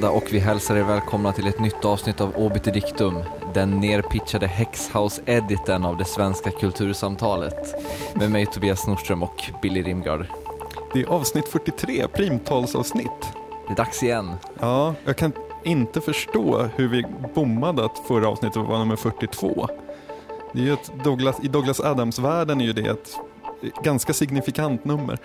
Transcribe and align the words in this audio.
fredag 0.00 0.16
och 0.16 0.32
vi 0.32 0.38
hälsar 0.38 0.76
er 0.76 0.82
välkomna 0.82 1.32
till 1.32 1.46
ett 1.46 1.60
nytt 1.60 1.84
avsnitt 1.84 2.20
av 2.20 2.36
Obiter 2.36 2.72
Dictum, 2.72 3.24
den 3.54 3.80
nerpitchade 3.80 4.46
Hexhouse-editen 4.46 5.84
av 5.84 5.96
det 5.96 6.04
svenska 6.04 6.50
kultursamtalet. 6.50 7.74
Med 8.14 8.30
mig 8.30 8.46
Tobias 8.46 8.86
Nordström 8.86 9.22
och 9.22 9.50
Billy 9.62 9.82
Rimgard. 9.82 10.26
Det 10.92 11.00
är 11.00 11.06
avsnitt 11.06 11.48
43, 11.48 12.08
primtalsavsnitt. 12.08 13.32
Det 13.66 13.72
är 13.72 13.76
dags 13.76 14.02
igen. 14.02 14.30
Ja, 14.60 14.94
jag 15.04 15.16
kan 15.16 15.32
inte 15.64 16.00
förstå 16.00 16.68
hur 16.76 16.88
vi 16.88 17.04
bommade 17.34 17.84
att 17.84 17.98
förra 18.08 18.28
avsnittet 18.28 18.56
var 18.56 18.78
nummer 18.78 18.96
42. 18.96 19.68
Det 20.52 20.60
är 20.60 20.64
ju 20.64 20.76
Douglas, 21.04 21.36
I 21.42 21.48
Douglas 21.48 21.80
Adams-världen 21.80 22.60
är 22.60 22.64
ju 22.64 22.72
det 22.72 22.90
ett 22.90 23.16
ganska 23.82 24.12
signifikant 24.12 24.84
nummer. 24.84 25.18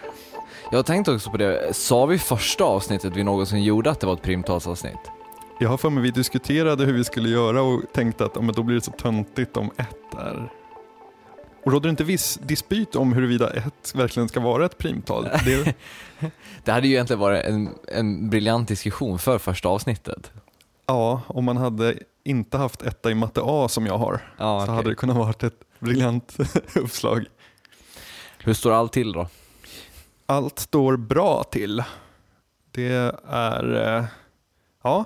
Jag 0.72 0.78
har 0.78 0.84
tänkt 0.84 1.08
också 1.08 1.32
på 1.32 1.38
det, 1.38 1.76
sa 1.76 2.06
vi 2.06 2.20
första 2.20 2.64
avsnittet 2.64 3.16
vi 3.16 3.24
någonsin 3.24 3.64
gjorde 3.64 3.92
att 3.92 4.00
det 4.00 4.08
var 4.08 4.14
ett 4.14 4.22
primtalsavsnitt? 4.22 5.12
Jag 5.60 5.70
har 5.70 5.78
för 5.78 5.90
mig 5.90 6.04
vi 6.04 6.12
diskuterade 6.12 6.86
hur 6.86 6.94
vi 6.94 7.04
skulle 7.04 7.30
göra 7.30 7.62
och 7.62 7.82
tänkte 7.94 8.26
att 8.26 8.32
ja, 8.36 8.42
men 8.42 8.56
då 8.56 8.64
blir 8.64 8.76
det 8.76 8.82
så 8.82 8.92
töntigt 8.92 9.58
om 9.58 9.72
ett 9.78 10.14
är 10.20 10.50
och 11.66 11.72
råder 11.72 11.90
inte 11.90 12.04
viss 12.04 12.40
dispyt 12.42 12.96
om 12.96 13.14
huruvida 13.14 13.54
ett 13.54 13.96
verkligen 13.96 14.30
ska 14.30 14.40
vara 14.40 14.66
ett 14.66 14.78
primtal? 14.78 15.24
Det, 15.46 15.76
det 16.64 16.72
hade 16.72 16.88
ju 16.88 16.94
egentligen 16.94 17.20
varit 17.20 17.46
en, 17.46 17.70
en 17.88 18.30
briljant 18.30 18.68
diskussion 18.68 19.20
för 19.20 19.38
första 19.38 19.70
avsnittet. 19.70 20.32
Ja, 20.86 21.22
om 21.28 21.46
man 21.46 21.58
hade 21.58 21.96
inte 22.24 22.58
haft 22.58 22.82
etta 22.82 23.12
i 23.12 23.16
matte 23.16 23.42
A 23.44 23.68
som 23.68 23.86
jag 23.86 23.98
har 23.98 24.22
ja, 24.38 24.60
så 24.60 24.64
okay. 24.64 24.76
hade 24.76 24.90
det 24.90 24.96
kunnat 24.96 25.18
vara 25.18 25.30
ett 25.30 25.54
briljant 25.80 26.38
uppslag. 26.76 27.26
Hur 28.38 28.54
står 28.54 28.72
allt 28.72 28.94
till 28.94 29.12
då? 29.12 29.28
Allt 30.26 30.60
står 30.60 30.98
bra 30.98 31.44
till. 31.44 31.84
Det 32.72 33.14
är, 33.26 33.98
eh, 33.98 34.06
ja, 34.84 35.06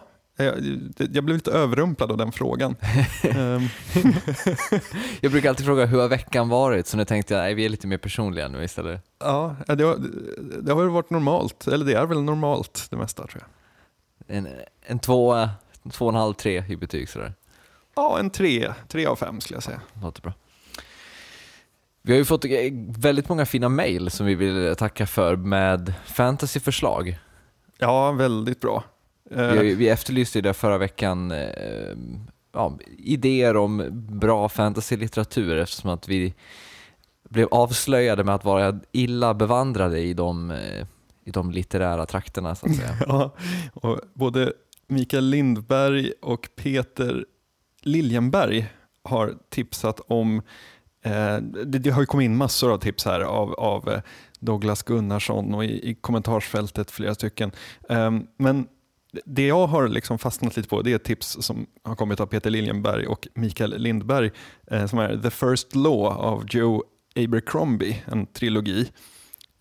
jag, 0.97 1.23
blev 1.23 1.27
lite 1.27 1.51
överrumplad 1.51 2.11
av 2.11 2.17
den 2.17 2.31
frågan. 2.31 2.75
Ehm. 3.23 3.61
jag 5.21 5.31
brukar 5.31 5.49
alltid 5.49 5.65
fråga 5.65 5.85
hur 5.85 6.01
har 6.01 6.07
veckan 6.07 6.49
varit, 6.49 6.87
så 6.87 6.97
nu 6.97 7.05
tänkte 7.05 7.33
jag 7.33 7.51
att 7.51 7.57
vi 7.57 7.65
är 7.65 7.69
lite 7.69 7.87
mer 7.87 7.97
personliga 7.97 8.47
nu 8.47 8.63
istället. 8.63 9.01
Ja, 9.19 9.55
det 9.67 9.83
har, 9.83 9.97
det 10.61 10.73
har 10.73 10.85
varit 10.85 11.09
normalt, 11.09 11.67
eller 11.67 11.85
det 11.85 11.93
är 11.93 12.05
väl 12.05 12.21
normalt 12.21 12.87
det 12.89 12.97
mesta 12.97 13.27
tror 13.27 13.43
jag. 13.43 14.37
En, 14.37 14.47
en 14.81 14.99
två, 14.99 15.49
två 15.91 16.05
och 16.05 16.11
en 16.11 16.19
halv, 16.19 16.33
tre 16.33 16.63
i 16.69 16.75
betyg 16.75 17.09
sådär? 17.09 17.33
Ja, 17.95 18.19
en 18.19 18.29
tre, 18.29 18.73
tre 18.87 19.05
av 19.05 19.15
fem 19.15 19.41
skulle 19.41 19.55
jag 19.55 19.63
säga. 19.63 19.81
Låter 20.01 20.21
bra. 20.21 20.33
Vi 22.09 22.13
har 22.13 22.17
ju 22.17 22.25
fått 22.25 22.45
väldigt 22.97 23.29
många 23.29 23.45
fina 23.45 23.69
mail 23.69 24.11
som 24.11 24.25
vi 24.25 24.35
vill 24.35 24.75
tacka 24.75 25.05
för 25.07 25.35
med 25.35 25.93
fantasyförslag. 26.05 27.17
Ja, 27.77 28.11
väldigt 28.11 28.59
bra. 28.59 28.83
Vi, 29.29 29.75
vi 29.75 29.89
efterlyste 29.89 30.41
det 30.41 30.53
förra 30.53 30.77
veckan, 30.77 31.31
eh, 31.31 31.95
ja, 32.53 32.77
idéer 32.97 33.57
om 33.57 33.87
bra 34.19 34.49
fantasylitteratur 34.49 35.57
eftersom 35.57 35.89
att 35.89 36.07
vi 36.07 36.33
blev 37.29 37.47
avslöjade 37.51 38.23
med 38.23 38.35
att 38.35 38.45
vara 38.45 38.79
illa 38.91 39.33
bevandrade 39.33 39.99
i 39.99 40.13
de, 40.13 40.51
eh, 40.51 40.85
i 41.25 41.31
de 41.31 41.51
litterära 41.51 42.05
trakterna 42.05 42.55
så 42.55 42.65
att 42.65 42.75
säga. 42.75 42.95
Ja, 43.07 43.35
och 43.73 43.99
både 44.13 44.53
Mikael 44.87 45.25
Lindberg 45.25 46.11
och 46.21 46.49
Peter 46.55 47.25
Liljenberg 47.81 48.67
har 49.03 49.33
tipsat 49.49 49.99
om 50.07 50.37
eh, 50.37 50.43
det, 51.01 51.79
det, 51.79 51.89
har 51.89 52.01
ju 52.01 52.05
kommit 52.05 52.25
in 52.25 52.37
massor 52.37 52.73
av 52.73 52.77
tips 52.77 53.05
här 53.05 53.21
av, 53.21 53.53
av 53.53 53.89
eh, 53.89 54.01
Douglas 54.39 54.83
Gunnarsson 54.83 55.53
och 55.53 55.65
i, 55.65 55.89
i 55.89 55.95
kommentarsfältet 55.95 56.91
flera 56.91 57.15
stycken. 57.15 57.51
Eh, 57.89 58.11
men 58.37 58.67
det 59.25 59.47
jag 59.47 59.67
har 59.67 59.87
liksom 59.87 60.19
fastnat 60.19 60.57
lite 60.57 60.69
på 60.69 60.81
det 60.81 60.93
är 60.93 60.97
tips 60.97 61.37
som 61.39 61.65
har 61.83 61.95
kommit 61.95 62.19
av 62.19 62.25
Peter 62.25 62.49
Liljenberg 62.49 63.07
och 63.07 63.27
Mikael 63.33 63.77
Lindberg 63.77 64.31
eh, 64.71 64.85
som 64.85 64.99
är 64.99 65.17
The 65.17 65.29
First 65.29 65.75
Law 65.75 66.05
av 66.07 66.45
Joe 66.49 66.83
Abercrombie, 67.15 68.03
en 68.05 68.25
trilogi. 68.25 68.91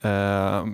Eh, 0.03 0.65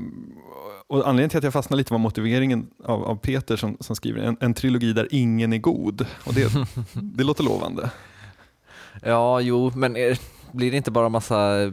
och 0.87 1.09
anledningen 1.09 1.31
till 1.31 1.39
att 1.39 1.45
jag 1.45 1.53
fastnade 1.53 1.79
lite 1.79 1.93
var 1.93 1.99
motiveringen 1.99 2.71
av, 2.85 3.05
av 3.05 3.17
Peter 3.17 3.57
som, 3.57 3.77
som 3.81 3.97
skriver 3.97 4.21
en, 4.21 4.37
en, 4.41 4.55
trilogi 4.55 4.93
där 4.93 5.09
ingen 5.11 5.53
är 5.53 5.59
god. 5.59 6.07
Och 6.25 6.35
det, 6.35 6.53
det 6.93 7.25
låter 7.25 7.45
lovande. 7.45 7.91
Ja, 9.03 9.41
jo, 9.41 9.73
men 9.75 9.97
blir 10.55 10.71
det 10.71 10.77
inte 10.77 10.91
bara 10.91 11.09
massa, 11.09 11.73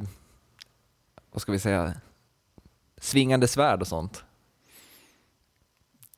vad 1.32 1.42
ska 1.42 1.52
vi 1.52 1.60
säga, 1.60 1.94
svingande 3.02 3.48
svärd 3.48 3.82
och 3.82 3.88
sånt? 3.88 4.24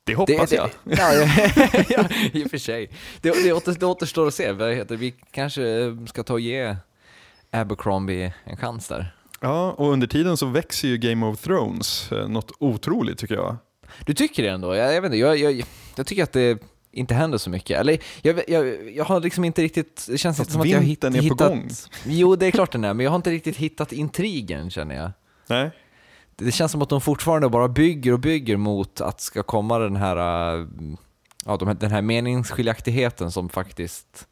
Det 0.03 0.15
hoppas 0.15 0.49
det, 0.49 0.55
jag. 0.55 0.69
Det, 0.83 0.95
ja, 0.97 1.13
ja, 1.89 2.09
i 2.33 2.45
och 2.45 2.49
för 2.49 2.57
sig. 2.57 2.89
Det, 3.21 3.43
det, 3.43 3.53
återstår, 3.53 3.79
det 3.79 3.85
återstår 3.85 4.27
att 4.27 4.33
se. 4.33 4.51
Vad 4.51 4.73
heter, 4.73 4.97
vi 4.97 5.11
kanske 5.31 5.97
ska 6.07 6.23
ta 6.23 6.33
och 6.33 6.39
ge 6.39 6.75
Abercrombie 7.51 8.33
en 8.43 8.57
chans 8.57 8.87
där. 8.87 9.15
Ja, 9.39 9.71
och 9.71 9.91
under 9.91 10.07
tiden 10.07 10.37
så 10.37 10.45
växer 10.45 10.87
ju 10.87 10.97
Game 10.97 11.25
of 11.25 11.39
Thrones 11.41 12.11
eh, 12.11 12.27
något 12.27 12.51
otroligt 12.59 13.17
tycker 13.17 13.35
jag. 13.35 13.57
Du 14.05 14.13
tycker 14.13 14.43
det 14.43 14.49
ändå? 14.49 14.75
Jag, 14.75 14.93
jag 14.93 15.01
vet 15.01 15.05
inte, 15.05 15.17
jag, 15.17 15.37
jag, 15.37 15.63
jag 15.95 16.07
tycker 16.07 16.23
att 16.23 16.33
det 16.33 16.59
inte 16.93 17.13
händer 17.13 17.37
så 17.37 17.49
mycket. 17.49 17.79
Eller 17.79 17.97
jag, 18.21 18.41
jag, 18.47 18.91
jag 18.91 19.05
har 19.05 19.19
liksom 19.19 19.45
inte 19.45 19.61
riktigt, 19.61 20.05
det 20.09 20.17
känns 20.17 20.39
inte 20.39 20.51
som 20.51 20.61
att 20.61 20.67
jag 20.67 20.77
har 20.77 20.83
hitt, 20.83 21.03
är 21.03 21.11
hittat... 21.11 21.37
på 21.37 21.49
gång. 21.49 21.69
Jo, 22.05 22.35
det 22.35 22.45
är 22.45 22.51
klart 22.51 22.71
den 22.71 22.83
är, 22.83 22.93
men 22.93 23.03
jag 23.03 23.11
har 23.11 23.15
inte 23.15 23.31
riktigt 23.31 23.57
hittat 23.57 23.91
intrigen 23.91 24.69
känner 24.69 24.95
jag. 24.95 25.11
Nej 25.47 25.71
det 26.35 26.51
känns 26.51 26.71
som 26.71 26.81
att 26.81 26.89
de 26.89 27.01
fortfarande 27.01 27.49
bara 27.49 27.67
bygger 27.67 28.11
och 28.13 28.19
bygger 28.19 28.57
mot 28.57 29.01
att 29.01 29.21
ska 29.21 29.43
komma 29.43 29.79
den 29.79 29.95
här, 29.95 30.17
äh, 30.57 30.67
ja, 31.45 31.57
den 31.57 31.91
här 31.91 32.01
meningsskiljaktigheten 32.01 33.31
som 33.31 33.49
faktiskt 33.49 34.27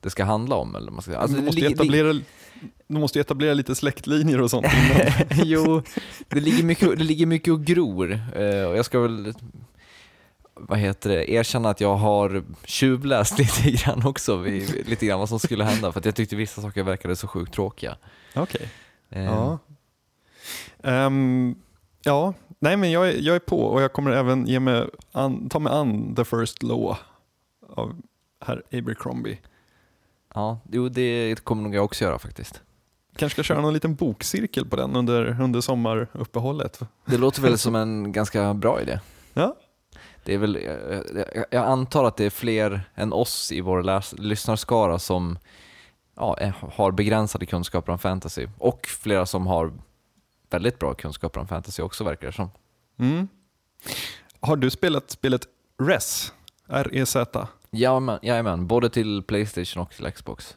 det 0.00 0.10
ska 0.10 0.24
handla 0.24 0.56
om. 0.56 0.76
Eller 0.76 0.92
man 0.92 1.02
ska, 1.02 1.16
alltså, 1.16 1.36
de, 1.36 1.42
måste 1.44 1.66
etablera, 1.66 2.20
de 2.88 3.00
måste 3.00 3.20
etablera 3.20 3.54
lite 3.54 3.74
släktlinjer 3.74 4.40
och 4.40 4.50
sånt 4.50 4.66
Jo, 5.44 5.82
det 6.28 6.40
ligger, 6.40 6.64
mycket, 6.64 6.98
det 6.98 7.04
ligger 7.04 7.26
mycket 7.26 7.52
och 7.52 7.64
gror. 7.64 8.20
Uh, 8.36 8.64
och 8.64 8.76
jag 8.76 8.84
ska 8.84 9.00
väl 9.00 9.34
vad 10.56 10.78
heter 10.78 11.10
det, 11.10 11.30
erkänna 11.30 11.70
att 11.70 11.80
jag 11.80 11.96
har 11.96 12.44
tjuvläst 12.64 13.38
lite 13.38 13.70
grann 13.70 14.06
också, 14.06 14.42
lite 14.86 15.06
grann 15.06 15.18
vad 15.18 15.28
som 15.28 15.38
skulle 15.38 15.64
hända, 15.64 15.92
för 15.92 16.00
att 16.00 16.04
jag 16.04 16.14
tyckte 16.14 16.36
vissa 16.36 16.62
saker 16.62 16.82
verkade 16.82 17.16
så 17.16 17.28
sjukt 17.28 17.54
tråkiga. 17.54 17.96
Okej. 18.34 18.70
Okay. 19.10 19.22
Uh, 19.22 19.28
ja. 20.82 21.06
Um, 21.06 21.56
ja, 22.02 22.34
nej 22.58 22.76
men 22.76 22.90
jag 22.90 23.20
jag 23.20 23.36
är 23.36 23.40
på 23.40 23.60
och 23.60 23.82
jag 23.82 23.92
kommer 23.92 24.10
även 24.10 24.46
ge 24.46 24.60
mig 24.60 24.88
an, 25.12 25.48
ta 25.48 25.58
mig 25.58 25.72
an 25.72 26.14
The 26.14 26.24
First 26.24 26.62
Law 26.62 26.96
av 27.68 28.02
herr 28.40 28.62
Abercrombie. 28.72 29.38
Ja, 30.34 30.60
jo, 30.72 30.88
det 30.88 31.44
kommer 31.44 31.62
nog 31.62 31.74
jag 31.74 31.84
också 31.84 32.04
göra 32.04 32.18
faktiskt. 32.18 32.62
Kanske 33.16 33.34
ska 33.34 33.42
köra 33.42 33.60
någon 33.60 33.74
liten 33.74 33.94
bokcirkel 33.94 34.66
på 34.66 34.76
den 34.76 34.96
under, 34.96 35.40
under 35.40 35.60
sommaruppehållet. 35.60 36.80
Det 37.04 37.18
låter 37.18 37.42
väl 37.42 37.58
som 37.58 37.74
en 37.74 38.12
ganska 38.12 38.54
bra 38.54 38.80
idé. 38.80 39.00
Ja. 39.34 39.56
Det 40.26 40.34
är 40.34 40.38
väl, 40.38 40.62
jag, 41.34 41.44
jag 41.50 41.64
antar 41.64 42.04
att 42.04 42.16
det 42.16 42.24
är 42.24 42.30
fler 42.30 42.90
än 42.94 43.12
oss 43.12 43.52
i 43.52 43.60
vår 43.60 43.82
läs, 43.82 44.14
lyssnarskara 44.18 44.98
som 44.98 45.38
ja, 46.16 46.52
har 46.72 46.90
begränsade 46.90 47.46
kunskaper 47.46 47.92
om 47.92 47.98
fantasy 47.98 48.48
och 48.58 48.86
flera 48.86 49.26
som 49.26 49.46
har 49.46 49.72
väldigt 50.50 50.78
bra 50.78 50.94
kunskaper 50.94 51.40
om 51.40 51.48
fantasy 51.48 51.82
också 51.82 52.04
verkar 52.04 52.26
det 52.26 52.32
som. 52.32 52.50
Mm. 52.98 53.28
Har 54.40 54.56
du 54.56 54.70
spelat 54.70 55.10
spelet 55.10 55.42
RES? 55.82 56.32
R-E-Z? 56.68 57.48
Jajamän, 57.70 58.18
jajamän, 58.22 58.66
både 58.66 58.90
till 58.90 59.22
Playstation 59.22 59.82
och 59.82 59.90
till 59.90 60.12
Xbox. 60.12 60.56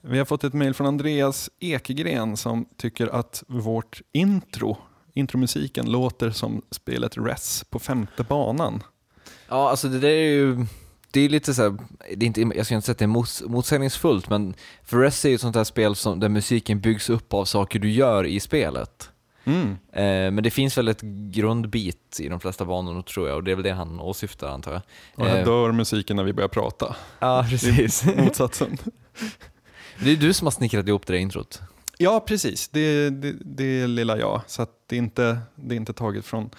Vi 0.00 0.18
har 0.18 0.24
fått 0.24 0.44
ett 0.44 0.54
mail 0.54 0.74
från 0.74 0.86
Andreas 0.86 1.50
Ekegren 1.60 2.36
som 2.36 2.64
tycker 2.76 3.06
att 3.06 3.44
vårt 3.46 4.02
intro, 4.12 4.76
intromusiken 5.14 5.90
låter 5.90 6.30
som 6.30 6.62
spelet 6.70 7.16
RES 7.16 7.64
på 7.70 7.78
femte 7.78 8.22
banan. 8.22 8.82
Ja, 9.48 9.70
alltså 9.70 9.88
det 9.88 9.98
där 9.98 10.08
är 10.08 10.30
ju 10.30 10.66
det 11.12 11.20
är 11.20 11.28
lite 11.28 11.54
så 11.54 11.62
här, 11.62 11.78
det 12.16 12.24
är 12.24 12.26
inte, 12.26 12.40
jag 12.40 12.66
ska 12.66 12.74
inte 12.74 12.86
säga 12.86 12.92
att 12.92 12.98
det 12.98 13.04
är 13.04 13.06
mots, 13.06 13.42
motsägningsfullt, 13.46 14.28
men 14.28 14.54
för 14.84 14.98
Rest 14.98 15.24
är 15.24 15.28
ju 15.28 15.34
ett 15.34 15.40
sånt 15.40 15.56
här 15.56 15.64
spel 15.64 15.96
som, 15.96 16.20
där 16.20 16.28
musiken 16.28 16.80
byggs 16.80 17.10
upp 17.10 17.34
av 17.34 17.44
saker 17.44 17.78
du 17.78 17.90
gör 17.90 18.24
i 18.24 18.40
spelet. 18.40 19.10
Mm. 19.44 19.70
Eh, 19.92 20.30
men 20.32 20.42
det 20.42 20.50
finns 20.50 20.78
väl 20.78 20.88
ett 20.88 21.00
grundbit 21.32 22.20
i 22.20 22.28
de 22.28 22.40
flesta 22.40 22.64
banorna 22.64 23.02
tror 23.02 23.28
jag 23.28 23.36
och 23.36 23.44
det 23.44 23.50
är 23.50 23.54
väl 23.54 23.64
det 23.64 23.72
han 23.72 24.00
åsyftar 24.00 24.48
antar 24.48 24.72
jag. 24.72 24.82
Och 25.14 25.26
här 25.26 25.38
eh, 25.38 25.44
dör 25.44 25.72
musiken 25.72 26.16
när 26.16 26.24
vi 26.24 26.32
börjar 26.32 26.48
prata. 26.48 26.96
Ja, 27.18 27.46
precis. 27.50 28.04
motsatsen. 28.16 28.78
det 30.04 30.10
är 30.10 30.16
du 30.16 30.32
som 30.32 30.46
har 30.46 30.52
snickrat 30.52 30.88
ihop 30.88 31.06
det 31.06 31.12
där 31.12 31.20
introt. 31.20 31.60
Ja, 32.02 32.20
precis. 32.20 32.68
Det, 32.68 33.10
det, 33.10 33.32
det 33.44 33.86
lilla 33.86 34.18
jag, 34.18 34.40
så 34.46 34.66
det, 34.86 34.96
är 34.96 34.98
inte, 34.98 35.38
det 35.54 35.74
är 35.74 35.76
inte 35.76 35.92
taget 35.92 36.24
från 36.24 36.50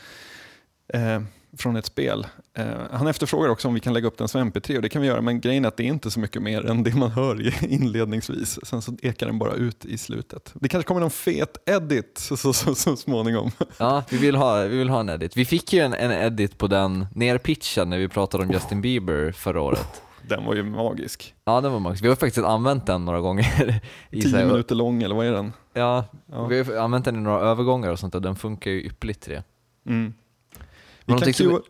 eh, 0.93 1.21
från 1.57 1.75
ett 1.75 1.85
spel. 1.85 2.27
Eh, 2.57 2.65
han 2.91 3.07
efterfrågar 3.07 3.49
också 3.49 3.67
om 3.67 3.73
vi 3.73 3.79
kan 3.79 3.93
lägga 3.93 4.07
upp 4.07 4.17
den 4.17 4.27
som 4.27 4.51
mp3 4.51 4.75
och 4.75 4.81
det 4.81 4.89
kan 4.89 5.01
vi 5.01 5.07
göra 5.07 5.21
men 5.21 5.41
grejen 5.41 5.65
är 5.65 5.67
att 5.67 5.77
det 5.77 5.83
är 5.83 5.87
inte 5.87 6.11
så 6.11 6.19
mycket 6.19 6.41
mer 6.41 6.65
än 6.65 6.83
det 6.83 6.95
man 6.95 7.11
hör 7.11 7.63
inledningsvis. 7.71 8.59
Sen 8.63 8.81
så 8.81 8.95
ekar 9.01 9.25
den 9.25 9.39
bara 9.39 9.53
ut 9.53 9.85
i 9.85 9.97
slutet. 9.97 10.53
Det 10.53 10.69
kanske 10.69 10.87
kommer 10.87 11.01
någon 11.01 11.11
fet 11.11 11.57
edit 11.65 12.17
så, 12.17 12.37
så, 12.37 12.53
så, 12.53 12.75
så 12.75 12.95
småningom. 12.95 13.51
Ja, 13.77 14.03
vi 14.09 14.17
vill, 14.17 14.35
ha, 14.35 14.61
vi 14.61 14.77
vill 14.77 14.89
ha 14.89 14.99
en 14.99 15.09
edit. 15.09 15.37
Vi 15.37 15.45
fick 15.45 15.73
ju 15.73 15.79
en, 15.79 15.93
en 15.93 16.11
edit 16.11 16.57
på 16.57 16.67
den 16.67 17.05
nerpitchen 17.15 17.89
när 17.89 17.97
vi 17.97 18.07
pratade 18.07 18.43
om 18.43 18.51
Justin 18.51 18.81
Bieber 18.81 19.31
förra 19.31 19.61
året. 19.61 20.01
Den 20.27 20.45
var 20.45 20.55
ju 20.55 20.63
magisk. 20.63 21.35
Ja, 21.45 21.61
den 21.61 21.71
var 21.71 21.79
magisk. 21.79 22.03
Vi 22.03 22.07
har 22.07 22.15
faktiskt 22.15 22.45
använt 22.45 22.85
den 22.85 23.05
några 23.05 23.19
gånger. 23.19 23.81
I 24.09 24.21
Tio 24.21 24.31
sig. 24.31 24.45
minuter 24.45 24.75
lång 24.75 25.03
eller 25.03 25.15
vad 25.15 25.25
är 25.25 25.31
den? 25.31 25.53
Ja, 25.73 26.05
ja, 26.31 26.45
vi 26.45 26.63
har 26.63 26.75
använt 26.75 27.05
den 27.05 27.15
i 27.15 27.19
några 27.19 27.39
övergångar 27.39 27.89
och 27.89 27.99
sånt 27.99 28.15
och 28.15 28.21
den 28.21 28.35
funkar 28.35 28.71
ju 28.71 28.85
ypperligt 28.85 29.21
till 29.21 29.33
det. 29.33 29.43
Mm. 29.85 30.13
Vi 31.05 31.13
kan 31.13 31.33
som... 31.33 31.61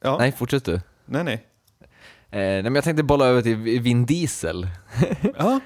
ja. 0.00 0.18
Nej, 0.18 0.32
fortsätt 0.32 0.64
du. 0.64 0.80
Nej, 1.04 1.24
nej. 1.24 1.46
Eh, 2.30 2.38
nej 2.38 2.62
men 2.62 2.74
jag 2.74 2.84
tänkte 2.84 3.02
bolla 3.02 3.26
över 3.26 3.42
till 3.42 3.56
Vin 3.56 4.06
Diesel. 4.06 4.68
ja. 5.38 5.60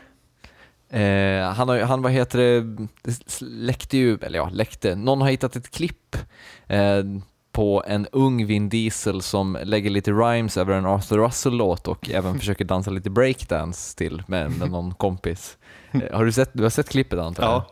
Eh, 0.99 1.53
han, 1.53 1.69
har, 1.69 1.81
han, 1.81 2.03
vad 2.03 2.13
heter 2.13 2.39
det, 2.39 2.89
läckte 3.41 3.97
ju, 3.97 4.19
eller 4.23 4.39
ja, 4.39 4.49
läckte, 4.53 4.95
någon 4.95 5.21
har 5.21 5.29
hittat 5.29 5.57
ett 5.57 5.71
klipp 5.71 6.17
eh, 6.67 7.03
på 7.56 7.85
en 7.87 8.06
ung 8.12 8.47
Vin 8.47 8.69
Diesel 8.69 9.23
som 9.23 9.58
lägger 9.64 9.91
lite 9.91 10.12
rhymes 10.12 10.56
över 10.56 10.73
en 10.73 10.87
Arthur 10.87 11.19
Russell-låt 11.19 11.88
och 11.88 12.11
även 12.14 12.38
försöker 12.38 12.64
dansa 12.64 12.91
lite 12.91 13.11
breakdance 13.11 13.97
till 13.97 14.23
med, 14.26 14.58
med 14.58 14.70
någon 14.70 14.94
kompis. 14.94 15.58
Eh, 15.93 16.17
har 16.17 16.25
du 16.25 16.32
sett, 16.32 16.50
du 16.53 16.62
har 16.62 16.70
sett 16.70 16.88
klippet 16.88 17.19
antar 17.19 17.43
jag? 17.43 17.53
Ja. 17.53 17.67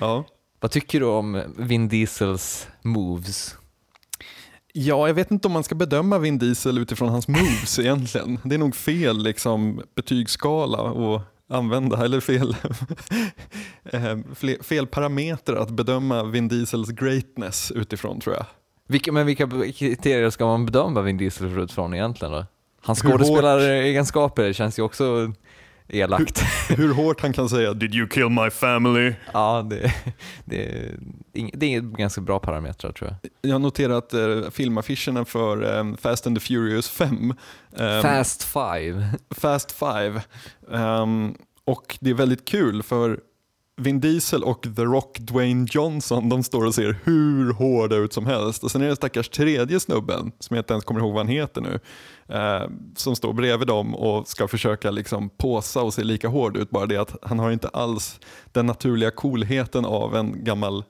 ja. 0.00 0.24
Vad 0.60 0.70
tycker 0.70 1.00
du 1.00 1.06
om 1.06 1.42
Vin 1.56 1.88
Diesels 1.88 2.68
moves? 2.82 3.56
Ja, 4.72 5.06
jag 5.06 5.14
vet 5.14 5.30
inte 5.30 5.48
om 5.48 5.52
man 5.52 5.64
ska 5.64 5.74
bedöma 5.74 6.18
Vin 6.18 6.38
Diesel 6.38 6.78
utifrån 6.78 7.08
hans 7.08 7.28
moves 7.28 7.78
egentligen. 7.78 8.38
Det 8.44 8.54
är 8.54 8.58
nog 8.58 8.76
fel 8.76 9.22
liksom, 9.22 9.82
betygsskala 9.94 10.78
att 10.78 11.22
använda, 11.48 12.04
eller 12.04 12.20
fel, 12.20 12.56
eh, 13.84 14.18
fel 14.62 14.86
parametrar 14.86 15.56
att 15.56 15.70
bedöma 15.70 16.22
Vin 16.22 16.48
Diesels 16.48 16.90
greatness 16.90 17.70
utifrån 17.70 18.20
tror 18.20 18.36
jag. 18.36 18.46
Vilka, 18.90 19.12
men 19.12 19.26
vilka 19.26 19.48
kriterier 19.72 20.30
ska 20.30 20.46
man 20.46 20.66
bedöma 20.66 21.00
Vin 21.00 21.16
Diesel 21.16 21.58
utifrån 21.58 21.94
egentligen 21.94 22.32
då? 22.32 22.46
Hans 22.82 23.02
skådespelaregenskaper 23.02 24.52
känns 24.52 24.78
ju 24.78 24.82
också 24.82 25.32
elakt. 25.88 26.42
Hur, 26.68 26.76
hur, 26.76 26.94
hårt 26.94 27.20
han 27.20 27.32
kan 27.32 27.48
säga 27.48 27.72
“Did 27.72 27.94
you 27.94 28.08
kill 28.08 28.28
my 28.28 28.50
family?” 28.50 29.12
Ja, 29.32 29.66
det, 29.70 29.94
det, 30.44 30.90
det 31.32 31.74
är 31.74 31.80
ganska 31.80 32.20
bra 32.20 32.38
parametrar 32.38 32.92
tror 32.92 33.10
jag. 33.10 33.30
Jag 33.42 33.54
har 33.54 33.58
noterat 33.58 34.14
eh, 34.14 34.50
filmaffischerna 34.50 35.24
för 35.24 35.78
eh, 35.78 35.94
Fast 35.96 36.26
and 36.26 36.36
the 36.36 36.40
Furious 36.40 36.88
5. 36.88 37.34
Eh, 37.76 38.02
Fast 38.02 38.42
5. 38.42 39.02
Fast 39.30 39.72
5. 39.72 40.20
Um, 40.60 41.34
och 41.64 41.98
det 42.00 42.10
är 42.10 42.14
väldigt 42.14 42.44
kul 42.44 42.82
för 42.82 43.20
Vin 43.76 44.00
Diesel 44.00 44.44
och 44.44 44.62
The 44.76 44.82
Rock 44.82 45.18
Dwayne 45.18 45.66
Johnson 45.70 46.28
de 46.28 46.42
står 46.42 46.64
och 46.64 46.74
ser 46.74 46.98
hur 47.04 47.52
hårda 47.52 47.96
ut 47.96 48.12
som 48.12 48.26
helst. 48.26 48.64
Och 48.64 48.70
sen 48.70 48.82
är 48.82 48.88
det 48.88 48.96
stackars 48.96 49.28
tredje 49.28 49.80
snubben, 49.80 50.32
som 50.38 50.56
jag 50.56 50.62
inte 50.62 50.72
ens 50.72 50.84
kommer 50.84 51.00
ihåg 51.00 51.12
vad 51.12 51.26
han 51.26 51.34
heter 51.34 51.60
nu, 51.60 51.80
eh, 52.36 52.70
som 52.96 53.16
står 53.16 53.32
bredvid 53.32 53.68
dem 53.68 53.94
och 53.94 54.28
ska 54.28 54.48
försöka 54.48 54.90
liksom 54.90 55.28
påsa 55.28 55.82
och 55.82 55.94
se 55.94 56.04
lika 56.04 56.28
hård 56.28 56.56
ut. 56.56 56.70
Bara 56.70 56.86
det 56.86 56.96
att 56.96 57.16
han 57.22 57.38
har 57.38 57.50
inte 57.50 57.68
alls 57.68 58.20
den 58.52 58.66
naturliga 58.66 59.10
coolheten 59.10 59.84
av 59.84 60.16
en 60.16 60.44
gammal 60.44 60.84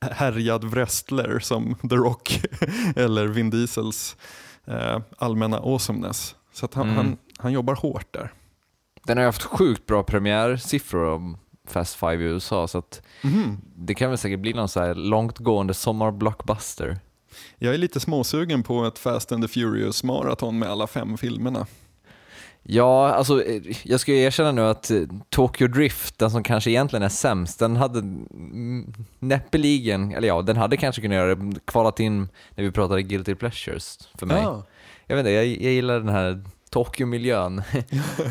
härjad 0.00 0.64
wrestler 0.64 1.38
som 1.38 1.74
The 1.74 1.96
Rock 1.96 2.40
eller 2.96 3.26
Vin 3.26 3.50
Diesels 3.50 4.16
eh, 4.66 5.00
allmänna 5.18 5.58
awesomeness. 5.58 6.34
Så 6.52 6.68
han, 6.72 6.84
mm. 6.84 6.96
han, 6.96 7.16
han 7.38 7.52
jobbar 7.52 7.74
hårt 7.74 8.12
där. 8.12 8.32
Den 9.04 9.18
har 9.18 9.24
haft 9.24 9.42
sjukt 9.42 9.86
bra 9.86 10.02
premiärsiffror 10.02 11.38
Fast 11.70 11.96
Five 11.96 12.24
i 12.24 12.26
USA, 12.26 12.68
så 12.68 12.78
att 12.78 13.02
mm. 13.22 13.58
det 13.76 13.94
kan 13.94 14.10
väl 14.10 14.18
säkert 14.18 14.40
bli 14.40 14.52
någon 14.52 14.68
så 14.68 14.80
här 14.80 14.94
långtgående 14.94 15.74
sommarblockbuster. 15.74 16.98
Jag 17.58 17.74
är 17.74 17.78
lite 17.78 18.00
småsugen 18.00 18.62
på 18.62 18.84
ett 18.84 18.98
Fast 18.98 19.32
and 19.32 19.42
the 19.42 19.48
Furious 19.48 20.04
maraton 20.04 20.58
med 20.58 20.68
alla 20.68 20.86
fem 20.86 21.18
filmerna. 21.18 21.66
Ja, 22.62 23.08
alltså 23.08 23.44
jag 23.82 24.00
ska 24.00 24.12
erkänna 24.12 24.52
nu 24.52 24.62
att 24.62 24.90
eh, 24.90 25.00
Tokyo 25.30 25.68
Drift, 25.68 26.18
den 26.18 26.30
som 26.30 26.42
kanske 26.42 26.70
egentligen 26.70 27.02
är 27.02 27.08
sämst, 27.08 27.58
den 27.58 27.76
hade 27.76 28.02
näppeligen, 29.18 30.12
eller 30.12 30.28
ja, 30.28 30.42
den 30.42 30.56
hade 30.56 30.76
kanske 30.76 31.02
kunnat 31.02 31.16
göra 31.16 31.34
det, 31.34 31.60
kvalat 31.64 32.00
in 32.00 32.28
när 32.54 32.64
vi 32.64 32.70
pratade 32.70 33.02
Guilty 33.02 33.34
Pleasures 33.34 33.98
för 34.14 34.26
mig. 34.26 34.42
Ja. 34.42 34.64
Jag 35.06 35.16
vet 35.16 35.20
inte, 35.20 35.30
jag, 35.30 35.46
jag 35.46 35.72
gillar 35.72 35.98
den 35.98 36.08
här 36.08 36.44
Tokyo-miljön 36.78 37.62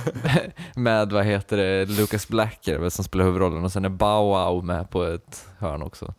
med 0.76 1.12
vad 1.12 1.26
heter 1.26 1.58
det, 1.58 1.86
Lucas 1.86 2.28
Blacker 2.28 2.90
som 2.90 3.06
spelar 3.06 3.26
huvudrollen 3.26 3.64
och 3.64 3.72
sen 3.72 3.86
är 3.86 3.90
Bow 3.90 4.26
Wow 4.26 4.66
med 4.66 4.90
på 4.90 5.04
ett 5.04 5.48
hörn 5.58 5.82
också. 5.82 6.14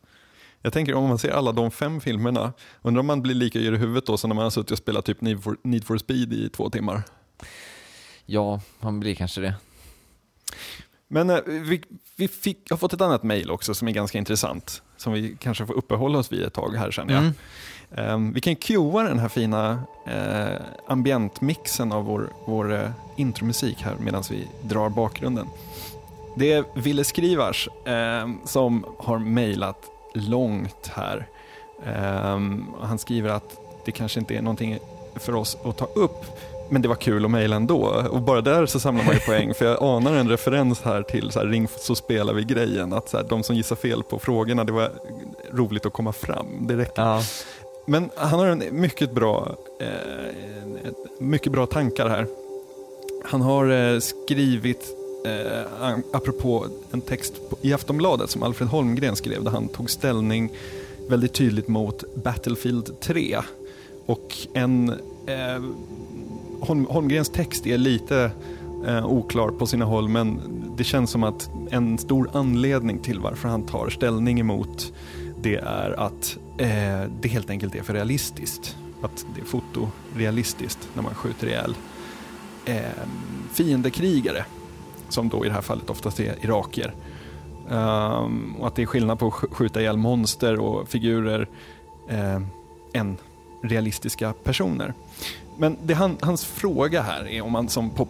Jag 0.62 0.72
tänker 0.72 0.94
om 0.94 1.08
man 1.08 1.18
ser 1.18 1.30
alla 1.30 1.52
de 1.52 1.70
fem 1.70 2.00
filmerna, 2.00 2.52
undrar 2.82 3.00
om 3.00 3.06
man 3.06 3.22
blir 3.22 3.34
lika 3.34 3.58
i 3.58 3.70
huvudet 3.70 4.06
då 4.06 4.16
som 4.16 4.28
när 4.28 4.34
man 4.34 4.42
har 4.42 4.50
suttit 4.50 4.70
och 4.70 4.78
spelat 4.78 5.04
typ 5.04 5.20
Need 5.20 5.42
for, 5.42 5.56
Need 5.62 5.84
for 5.84 5.98
Speed 5.98 6.32
i 6.32 6.48
två 6.48 6.70
timmar? 6.70 7.02
Ja, 8.26 8.60
man 8.80 9.00
blir 9.00 9.14
kanske 9.14 9.40
det. 9.40 9.54
Men 11.08 11.30
eh, 11.30 11.38
vi, 11.46 11.82
vi 12.16 12.28
fick, 12.28 12.70
har 12.70 12.76
fått 12.76 12.92
ett 12.92 13.00
annat 13.00 13.22
mail 13.22 13.50
också 13.50 13.74
som 13.74 13.88
är 13.88 13.92
ganska 13.92 14.18
intressant, 14.18 14.82
som 14.96 15.12
vi 15.12 15.36
kanske 15.40 15.66
får 15.66 15.74
uppehålla 15.74 16.18
oss 16.18 16.32
vid 16.32 16.42
ett 16.42 16.54
tag 16.54 16.74
här 16.76 16.90
känner 16.90 17.14
jag. 17.14 17.22
Mm. 17.22 17.34
Um, 17.90 18.32
vi 18.32 18.40
kan 18.40 18.56
cuea 18.56 19.02
den 19.02 19.18
här 19.18 19.28
fina 19.28 19.82
uh, 20.06 20.60
ambientmixen 20.86 21.92
av 21.92 22.04
vår, 22.04 22.28
vår 22.44 22.72
uh, 22.72 22.90
intromusik 23.16 23.82
här 23.82 23.94
medan 24.00 24.22
vi 24.30 24.48
drar 24.62 24.88
bakgrunden. 24.88 25.46
Det 26.36 26.52
är 26.52 26.64
Ville 26.74 27.04
Skrivars 27.04 27.68
uh, 27.88 28.34
som 28.44 28.84
har 28.98 29.18
mejlat 29.18 29.78
långt 30.14 30.90
här. 30.94 31.26
Um, 32.34 32.66
han 32.80 32.98
skriver 32.98 33.30
att 33.30 33.60
det 33.84 33.92
kanske 33.92 34.20
inte 34.20 34.34
är 34.34 34.42
någonting 34.42 34.78
för 35.14 35.34
oss 35.34 35.56
att 35.64 35.76
ta 35.76 35.84
upp, 35.84 36.24
men 36.70 36.82
det 36.82 36.88
var 36.88 36.94
kul 36.94 37.24
att 37.24 37.30
mejla 37.30 37.56
ändå. 37.56 38.04
Och 38.10 38.22
bara 38.22 38.40
där 38.40 38.66
så 38.66 38.80
samlar 38.80 39.04
man 39.04 39.14
ju 39.14 39.20
poäng, 39.20 39.54
för 39.54 39.64
jag 39.64 39.82
anar 39.82 40.12
en 40.12 40.28
referens 40.28 40.82
här 40.82 41.02
till 41.02 41.30
så 41.30 41.38
här, 41.38 41.46
ring 41.46 41.68
så 41.68 41.94
spelar 41.94 42.34
vi 42.34 42.44
grejen. 42.44 42.92
Att 42.92 43.08
så 43.08 43.16
här, 43.16 43.26
de 43.28 43.42
som 43.42 43.56
gissar 43.56 43.76
fel 43.76 44.02
på 44.02 44.18
frågorna, 44.18 44.64
det 44.64 44.72
var 44.72 44.92
roligt 45.52 45.86
att 45.86 45.92
komma 45.92 46.12
fram. 46.12 46.46
Det 46.60 46.76
räcker. 46.76 47.02
Ja. 47.02 47.22
Men 47.88 48.10
han 48.16 48.38
har 48.38 48.46
en 48.46 48.62
mycket 48.72 49.14
bra, 49.14 49.56
eh, 49.80 50.90
mycket 51.18 51.52
bra 51.52 51.66
tankar 51.66 52.08
här. 52.08 52.26
Han 53.24 53.40
har 53.40 53.70
eh, 53.70 54.00
skrivit, 54.00 54.96
eh, 55.24 55.98
apropå 56.12 56.66
en 56.90 57.00
text 57.00 57.34
i 57.62 57.72
Aftonbladet 57.72 58.30
som 58.30 58.42
Alfred 58.42 58.68
Holmgren 58.68 59.16
skrev, 59.16 59.44
där 59.44 59.50
han 59.50 59.68
tog 59.68 59.90
ställning 59.90 60.52
väldigt 61.08 61.32
tydligt 61.32 61.68
mot 61.68 62.14
Battlefield 62.14 63.00
3. 63.00 63.38
Och 64.06 64.36
en, 64.52 64.88
eh, 65.26 65.62
Holm, 66.60 66.86
Holmgrens 66.90 67.28
text 67.28 67.66
är 67.66 67.78
lite 67.78 68.30
eh, 68.86 69.06
oklar 69.06 69.48
på 69.48 69.66
sina 69.66 69.84
håll, 69.84 70.08
men 70.08 70.40
det 70.76 70.84
känns 70.84 71.10
som 71.10 71.24
att 71.24 71.50
en 71.70 71.98
stor 71.98 72.30
anledning 72.32 72.98
till 72.98 73.20
varför 73.20 73.48
han 73.48 73.66
tar 73.66 73.88
ställning 73.88 74.40
emot 74.40 74.92
det 75.42 75.56
är 75.56 76.00
att 76.00 76.38
eh, 76.58 77.10
det 77.20 77.28
helt 77.28 77.50
enkelt 77.50 77.74
är 77.74 77.82
för 77.82 77.94
realistiskt. 77.94 78.76
Att 79.02 79.26
det 79.34 79.40
är 79.40 79.44
fotorealistiskt 79.44 80.88
när 80.94 81.02
man 81.02 81.14
skjuter 81.14 81.46
ihjäl 81.46 81.76
eh, 82.64 82.80
fiendekrigare, 83.52 84.44
som 85.08 85.28
då 85.28 85.44
i 85.44 85.48
det 85.48 85.54
här 85.54 85.62
fallet 85.62 85.90
oftast 85.90 86.20
är 86.20 86.44
irakier. 86.44 86.94
Um, 87.70 88.56
och 88.58 88.66
att 88.66 88.74
det 88.74 88.82
är 88.82 88.86
skillnad 88.86 89.18
på 89.18 89.26
att 89.26 89.32
skjuta 89.32 89.80
ihjäl 89.80 89.96
monster 89.96 90.60
och 90.60 90.88
figurer 90.88 91.48
eh, 92.08 92.42
än 92.92 93.16
realistiska 93.62 94.32
personer. 94.44 94.94
Men 95.56 95.76
det 95.82 95.94
han, 95.94 96.16
hans 96.20 96.44
fråga 96.44 97.02
här 97.02 97.28
är 97.28 97.42
om 97.42 97.52
man 97.52 97.68
som 97.68 97.90
pop, 97.90 98.08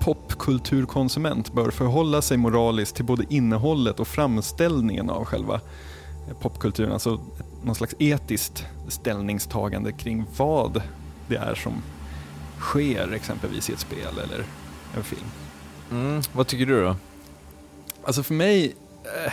popkulturkonsument 0.00 1.52
bör 1.52 1.70
förhålla 1.70 2.22
sig 2.22 2.36
moraliskt 2.36 2.96
till 2.96 3.04
både 3.04 3.24
innehållet 3.28 4.00
och 4.00 4.08
framställningen 4.08 5.10
av 5.10 5.24
själva 5.24 5.60
popkulturen, 6.40 6.92
alltså 6.92 7.20
någon 7.62 7.74
slags 7.74 7.94
etiskt 7.98 8.64
ställningstagande 8.88 9.92
kring 9.92 10.24
vad 10.36 10.82
det 11.28 11.36
är 11.36 11.54
som 11.54 11.82
sker 12.60 13.12
exempelvis 13.12 13.70
i 13.70 13.72
ett 13.72 13.78
spel 13.78 14.18
eller 14.24 14.44
en 14.96 15.04
film. 15.04 15.26
Mm, 15.90 16.22
vad 16.32 16.46
tycker 16.46 16.66
du 16.66 16.82
då? 16.82 16.96
Alltså 18.04 18.22
för 18.22 18.34
mig, 18.34 18.74
eh, 19.24 19.32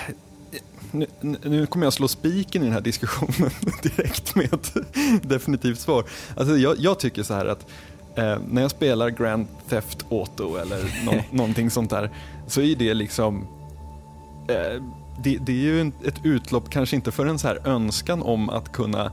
nu, 0.92 1.06
nu, 1.42 1.66
kommer 1.66 1.86
jag 1.86 1.94
slå 1.94 2.08
spiken 2.08 2.62
i 2.62 2.66
den 2.66 2.74
här 2.74 2.82
diskussionen 2.82 3.52
direkt 3.84 4.36
med 4.36 4.54
ett 4.54 4.74
definitivt 5.22 5.80
svar. 5.80 6.06
Alltså 6.38 6.58
jag, 6.58 6.80
jag 6.80 7.00
tycker 7.00 7.24
så 7.24 7.34
här 7.34 7.46
att 7.46 7.66
eh, 8.16 8.38
när 8.50 8.62
jag 8.62 8.72
spelar 8.72 9.10
Grand 9.10 9.48
Theft 9.70 10.06
Auto 10.12 10.56
eller 10.56 11.06
no, 11.06 11.24
någonting 11.38 11.70
sånt 11.70 11.90
där 11.90 12.12
så 12.48 12.62
är 12.62 12.76
det 12.76 12.94
liksom 12.94 13.48
eh, 14.48 14.84
det, 15.20 15.38
det, 15.38 15.52
är 15.52 15.56
ju 15.56 15.92
ett 16.04 16.26
utlopp, 16.26 16.70
kanske 16.70 16.96
inte 16.96 17.12
för 17.12 17.26
en 17.26 17.40
så 17.40 17.48
här 17.48 17.68
önskan 17.68 18.22
om 18.22 18.50
att 18.50 18.72
kunna 18.72 19.12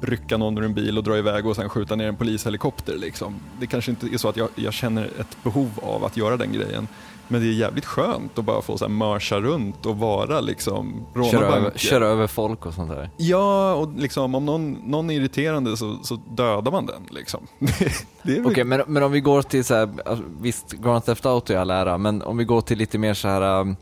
rycka 0.00 0.36
någon 0.36 0.58
ur 0.58 0.64
en 0.64 0.74
bil 0.74 0.98
och 0.98 1.04
dra 1.04 1.18
iväg 1.18 1.46
och 1.46 1.56
sen 1.56 1.68
skjuta 1.68 1.96
ner 1.96 2.08
en 2.08 2.16
polishelikopter. 2.16 2.96
Liksom. 2.96 3.34
Det 3.60 3.66
kanske 3.66 3.90
inte 3.90 4.06
är 4.06 4.18
så 4.18 4.28
att 4.28 4.36
jag, 4.36 4.48
jag 4.54 4.72
känner 4.72 5.04
ett 5.04 5.42
behov 5.42 5.70
av 5.82 6.04
att 6.04 6.16
göra 6.16 6.36
den 6.36 6.52
grejen. 6.52 6.88
Men 7.28 7.40
det 7.40 7.46
är 7.46 7.52
jävligt 7.52 7.84
skönt 7.84 8.38
att 8.38 8.44
bara 8.44 8.62
få 8.62 8.78
så 8.78 8.84
här 8.84 8.92
mörsa 8.92 9.40
runt 9.40 9.86
och 9.86 9.98
vara 9.98 10.40
liksom, 10.40 11.06
råna 11.14 11.30
Köra 11.30 11.46
över, 11.46 11.72
köra 11.78 12.06
över 12.06 12.26
folk 12.26 12.66
och 12.66 12.74
sånt 12.74 12.90
där. 12.90 13.10
Ja, 13.16 13.74
och 13.74 13.92
liksom, 13.96 14.34
om 14.34 14.46
någon, 14.46 14.72
någon 14.72 15.10
är 15.10 15.14
irriterande 15.14 15.76
så, 15.76 15.98
så 16.02 16.14
dödar 16.16 16.72
man 16.72 16.86
den. 16.86 17.02
Liksom. 17.10 17.46
Okej, 18.44 18.64
men, 18.64 18.82
men 18.86 19.02
om 19.02 19.12
vi 19.12 19.20
går 19.20 19.42
till 19.42 19.64
så 19.64 19.74
här, 19.74 19.88
alltså, 20.06 20.24
visst, 20.40 20.72
Grand 20.72 21.04
Theft 21.04 21.26
Auto 21.26 21.52
är 21.52 21.58
all 21.58 21.70
ära, 21.70 21.98
men 21.98 22.22
om 22.22 22.36
vi 22.36 22.44
går 22.44 22.60
till 22.60 22.78
lite 22.78 22.98
mer 22.98 23.14
så 23.14 23.28
här 23.28 23.60
eh, 23.60 23.74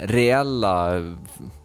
reella, 0.00 0.94
en, 0.96 1.18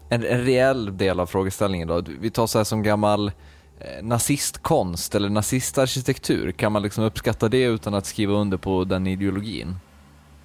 en 0.10 0.22
reell 0.22 0.98
del 0.98 1.20
av 1.20 1.26
frågeställningen 1.26 1.88
då. 1.88 2.02
Vi 2.20 2.30
tar 2.30 2.48
så 2.48 2.58
här 2.58 2.64
som 2.64 2.84
gammal 2.84 3.32
eh, 3.80 4.04
nazistkonst 4.04 5.16
eller 5.16 5.30
nazistarkitektur, 5.30 6.52
kan 6.52 6.72
man 6.72 6.82
liksom 6.82 7.04
uppskatta 7.04 7.50
det 7.50 7.64
utan 7.64 7.94
att 7.94 8.06
skriva 8.06 8.34
under 8.34 8.58
på 8.58 8.84
den 8.84 9.08
ideologin? 9.08 9.76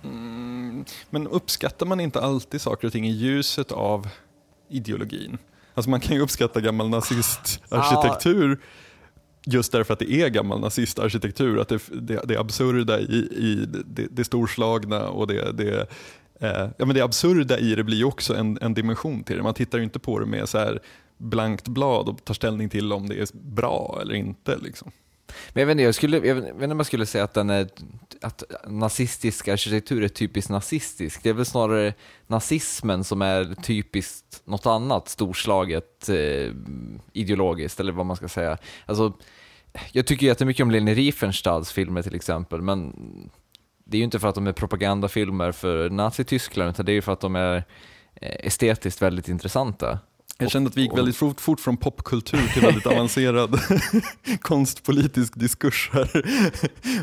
Mm, 0.04 0.84
men 1.10 1.28
uppskattar 1.28 1.86
man 1.86 2.00
inte 2.00 2.20
alltid 2.20 2.60
saker 2.60 2.86
och 2.86 2.92
ting 2.92 3.06
i 3.06 3.12
ljuset 3.12 3.72
av 3.72 4.08
ideologin? 4.68 5.38
Alltså 5.74 5.90
man 5.90 6.00
kan 6.00 6.16
ju 6.16 6.22
uppskatta 6.22 6.60
gammal 6.60 6.88
nazistarkitektur 6.88 8.60
just 9.46 9.72
därför 9.72 9.92
att 9.92 9.98
det 9.98 10.12
är 10.12 10.28
gammal 10.28 10.60
nazistarkitektur, 10.60 11.60
att 11.60 11.68
det, 11.68 11.82
det, 11.92 12.20
det 12.24 12.36
absurda 12.36 13.00
i, 13.00 13.16
i 13.36 13.66
det, 13.86 14.06
det 14.10 14.24
storslagna 14.24 15.08
och 15.08 15.26
det, 15.26 15.52
det, 15.52 15.86
eh, 16.40 16.68
ja, 16.78 16.86
men 16.86 16.94
det 16.94 17.00
absurda 17.00 17.58
i 17.58 17.74
det 17.74 17.84
blir 17.84 17.96
ju 17.96 18.04
också 18.04 18.34
en, 18.34 18.58
en 18.60 18.74
dimension 18.74 19.24
till 19.24 19.36
det. 19.36 19.42
Man 19.42 19.54
tittar 19.54 19.78
ju 19.78 19.84
inte 19.84 19.98
på 19.98 20.18
det 20.18 20.26
med 20.26 20.48
så 20.48 20.58
här 20.58 20.80
blankt 21.18 21.68
blad 21.68 22.08
och 22.08 22.24
tar 22.24 22.34
ställning 22.34 22.68
till 22.68 22.92
om 22.92 23.08
det 23.08 23.14
är 23.14 23.28
bra 23.32 23.98
eller 24.02 24.14
inte. 24.14 24.56
Liksom. 24.56 24.90
Men 25.52 25.60
jag 25.60 25.66
vet 25.66 25.72
inte, 25.72 25.82
jag, 25.82 25.94
skulle, 25.94 26.26
jag 26.26 26.34
vet 26.34 26.46
inte 26.54 26.66
om 26.66 26.78
jag 26.78 26.86
skulle 26.86 27.06
säga 27.06 27.24
att, 27.24 27.34
den 27.34 27.50
är, 27.50 27.68
att 28.20 28.42
nazistisk 28.66 29.48
arkitektur 29.48 30.02
är 30.02 30.08
typiskt 30.08 30.50
nazistisk. 30.50 31.22
Det 31.22 31.28
är 31.28 31.34
väl 31.34 31.46
snarare 31.46 31.94
nazismen 32.26 33.04
som 33.04 33.22
är 33.22 33.54
typiskt 33.62 34.42
något 34.44 34.66
annat 34.66 35.08
storslaget 35.08 36.08
eh, 36.08 36.52
ideologiskt, 37.12 37.80
eller 37.80 37.92
vad 37.92 38.06
man 38.06 38.16
ska 38.16 38.28
säga. 38.28 38.58
Alltså, 38.86 39.12
jag 39.92 40.06
tycker 40.06 40.26
jättemycket 40.26 40.62
om 40.62 40.70
Leni 40.70 40.94
Riefenstahls 40.94 41.72
filmer 41.72 42.02
till 42.02 42.14
exempel, 42.14 42.62
men 42.62 42.94
det 43.88 43.96
är 43.96 43.98
ju 43.98 44.04
inte 44.04 44.18
för 44.18 44.28
att 44.28 44.34
de 44.34 44.46
är 44.46 44.52
propagandafilmer 44.52 45.52
för 45.52 45.90
Nazityskland, 45.90 46.70
utan 46.70 46.86
det 46.86 46.92
är 46.92 46.94
ju 46.94 47.02
för 47.02 47.12
att 47.12 47.20
de 47.20 47.36
är 47.36 47.56
eh, 48.20 48.46
estetiskt 48.46 49.02
väldigt 49.02 49.28
intressanta. 49.28 49.98
Jag 50.38 50.50
kände 50.50 50.68
att 50.68 50.76
vi 50.76 50.82
gick 50.82 50.96
väldigt 50.96 51.16
fort, 51.16 51.40
fort 51.40 51.60
från 51.60 51.76
popkultur 51.76 52.48
till 52.52 52.62
väldigt 52.62 52.86
avancerad 52.96 53.60
konstpolitisk 54.40 55.32
diskurs 55.36 55.90
här. 55.92 56.26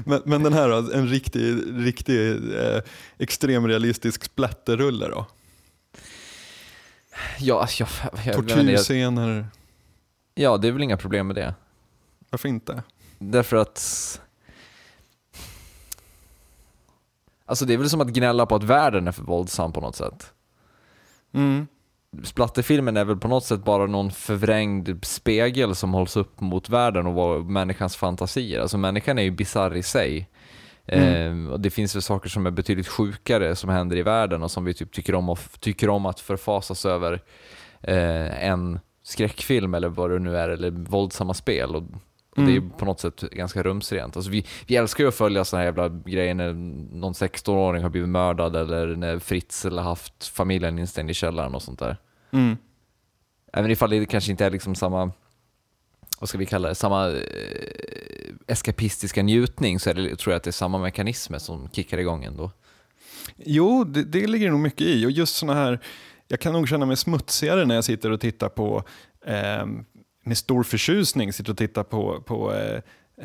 Men, 0.05 0.21
men 0.25 0.43
den 0.43 0.53
här 0.53 0.93
en 0.93 1.07
riktig, 1.07 1.63
riktig 1.85 2.31
eh, 2.31 2.81
extremrealistisk 3.17 4.23
splatterrulle 4.23 5.07
då? 5.07 5.25
Ja, 7.39 7.61
alltså, 7.61 7.83
jag, 7.83 7.89
jag, 8.25 8.35
Tortyrscener, 8.35 9.47
ja, 10.35 10.57
det 10.57 10.67
är 10.67 10.71
väl 10.71 10.83
inga 10.83 10.97
problem 10.97 11.27
med 11.27 11.35
det. 11.35 11.53
varför 12.29 12.49
inte? 12.49 12.83
Därför 13.19 13.57
att... 13.57 14.19
Alltså 17.45 17.65
det 17.65 17.73
är 17.73 17.77
väl 17.77 17.89
som 17.89 18.01
att 18.01 18.07
gnälla 18.07 18.45
på 18.45 18.55
att 18.55 18.63
världen 18.63 19.07
är 19.07 19.11
för 19.11 19.23
våldsam 19.23 19.71
på 19.71 19.81
något 19.81 19.95
sätt. 19.95 20.33
Mm. 21.33 21.67
Splatterfilmen 22.23 22.97
är 22.97 23.05
väl 23.05 23.17
på 23.17 23.27
något 23.27 23.43
sätt 23.43 23.63
bara 23.63 23.85
någon 23.85 24.11
förvrängd 24.11 25.05
spegel 25.05 25.75
som 25.75 25.93
hålls 25.93 26.17
upp 26.17 26.41
mot 26.41 26.69
världen 26.69 27.07
och 27.07 27.45
människans 27.45 27.95
fantasier. 27.95 28.61
Alltså 28.61 28.77
människan 28.77 29.19
är 29.19 29.23
ju 29.23 29.31
bisarr 29.31 29.75
i 29.75 29.83
sig. 29.83 30.29
Mm. 30.85 31.45
Eh, 31.45 31.51
och 31.51 31.59
det 31.59 31.69
finns 31.69 31.95
väl 31.95 32.01
saker 32.01 32.29
som 32.29 32.45
är 32.45 32.51
betydligt 32.51 32.87
sjukare 32.87 33.55
som 33.55 33.69
händer 33.69 33.97
i 33.97 34.01
världen 34.01 34.43
och 34.43 34.51
som 34.51 34.65
vi 34.65 34.73
typ 34.73 34.91
tycker 34.91 35.15
om, 35.15 35.29
och, 35.29 35.39
tycker 35.59 35.89
om 35.89 36.05
att 36.05 36.19
förfasas 36.19 36.85
över 36.85 37.21
eh, 37.81 38.49
en 38.49 38.79
skräckfilm 39.03 39.73
eller 39.73 39.89
vad 39.89 40.11
det 40.11 40.19
nu 40.19 40.37
är, 40.37 40.49
eller 40.49 40.71
våldsamma 40.71 41.33
spel. 41.33 41.75
Och, 41.75 41.83
och 42.35 42.43
det 42.43 42.51
är 42.51 42.57
Mm. 42.57 42.69
på 42.69 42.85
något 42.85 42.99
sätt 42.99 43.21
ganska 43.21 43.63
rumsrent. 43.63 44.15
Alltså 44.15 44.31
vi, 44.31 44.45
vi 44.67 44.75
älskar 44.75 45.03
ju 45.03 45.07
att 45.07 45.15
följa 45.15 45.45
såna 45.45 45.59
här 45.59 45.65
jävla 45.65 45.89
grejer 45.89 46.33
när 46.33 46.53
någon 46.97 47.13
16-åring 47.13 47.83
har 47.83 47.89
blivit 47.89 48.09
mördad 48.09 48.55
eller 48.55 48.95
när 48.95 49.19
Fritzl 49.19 49.77
har 49.77 49.83
haft 49.83 50.27
familjen 50.27 50.79
instängd 50.79 51.11
i 51.11 51.13
källaren 51.13 51.55
och 51.55 51.61
sånt 51.61 51.79
där. 51.79 51.97
Mm. 52.31 52.57
Även 53.53 53.71
ifall 53.71 53.89
det 53.89 54.05
kanske 54.05 54.31
inte 54.31 54.45
är 54.45 54.51
liksom 54.51 54.75
samma, 54.75 55.11
vad 56.19 56.29
ska 56.29 56.37
vi 56.37 56.45
kalla 56.45 56.69
det, 56.69 56.75
samma 56.75 57.09
eh, 57.11 57.17
eskapistiska 58.47 59.23
njutning 59.23 59.79
så 59.79 59.93
det, 59.93 60.15
tror 60.15 60.31
jag 60.33 60.37
att 60.37 60.43
det 60.43 60.49
är 60.49 60.51
samma 60.51 60.77
mekanismer 60.77 61.37
som 61.39 61.69
kickar 61.71 61.97
igång 61.97 62.23
ändå. 62.23 62.51
Jo, 63.37 63.83
det, 63.83 64.03
det 64.03 64.27
ligger 64.27 64.51
nog 64.51 64.59
mycket 64.59 64.81
i. 64.87 65.05
Och 65.05 65.11
just 65.11 65.35
såna 65.35 65.53
här, 65.53 65.79
jag 66.27 66.39
kan 66.39 66.53
nog 66.53 66.69
känna 66.69 66.85
mig 66.85 66.97
smutsigare 66.97 67.65
när 67.65 67.75
jag 67.75 67.83
sitter 67.83 68.11
och 68.11 68.19
tittar 68.21 68.49
på, 68.49 68.83
eh, 69.25 69.65
med 70.23 70.37
stor 70.37 70.63
förtjusning, 70.63 71.33
sitter 71.33 71.51
och 71.51 71.57
tittar 71.57 71.83
på, 71.83 72.21
på 72.21 72.53
eh, 72.53 72.79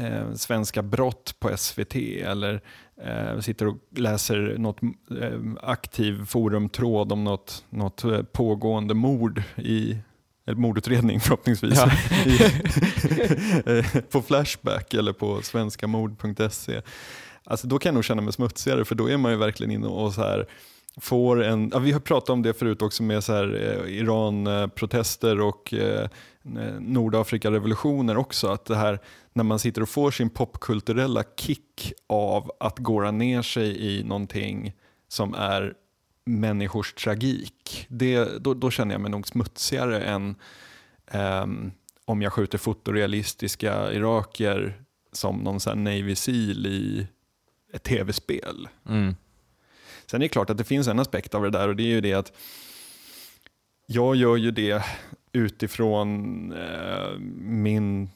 eh, 0.07 0.35
svenska 0.35 0.83
brott 0.83 1.35
på 1.41 1.57
SVT 1.57 1.95
eller 2.23 2.61
eh, 3.03 3.41
sitter 3.41 3.67
och 3.67 3.77
läser 3.97 4.55
något 4.59 4.83
eh, 5.21 5.41
aktiv 5.63 6.25
forumtråd 6.27 7.13
om 7.13 7.25
något, 7.25 7.65
något 7.71 8.05
eh, 8.05 8.23
pågående 8.23 8.95
mord 8.95 9.43
i 9.57 9.97
eller 10.47 10.59
mordutredning 10.59 11.21
förhoppningsvis, 11.25 11.79
Ja. 11.79 11.91
i, 12.27 12.43
eh, 13.79 14.03
på 14.11 14.23
Flashback 14.23 14.95
eller 14.95 15.13
på 15.13 15.43
svenskamord.se. 15.43 16.83
Alltså 17.45 17.67
då 17.67 17.79
kan 17.79 17.91
jag 17.91 17.95
nog 17.95 18.05
känna 18.05 18.23
mig 18.23 18.33
smutsigare 18.33 18.85
för 18.85 18.95
då 18.95 19.11
är 19.11 19.17
man 19.17 19.33
ju 19.33 19.39
verkligen 19.39 19.73
inne 19.73 19.87
och 19.87 20.13
så 20.13 20.21
här 20.23 20.47
får 20.97 21.43
en, 21.45 21.71
ja, 21.73 21.79
vi 21.79 21.93
har 21.93 22.01
pratat 22.01 22.31
om 22.31 22.43
det 22.43 22.55
förut 22.55 22.83
också 22.83 23.03
med 23.03 23.25
så 23.25 23.33
här, 23.33 23.55
eh, 23.55 23.99
Iran-protester 23.99 25.41
och 25.41 25.75
eh, 25.75 26.09
Nordafrika-revolutioner 26.81 28.17
också, 28.17 28.49
att 28.49 28.65
det 28.65 28.77
här 28.77 29.01
när 29.33 29.45
man 29.45 29.59
sitter 29.59 29.83
och 29.83 29.89
får 29.89 30.11
sin 30.11 30.31
popkulturella 30.31 31.25
kick 31.37 31.93
av 32.07 32.51
att 32.61 32.79
gåra 32.79 33.11
ner 33.11 33.43
sig 33.43 33.87
i 33.87 34.05
någonting 34.05 34.73
som 35.09 35.35
är 35.35 35.75
människors 36.25 36.95
tragik, 36.95 37.87
det, 37.89 38.45
då, 38.45 38.55
då 38.55 38.71
känner 38.71 38.95
jag 38.95 39.01
mig 39.01 39.11
nog 39.11 39.29
smutsigare 39.29 40.01
än 40.01 40.37
ehm, 41.11 41.73
om 42.05 42.23
jag 42.23 42.33
skjuter 42.33 42.59
fotorealistiska 42.59 43.93
iraker 43.93 44.83
som 45.13 45.39
någon 45.39 45.61
sån 45.61 45.87
här 45.87 45.99
Navy 45.99 46.15
Seal 46.15 46.67
i 46.67 47.07
ett 47.73 47.83
tv-spel. 47.83 48.69
Mm. 48.89 49.15
Sen 50.11 50.23
är 50.23 50.25
det 50.25 50.29
klart 50.29 50.51
att 50.51 50.59
det 50.59 50.65
finns 50.65 50.89
en 50.89 50.99
aspekt 50.99 51.35
av 51.35 51.43
det 51.43 51.51
där 51.51 51.69
och 51.69 51.77
det 51.77 51.83
är 51.83 51.95
ju 51.95 52.01
det 52.01 52.15
att 52.15 52.33
jag 53.87 54.17
gör 54.17 54.37
ju 54.37 54.51
det 54.51 54.85
utifrån 55.33 56.53
eh, 56.53 57.19
min 57.41 58.11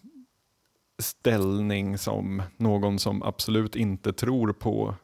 ställning 0.99 1.99
som 1.99 2.43
någon 2.57 2.99
som 2.99 3.23
absolut 3.23 3.77
inte 3.77 4.13
tror 4.13 4.53
på 4.53 4.95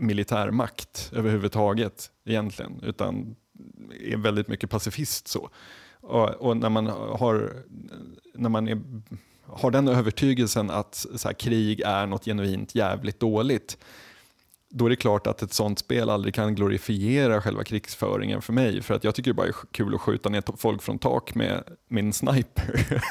militärmakt 0.00 1.10
överhuvudtaget 1.14 2.10
egentligen, 2.24 2.80
utan 2.82 3.36
är 4.00 4.16
väldigt 4.16 4.48
mycket 4.48 4.70
pacifist 4.70 5.28
så. 5.28 5.50
Och, 6.00 6.28
och 6.28 6.56
när 6.56 6.70
man 6.70 6.86
har, 6.86 7.52
när 8.34 8.48
man 8.48 8.68
är, 8.68 8.80
har 9.46 9.70
den 9.70 9.88
övertygelsen 9.88 10.70
att 10.70 11.06
så 11.14 11.28
här, 11.28 11.34
krig 11.34 11.80
är 11.80 12.06
något 12.06 12.24
genuint 12.24 12.74
jävligt 12.74 13.20
dåligt, 13.20 13.78
då 14.76 14.86
är 14.86 14.90
det 14.90 14.96
klart 14.96 15.26
att 15.26 15.42
ett 15.42 15.52
sånt 15.52 15.78
spel 15.78 16.10
aldrig 16.10 16.34
kan 16.34 16.54
glorifiera 16.54 17.40
själva 17.42 17.64
krigsföringen 17.64 18.42
för 18.42 18.52
mig. 18.52 18.82
För 18.82 18.94
att 18.94 19.04
jag 19.04 19.14
tycker 19.14 19.30
det 19.30 19.34
bara 19.34 19.46
är 19.46 19.54
kul 19.70 19.94
att 19.94 20.00
skjuta 20.00 20.28
ner 20.28 20.42
folk 20.56 20.82
från 20.82 20.98
tak 20.98 21.34
med 21.34 21.64
min 21.88 22.12
sniper. 22.12 22.84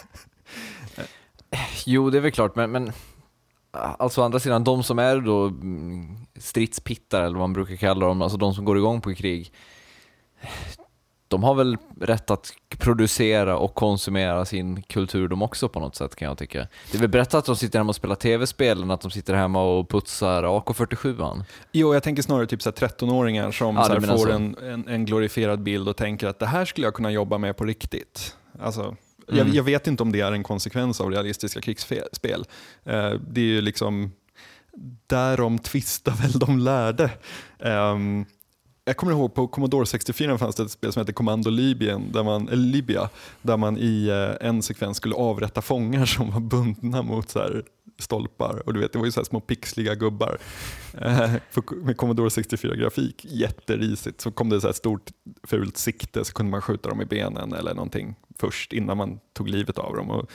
Jo, 1.86 2.10
det 2.10 2.17
är 2.17 2.22
väl 2.22 2.32
klart, 2.32 2.55
men, 2.55 2.72
men 2.72 2.91
alltså 3.72 4.22
å 4.22 4.24
andra 4.24 4.39
sidan, 4.39 4.63
de 4.63 4.84
som 4.84 5.00
är 5.00 5.17
då 5.17 5.46
mm, 5.46 6.15
stridspittar 6.36 7.22
eller 7.22 7.38
vad 7.38 7.50
man 7.50 7.53
brukar 7.53 7.75
kalla 7.75 8.05
dem, 8.05 8.22
alltså 8.22 8.38
de 8.38 8.53
som 8.53 8.65
går 8.65 8.77
igång 8.77 9.01
på 9.01 9.13
krig, 9.13 9.53
de 11.34 11.44
har 11.44 11.56
väl 11.56 11.78
rätt 12.02 12.32
att 12.32 12.54
producera 12.78 13.58
och 13.58 13.74
konsumera 13.75 14.46
sin 14.46 14.82
kultur 14.82 15.28
de 15.28 15.42
också 15.42 15.70
på 15.70 15.80
något 15.80 15.96
sätt 15.96 16.16
kan 16.16 16.28
jag 16.28 16.38
tycka. 16.38 16.68
Det 16.92 16.98
är 16.98 17.02
väl 17.02 17.10
bättre 17.10 17.38
att 17.38 17.46
de 17.46 17.56
sitter 17.56 17.80
hemma 17.80 17.90
och 17.90 17.96
spelar 17.96 18.16
tv-spel 18.16 18.82
än 18.82 18.92
att 18.92 19.02
de 19.02 19.12
sitter 19.12 19.34
hemma 19.34 19.63
och 19.63 19.90
putsar 19.90 20.44
AK47an. 20.44 21.44
jo, 21.72 21.94
jag 21.94 22.04
tänker 22.04 22.22
snarare 22.24 22.46
typ 22.48 22.62
så 22.62 22.70
här 22.70 22.88
13-åringar 22.88 23.52
som 23.52 23.75
Ja, 23.75 24.02
får 24.02 24.18
så. 24.18 24.32
en, 24.32 24.58
en, 24.58 24.88
en 24.88 25.06
glorifierad 25.06 25.63
bild 25.63 25.88
och 25.90 25.98
tänker 25.98 26.28
att 26.28 26.40
det 26.40 26.46
här 26.46 26.66
skulle 26.66 26.88
jag 26.88 26.94
kunna 26.94 27.12
jobba 27.12 27.38
med 27.38 27.58
på 27.58 27.66
riktigt. 27.66 28.36
Alltså, 28.62 28.96
jag, 29.28 29.40
Mm. 29.40 29.54
jag 29.54 29.63
vet 29.63 29.88
inte 29.88 30.04
om 30.04 30.12
det 30.12 30.22
är 30.22 30.32
en 30.32 30.44
konsekvens 30.44 31.02
av 31.02 31.12
realistiska 31.12 31.62
krigsspel. 31.62 32.46
Eh, 32.86 33.12
det 33.28 33.42
är 33.42 33.46
ju 33.46 33.62
liksom, 33.62 34.12
därom 35.08 35.60
tvistar 35.60 36.12
väl 36.12 36.32
de 36.40 36.60
lärde. 36.60 37.10
Ehm, 37.60 38.25
jag 38.86 38.98
kommer 38.98 39.13
ihåg 39.13 39.34
på 39.34 39.48
Commodore 39.48 39.86
64 39.86 40.38
fanns 40.38 40.56
det 40.56 40.63
ett 40.63 40.72
spel 40.72 40.94
som 40.94 41.00
hette 41.00 41.13
Commando 41.13 41.50
Libyen, 41.50 42.12
där 42.12 42.24
man, 42.24 42.48
eller 42.48 42.63
Libya, 42.63 43.10
där 43.42 43.58
man 43.58 43.78
i 43.78 44.08
eh, 44.08 44.48
en 44.48 44.62
sekvens 44.62 44.98
skulle 44.98 45.16
avrätta 45.16 45.62
fångar 45.62 46.06
som 46.06 46.32
var 46.32 46.40
bundna 46.40 47.02
mot 47.02 47.30
så 47.30 47.40
här 47.40 47.63
stolpar. 48.00 48.63
Och 48.66 48.74
du 48.74 48.80
vet, 48.80 48.94
det 48.94 49.00
var 49.00 49.06
ju 49.06 49.12
så 49.12 49.20
här 49.20 49.25
små 49.25 49.40
pixliga 49.40 49.96
gubbar 49.96 50.38
eh, 50.94 51.32
med 51.84 51.98
Commodore 51.98 52.30
64-grafik. 52.30 53.25
Jätterisigt. 53.30 54.22
Så 54.22 54.32
kom 54.32 54.50
det 54.50 54.62
så 54.62 54.74
stort 54.74 55.12
fult 55.44 55.78
sikte 55.78 56.25
så 56.25 56.34
kunde 56.34 56.52
man 56.52 56.62
skjuta 56.62 56.90
dem 56.90 57.02
i 57.02 57.06
benen 57.06 57.54
eller 57.54 57.74
någonting 57.74 58.16
först 58.38 58.74
innan 58.74 58.98
man 58.98 59.20
tog 59.34 59.50
livet 59.50 59.78
av 59.78 59.96
dem. 59.96 60.10
Och 60.10 60.30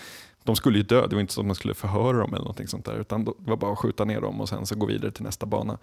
de 0.44 0.56
skulle 0.56 0.78
ju 0.78 0.84
dö, 0.84 1.06
det 1.06 1.16
var 1.16 1.20
inte 1.20 1.32
så 1.32 1.40
att 1.40 1.46
man 1.46 1.56
skulle 1.56 1.74
förhöra 1.74 2.18
dem 2.18 2.34
eller 2.34 2.44
någonting 2.44 2.68
sånt 2.68 2.84
där. 2.84 3.00
Utan 3.00 3.24
det 3.24 3.32
var 3.38 3.56
bara 3.56 3.72
att 3.72 3.78
skjuta 3.78 4.04
ner 4.04 4.20
dem 4.20 4.40
och 4.40 4.48
sen 4.48 4.66
så 4.66 4.74
gå 4.74 4.86
vidare 4.86 5.10
till 5.10 5.24
nästa 5.24 5.46
bana. 5.46 5.78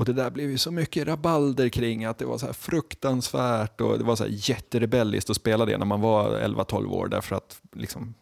Och 0.00 0.06
det 0.06 0.12
där 0.12 0.30
blev 0.30 0.50
ju 0.50 0.58
så 0.58 0.70
mycket 0.70 1.06
rabalder 1.06 1.68
kring 1.68 2.04
att 2.04 2.18
det 2.18 2.24
var 2.24 2.38
så 2.38 2.46
här 2.46 2.52
fruktansvärt 2.52 3.80
och 3.80 3.98
det 3.98 4.04
var 4.04 4.16
så 4.16 4.24
här 4.24 4.30
jätterebelliskt 4.50 5.30
att 5.30 5.36
spela 5.36 5.64
det 5.64 5.78
när 5.78 5.86
man 5.86 6.00
var 6.00 6.38
11-12 6.38 6.92
år 6.92 7.08
därför 7.08 7.36
att 7.36 7.60
liksom 7.72 8.14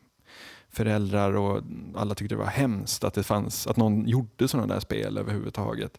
föräldrar 0.71 1.37
och 1.37 1.63
alla 1.97 2.15
tyckte 2.15 2.35
det 2.35 2.39
var 2.39 2.47
hemskt 2.47 3.05
att, 3.05 3.15
det 3.15 3.23
fanns, 3.23 3.67
att 3.67 3.77
någon 3.77 4.09
gjorde 4.09 4.49
sådana 4.49 4.75
där 4.75 4.81
spel 4.81 5.19
överhuvudtaget. 5.19 5.93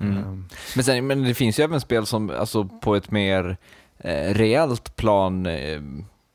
Mm. 0.00 0.16
Um. 0.16 0.48
Men, 0.74 0.84
sen, 0.84 1.06
men 1.06 1.22
det 1.22 1.34
finns 1.34 1.58
ju 1.58 1.64
även 1.64 1.80
spel 1.80 2.06
som 2.06 2.30
alltså, 2.30 2.64
på 2.64 2.96
ett 2.96 3.10
mer 3.10 3.56
eh, 3.98 4.34
reellt 4.34 4.96
plan 4.96 5.46
eh, 5.46 5.80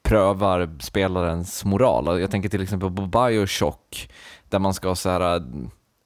prövar 0.04 0.70
spelarens 0.80 1.66
moral. 1.66 2.22
Jag 2.22 2.32
tänker 2.32 2.50
till 2.50 2.64
exempel 2.64 2.92
på 2.92 3.06
Bioshock 3.06 4.10
där 4.50 4.60
man 4.60 4.74
ska 4.74 4.96
så 4.96 5.10
här 5.10 5.44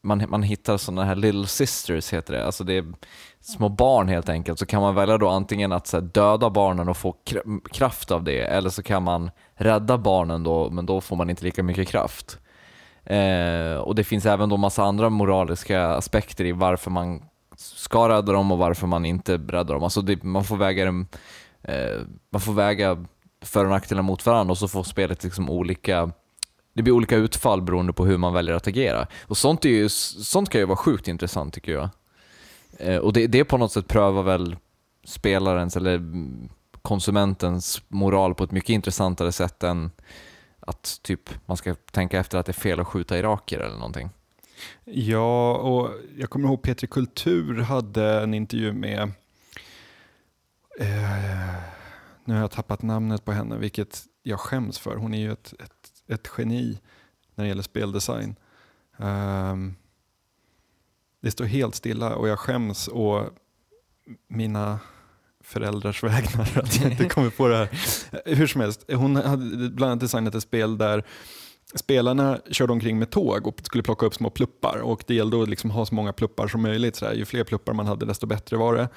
man, 0.05 0.25
man 0.29 0.43
hittar 0.43 0.77
sådana 0.77 1.03
här 1.03 1.15
little 1.15 1.47
sisters 1.47 2.13
heter 2.13 2.33
det, 2.33 2.45
alltså 2.45 2.63
det 2.63 2.73
är 2.73 2.93
små 3.41 3.69
barn 3.69 4.07
helt 4.07 4.29
enkelt, 4.29 4.59
så 4.59 4.65
kan 4.65 4.81
man 4.81 4.95
välja 4.95 5.17
då 5.17 5.29
antingen 5.29 5.71
att 5.71 5.87
så 5.87 5.97
här, 5.97 6.01
döda 6.01 6.49
barnen 6.49 6.89
och 6.89 6.97
få 6.97 7.15
kraft 7.71 8.11
av 8.11 8.23
det, 8.23 8.41
eller 8.41 8.69
så 8.69 8.83
kan 8.83 9.03
man 9.03 9.31
rädda 9.55 9.97
barnen 9.97 10.43
då, 10.43 10.69
men 10.69 10.85
då 10.85 11.01
får 11.01 11.15
man 11.15 11.29
inte 11.29 11.45
lika 11.45 11.63
mycket 11.63 11.87
kraft. 11.87 12.39
Eh, 13.03 13.77
och 13.77 13.95
det 13.95 14.03
finns 14.03 14.25
även 14.25 14.49
då 14.49 14.57
massa 14.57 14.83
andra 14.83 15.09
moraliska 15.09 15.85
aspekter 15.87 16.45
i 16.45 16.51
varför 16.51 16.91
man 16.91 17.21
ska 17.57 18.09
rädda 18.09 18.33
dem 18.33 18.51
och 18.51 18.57
varför 18.57 18.87
man 18.87 19.05
inte 19.05 19.37
räddar 19.37 19.73
dem. 19.73 19.83
Alltså 19.83 20.01
det, 20.01 20.23
man, 20.23 20.43
får 20.43 20.57
väga 20.57 20.85
dem, 20.85 21.07
eh, 21.63 22.01
man 22.31 22.41
får 22.41 22.53
väga 22.53 23.05
för 23.41 23.63
och 23.65 23.71
nackdelar 23.71 24.01
mot 24.01 24.25
varandra 24.25 24.51
och 24.51 24.57
så 24.57 24.67
får 24.67 24.83
spelet 24.83 25.23
liksom 25.23 25.49
olika 25.49 26.11
det 26.75 26.83
blir 26.83 26.93
olika 26.93 27.15
utfall 27.15 27.61
beroende 27.61 27.93
på 27.93 28.05
hur 28.05 28.17
man 28.17 28.33
väljer 28.33 28.55
att 28.55 28.67
agera. 28.67 29.07
Och 29.23 29.37
sånt, 29.37 29.65
är 29.65 29.69
ju, 29.69 29.89
sånt 29.89 30.49
kan 30.49 30.61
ju 30.61 30.65
vara 30.65 30.77
sjukt 30.77 31.07
intressant 31.07 31.53
tycker 31.53 31.71
jag. 31.71 31.89
Eh, 32.79 32.97
och 32.97 33.13
det, 33.13 33.27
det 33.27 33.45
på 33.45 33.57
något 33.57 33.71
sätt 33.71 33.87
prövar 33.87 34.23
väl 34.23 34.55
spelarens 35.03 35.77
eller 35.77 36.01
konsumentens 36.81 37.81
moral 37.87 38.35
på 38.35 38.43
ett 38.43 38.51
mycket 38.51 38.69
intressantare 38.69 39.31
sätt 39.31 39.63
än 39.63 39.91
att 40.59 40.99
typ 41.01 41.29
man 41.45 41.57
ska 41.57 41.75
tänka 41.75 42.19
efter 42.19 42.37
att 42.37 42.45
det 42.45 42.51
är 42.51 42.53
fel 42.53 42.79
att 42.79 42.87
skjuta 42.87 43.19
iraker 43.19 43.59
eller 43.59 43.77
någonting. 43.77 44.09
Ja, 44.85 45.55
och 45.55 45.89
jag 46.17 46.29
kommer 46.29 46.47
ihåg 46.47 46.61
Petri 46.61 46.87
Kultur 46.87 47.61
hade 47.61 48.21
en 48.21 48.33
intervju 48.33 48.73
med 48.73 49.01
eh, 50.79 51.55
nu 52.25 52.33
har 52.33 52.41
jag 52.41 52.51
tappat 52.51 52.81
namnet 52.81 53.25
på 53.25 53.31
henne, 53.31 53.57
vilket 53.57 54.03
jag 54.23 54.39
skäms 54.39 54.79
för. 54.79 54.95
Hon 54.95 55.13
är 55.13 55.19
ju 55.19 55.31
ett, 55.31 55.53
ett 55.59 55.84
ett 56.07 56.29
geni 56.37 56.79
när 57.35 57.43
det 57.43 57.47
gäller 57.47 57.63
speldesign. 57.63 58.35
Um, 58.97 59.75
det 61.21 61.31
står 61.31 61.45
helt 61.45 61.75
stilla 61.75 62.15
och 62.15 62.27
jag 62.27 62.39
skäms 62.39 62.87
å 62.87 63.25
mina 64.27 64.79
föräldrars 65.43 66.03
vägnar 66.03 66.51
att 66.55 66.81
jag 66.81 66.91
inte 66.91 67.05
kommer 67.05 67.29
på 67.29 67.47
det 67.47 67.57
här. 67.57 67.69
Hur 68.25 68.47
som 68.47 68.61
helst, 68.61 68.85
hon 68.93 69.15
hade 69.15 69.69
bland 69.69 69.91
annat 69.91 69.99
designat 69.99 70.35
ett 70.35 70.43
spel 70.43 70.77
där 70.77 71.05
spelarna 71.75 72.39
körde 72.51 72.73
omkring 72.73 72.99
med 72.99 73.09
tåg 73.09 73.47
och 73.47 73.61
skulle 73.63 73.83
plocka 73.83 74.05
upp 74.05 74.15
små 74.15 74.29
pluppar 74.29 74.77
och 74.77 75.03
det 75.07 75.15
gällde 75.15 75.43
att 75.43 75.49
liksom 75.49 75.71
ha 75.71 75.85
så 75.85 75.95
många 75.95 76.13
pluppar 76.13 76.47
som 76.47 76.61
möjligt. 76.61 76.95
Sådär. 76.95 77.13
Ju 77.13 77.25
fler 77.25 77.43
pluppar 77.43 77.73
man 77.73 77.87
hade 77.87 78.05
desto 78.05 78.27
bättre 78.27 78.57
var 78.57 78.75
det. 78.75 78.89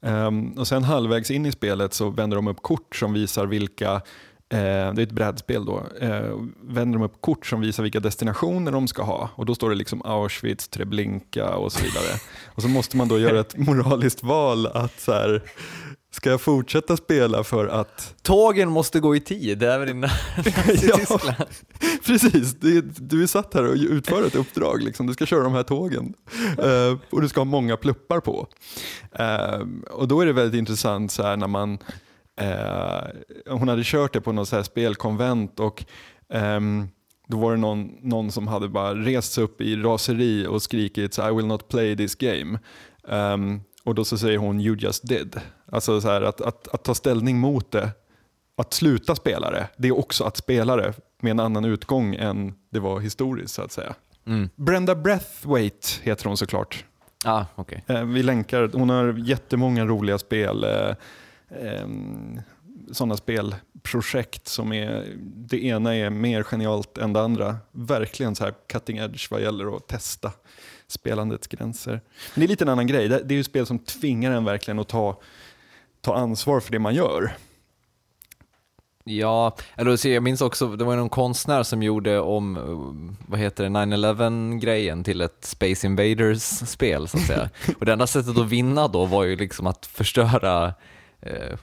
Um, 0.00 0.52
och 0.52 0.68
sen 0.68 0.84
halvvägs 0.84 1.30
in 1.30 1.46
i 1.46 1.52
spelet 1.52 1.94
så 1.94 2.10
vänder 2.10 2.36
de 2.36 2.48
upp 2.48 2.62
kort 2.62 2.96
som 2.96 3.12
visar 3.12 3.46
vilka 3.46 4.02
det 4.48 4.56
är 4.56 5.00
ett 5.00 5.12
brädspel 5.12 5.64
då. 5.64 5.86
Eh, 6.00 6.34
vänder 6.60 6.98
de 6.98 7.04
upp 7.04 7.20
kort 7.20 7.46
som 7.46 7.60
visar 7.60 7.82
vilka 7.82 8.00
destinationer 8.00 8.72
de 8.72 8.88
ska 8.88 9.02
ha 9.02 9.30
och 9.34 9.46
då 9.46 9.54
står 9.54 9.70
det 9.70 9.76
liksom 9.76 10.02
Auschwitz, 10.04 10.68
Treblinka 10.68 11.54
och 11.54 11.72
så 11.72 11.84
vidare. 11.84 12.20
och 12.54 12.62
så 12.62 12.68
måste 12.68 12.96
man 12.96 13.08
då 13.08 13.18
göra 13.18 13.40
ett 13.40 13.56
moraliskt 13.56 14.22
val 14.22 14.66
att 14.66 15.00
så 15.00 15.12
här, 15.12 15.42
ska 16.10 16.30
jag 16.30 16.40
fortsätta 16.40 16.96
spela 16.96 17.44
för 17.44 17.66
att... 17.66 18.14
Tågen 18.22 18.70
måste 18.70 19.00
gå 19.00 19.16
i 19.16 19.20
tid 19.20 19.62
även 19.62 19.88
i 19.88 19.94
Nazityskland. 19.94 21.34
ja, 21.38 21.46
precis, 22.06 22.54
du 22.96 23.22
är 23.22 23.26
satt 23.26 23.54
här 23.54 23.64
och 23.64 23.74
utför 23.74 24.26
ett 24.26 24.34
uppdrag. 24.34 24.82
Liksom. 24.82 25.06
Du 25.06 25.14
ska 25.14 25.26
köra 25.26 25.42
de 25.42 25.52
här 25.52 25.62
tågen 25.62 26.14
uh, 26.64 26.98
och 27.10 27.20
du 27.20 27.28
ska 27.28 27.40
ha 27.40 27.44
många 27.44 27.76
pluppar 27.76 28.20
på. 28.20 28.46
Och 29.90 30.08
Då 30.08 30.20
är 30.20 30.26
det 30.26 30.32
väldigt 30.32 30.58
intressant 30.58 31.12
så 31.12 31.22
här, 31.22 31.36
när 31.36 31.46
man 31.46 31.78
Eh, 32.36 33.02
hon 33.46 33.68
hade 33.68 33.82
kört 33.84 34.12
det 34.12 34.20
på 34.20 34.32
något 34.32 34.48
så 34.48 34.62
spelkonvent 34.62 35.60
och 35.60 35.84
ehm, 36.28 36.88
då 37.28 37.36
var 37.36 37.50
det 37.50 37.56
någon, 37.56 37.90
någon 38.00 38.32
som 38.32 38.48
hade 38.48 38.68
bara 38.68 38.94
rest 38.94 39.32
sig 39.32 39.44
upp 39.44 39.60
i 39.60 39.76
raseri 39.76 40.46
och 40.46 40.62
skrikit 40.62 41.18
I 41.18 41.34
will 41.34 41.46
not 41.46 41.68
play 41.68 41.96
this 41.96 42.14
game. 42.14 42.58
Um, 43.02 43.60
och 43.84 43.94
då 43.94 44.04
så 44.04 44.18
säger 44.18 44.38
hon 44.38 44.60
you 44.60 44.76
just 44.76 45.08
did. 45.08 45.40
Alltså 45.72 46.00
så 46.00 46.08
här, 46.08 46.22
att, 46.22 46.40
att, 46.40 46.68
att 46.68 46.84
ta 46.84 46.94
ställning 46.94 47.38
mot 47.38 47.70
det, 47.70 47.90
att 48.56 48.72
sluta 48.72 49.14
spela 49.14 49.50
det, 49.50 49.68
det 49.76 49.88
är 49.88 49.98
också 49.98 50.24
att 50.24 50.36
spela 50.36 50.76
det 50.76 50.92
med 51.22 51.30
en 51.30 51.40
annan 51.40 51.64
utgång 51.64 52.14
än 52.14 52.54
det 52.70 52.80
var 52.80 53.00
historiskt 53.00 53.54
så 53.54 53.62
att 53.62 53.72
säga. 53.72 53.94
Mm. 54.26 54.48
Brenda 54.56 54.94
Breathwaite 54.94 55.88
heter 56.02 56.24
hon 56.24 56.36
såklart. 56.36 56.84
Ah, 57.24 57.44
okay. 57.56 57.78
Eh, 57.86 58.04
vi 58.04 58.22
länkar, 58.22 58.70
hon 58.72 58.90
har 58.90 59.12
jättemånga 59.12 59.84
roliga 59.84 60.18
spel. 60.18 60.64
Eh, 60.64 60.94
eh, 61.48 61.88
sådana 62.92 63.16
spelprojekt 63.16 64.48
som 64.48 64.72
är, 64.72 65.04
det 65.36 65.64
ena 65.64 65.94
är 65.94 66.10
mer 66.10 66.42
genialt 66.42 66.98
än 66.98 67.12
det 67.12 67.20
andra. 67.20 67.56
Verkligen 67.72 68.34
så 68.34 68.44
här 68.44 68.54
cutting 68.66 68.98
edge 68.98 69.30
vad 69.30 69.42
gäller 69.42 69.76
att 69.76 69.86
testa 69.86 70.32
spelandets 70.86 71.46
gränser. 71.46 71.90
Men 72.34 72.40
det 72.40 72.44
är 72.44 72.48
lite 72.48 72.64
en 72.64 72.68
annan 72.68 72.86
grej, 72.86 73.08
det, 73.08 73.30
är 73.30 73.32
ju 73.32 73.44
spel 73.44 73.66
som 73.66 73.78
tvingar 73.78 74.32
en 74.32 74.44
verkligen 74.44 74.78
att 74.78 74.88
ta, 74.88 75.20
ta 76.00 76.16
ansvar 76.16 76.60
för 76.60 76.72
det 76.72 76.78
man 76.78 76.94
gör. 76.94 77.32
Ja, 79.08 79.56
eller 79.74 80.06
jag 80.06 80.22
minns 80.22 80.40
också, 80.40 80.76
det 80.76 80.84
var 80.84 80.96
någon 80.96 81.08
konstnär 81.08 81.62
som 81.62 81.82
gjorde 81.82 82.20
om, 82.20 83.16
vad 83.28 83.40
heter 83.40 83.64
det, 83.64 83.70
9-11 83.70 84.58
grejen 84.58 85.04
till 85.04 85.20
ett 85.20 85.44
Space 85.44 85.86
Invaders-spel 85.86 87.08
så 87.08 87.16
att 87.16 87.26
säga. 87.26 87.50
Och 87.78 87.86
det 87.86 87.92
enda 87.92 88.06
sättet 88.06 88.38
att 88.38 88.48
vinna 88.48 88.88
då 88.88 89.04
var 89.04 89.24
ju 89.24 89.36
liksom 89.36 89.66
att 89.66 89.86
förstöra 89.86 90.74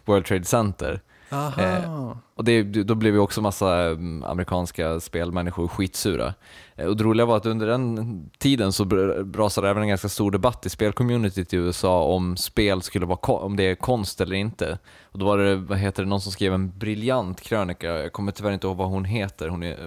World 0.05 0.25
Trade 0.25 0.45
Center. 0.45 1.01
Eh, 1.33 2.13
och 2.35 2.43
det, 2.43 2.63
då 2.63 2.95
blev 2.95 3.13
ju 3.13 3.19
också 3.19 3.41
massa 3.41 3.75
mm, 3.75 4.23
amerikanska 4.23 4.99
spelmänniskor 4.99 5.67
skitsura. 5.67 6.33
Eh, 6.75 6.85
och 6.85 6.97
det 6.97 7.03
roliga 7.03 7.25
var 7.25 7.37
att 7.37 7.45
under 7.45 7.67
den 7.67 8.29
tiden 8.37 8.73
så 8.73 8.85
rasade 9.33 9.69
även 9.69 9.83
en 9.83 9.89
ganska 9.89 10.09
stor 10.09 10.31
debatt 10.31 10.65
i 10.65 10.69
spelcommunityt 10.69 11.53
i 11.53 11.57
USA 11.57 12.03
om 12.03 12.37
spel 12.37 12.81
skulle 12.81 13.05
vara 13.05 13.19
om 13.19 13.55
det 13.55 13.63
är 13.63 13.75
konst 13.75 14.21
eller 14.21 14.35
inte. 14.35 14.77
Och 15.03 15.19
då 15.19 15.25
var 15.25 15.37
det, 15.37 15.55
vad 15.55 15.77
heter 15.77 16.03
det, 16.03 16.09
någon 16.09 16.21
som 16.21 16.31
skrev 16.31 16.53
en 16.53 16.77
briljant 16.77 17.41
krönika, 17.41 17.87
jag 17.87 18.13
kommer 18.13 18.31
tyvärr 18.31 18.51
inte 18.51 18.67
ihåg 18.67 18.77
vad 18.77 18.89
hon 18.89 19.05
heter, 19.05 19.47
hon, 19.47 19.63
är, 19.63 19.77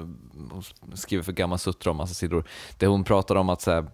hon 0.50 0.62
skriver 0.94 1.24
för 1.24 1.33
Gamma 1.33 1.59
Sutra 1.59 1.90
om 1.90 1.96
massa 1.96 2.14
sidor, 2.14 2.44
där 2.79 2.87
hon 2.87 3.05
pratar 3.05 3.35
om 3.35 3.48
att 3.48 3.62
så 3.62 3.70
här, 3.70 3.87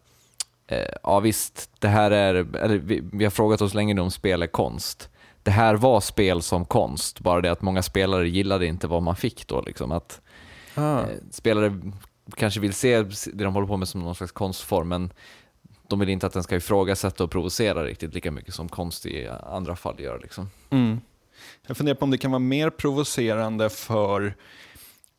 eh, 0.67 0.95
ja 1.03 1.21
visst, 1.21 1.71
det 1.79 1.89
här 1.89 2.11
är, 2.11 2.35
eller 2.57 2.79
vi, 2.79 3.03
vi 3.13 3.25
har 3.25 3.31
frågat 3.31 3.61
oss 3.61 3.75
länge 3.75 3.95
nu 3.95 4.01
om 4.01 4.11
spel 4.11 4.43
är 4.43 4.47
konst 4.47 5.09
det 5.43 5.51
här 5.51 5.75
var 5.75 6.01
spel 6.01 6.43
som 6.43 6.65
konst, 6.65 7.21
bara 7.21 7.41
det 7.41 7.53
att 7.53 7.63
många 7.63 7.83
spelare 7.83 8.29
gillade 8.29 8.67
inte 8.67 8.87
vad 8.87 9.03
man 9.03 9.17
fick 9.17 9.47
då. 9.47 9.61
Liksom. 9.61 9.93
Att, 9.93 10.21
ah. 10.75 11.01
eh, 11.01 11.07
spelare 11.31 11.81
kanske 12.37 12.61
vill 12.61 12.73
se 12.73 13.03
det 13.03 13.45
de 13.45 13.55
håller 13.55 13.67
på 13.67 13.77
med 13.77 13.89
som 13.89 14.01
någon 14.01 14.15
slags 14.15 14.33
konstform, 14.33 14.89
men 14.89 15.13
de 15.89 15.99
vill 15.99 16.09
inte 16.09 16.27
att 16.27 16.33
den 16.33 16.43
ska 16.43 16.57
ifrågasätta 16.57 17.25
och 17.25 17.31
provocera 17.31 17.85
riktigt 17.85 18.15
lika 18.15 18.31
mycket 18.31 18.55
som 18.55 18.69
konst 18.69 19.07
i 19.07 19.29
andra 19.29 19.77
fall 19.77 20.01
gör. 20.01 20.19
Liksom. 20.19 20.51
Mm. 20.71 21.01
Jag 21.67 21.77
funderar 21.77 21.97
på 21.97 22.05
om 22.05 22.11
det 22.11 22.19
kan 22.19 22.31
vara 22.31 22.39
mer 22.39 22.71
provocerande 22.71 23.71
för, 23.71 24.37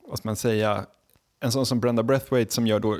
vad 0.08 0.18
ska 0.18 0.28
man 0.28 0.36
säga, 0.36 0.86
en 1.40 1.52
sån 1.52 1.66
som 1.66 1.80
Brenda 1.80 2.04
Breathwaite 2.04 2.54
som 2.54 2.68
gör 2.68 2.80
då 2.80 2.98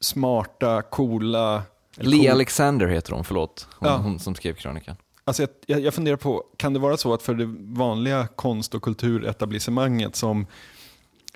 smarta, 0.00 0.82
coola... 0.82 1.62
Lee 1.94 2.18
cool... 2.18 2.30
Alexander 2.30 2.86
heter 2.86 3.12
hon, 3.12 3.24
förlåt, 3.24 3.68
hon, 3.78 3.88
ja. 3.88 3.96
hon 3.96 4.18
som 4.18 4.34
skrev 4.34 4.54
krönikan. 4.54 4.96
Alltså 5.28 5.46
jag, 5.66 5.80
jag 5.80 5.94
funderar 5.94 6.16
på, 6.16 6.44
kan 6.56 6.72
det 6.72 6.78
vara 6.78 6.96
så 6.96 7.14
att 7.14 7.22
för 7.22 7.34
det 7.34 7.54
vanliga 7.78 8.26
konst 8.26 8.74
och 8.74 8.82
kulturetablissemanget 8.82 10.16
som 10.16 10.46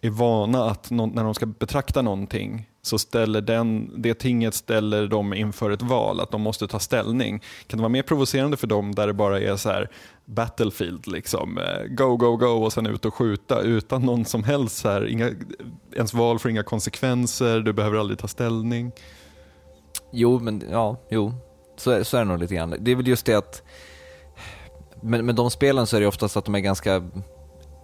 är 0.03 0.11
vana 0.11 0.65
att 0.65 0.91
någon, 0.91 1.11
när 1.11 1.25
de 1.25 1.35
ska 1.35 1.47
betrakta 1.47 2.03
någonting 2.03 2.69
så 2.83 2.99
ställer 2.99 3.41
den, 3.41 4.03
det 4.03 4.15
tinget 4.15 4.55
ställer 4.55 5.07
dem 5.07 5.35
inför 5.35 5.71
ett 5.71 5.83
val, 5.83 6.21
att 6.21 6.31
de 6.31 6.41
måste 6.41 6.69
ta 6.69 6.79
ställning. 6.79 7.43
Kan 7.67 7.79
det 7.79 7.83
vara 7.83 7.89
mer 7.89 8.03
provocerande 8.03 8.57
för 8.57 8.67
dem 8.67 8.95
där 8.95 9.07
det 9.07 9.13
bara 9.13 9.41
är 9.41 9.57
så 9.57 9.69
här 9.69 9.91
Battlefield, 10.25 11.07
liksom, 11.07 11.59
eh, 11.59 11.85
go, 11.89 12.17
go, 12.17 12.37
go 12.37 12.65
och 12.65 12.73
sen 12.73 12.87
ut 12.87 13.05
och 13.05 13.15
skjuta 13.15 13.61
utan 13.61 14.03
någon 14.03 14.25
som 14.25 14.45
helst, 14.45 14.77
så 14.77 14.89
här, 14.89 15.07
inga, 15.07 15.31
ens 15.97 16.15
val 16.15 16.39
får 16.39 16.51
inga 16.51 16.63
konsekvenser, 16.63 17.61
du 17.61 17.73
behöver 17.73 17.99
aldrig 17.99 18.19
ta 18.19 18.29
ställning. 18.29 18.93
Jo, 20.13 20.39
men 20.39 20.63
ja, 20.71 20.97
jo. 21.11 21.33
Så 21.77 21.91
är, 21.91 22.03
så 22.03 22.17
är 22.17 22.21
det 22.21 22.25
nog 22.29 22.39
lite 22.39 22.55
grann. 22.55 22.75
Det 22.79 22.91
är 22.91 22.97
väl 22.97 23.07
just 23.09 23.27
det 23.27 23.35
att 23.35 23.63
med, 25.01 25.25
med 25.25 25.35
de 25.35 25.51
spelen 25.51 25.87
så 25.87 25.97
är 25.97 26.01
det 26.01 26.07
oftast 26.07 26.37
att 26.37 26.45
de 26.45 26.55
är 26.55 26.61
ganska, 26.61 26.95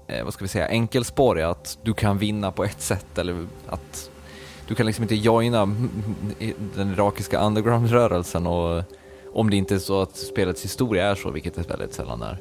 eh, 0.07 0.25
vad 0.25 0.33
ska 0.35 0.45
vi 0.45 0.49
säga, 0.49 0.69
enkelspåriga. 0.69 1.49
Att 1.51 1.79
du 1.83 1.95
kan 1.95 2.19
vinna 2.19 2.53
på 2.53 2.65
ett 2.65 2.81
sätt 2.81 3.19
eller 3.19 3.47
att 3.69 4.11
du 4.69 4.75
kan 4.75 4.87
liksom 4.87 5.03
inte 5.03 5.15
joina 5.15 5.67
den 6.75 6.93
irakiska 6.93 7.41
underground-rörelsen 7.41 8.47
och 8.47 8.83
om 9.33 9.51
det 9.51 9.57
inte 9.57 9.75
är 9.75 9.79
så 9.79 10.03
att 10.03 10.17
spelets 10.17 10.65
historia 10.65 11.07
är 11.11 11.15
så, 11.15 11.31
vilket 11.31 11.55
det 11.55 11.71
väldigt 11.71 11.95
sällan 11.95 12.23
är. 12.23 12.39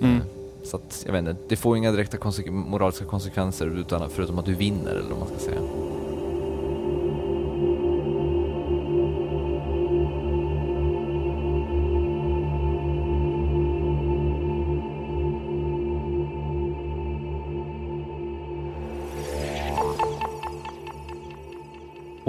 Mm. 0.00 0.16
Eh, 0.16 0.22
Så 0.64 0.76
att, 0.76 1.02
jag 1.06 1.12
vet 1.12 1.20
inte, 1.20 1.36
det 1.48 1.56
får 1.56 1.76
inga 1.76 1.92
direkta 1.92 2.16
konse- 2.16 2.50
moraliska 2.50 3.04
konsekvenser 3.04 3.66
utan, 3.66 4.10
förutom 4.10 4.38
att 4.38 4.44
du 4.44 4.54
vinner 4.54 4.90
eller 4.90 5.10
vad 5.10 5.18
man 5.18 5.28
ska 5.28 5.38
säga. 5.38 5.60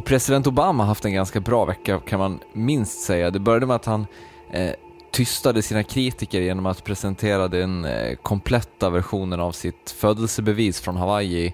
President 0.07 0.47
Obama 0.47 0.83
har 0.83 0.87
haft 0.87 1.05
en 1.05 1.13
ganska 1.13 1.39
bra 1.39 1.65
vecka 1.65 1.99
kan 1.99 2.19
man 2.19 2.39
minst 2.53 3.01
säga. 3.01 3.31
Det 3.31 3.39
började 3.39 3.65
med 3.65 3.75
att 3.75 3.85
han 3.85 4.07
eh, 4.51 4.71
tystade 5.11 5.61
sina 5.61 5.83
kritiker 5.83 6.41
genom 6.41 6.65
att 6.65 6.83
presentera 6.83 7.47
den 7.47 7.85
eh, 7.85 8.15
kompletta 8.15 8.89
versionen 8.89 9.39
av 9.39 9.51
sitt 9.51 9.91
födelsebevis 9.91 10.81
från 10.81 10.97
Hawaii, 10.97 11.53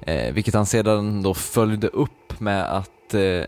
eh, 0.00 0.32
vilket 0.32 0.54
han 0.54 0.66
sedan 0.66 1.22
då 1.22 1.34
följde 1.34 1.88
upp 1.88 2.40
med 2.40 2.76
att, 2.76 3.14
eh, 3.14 3.44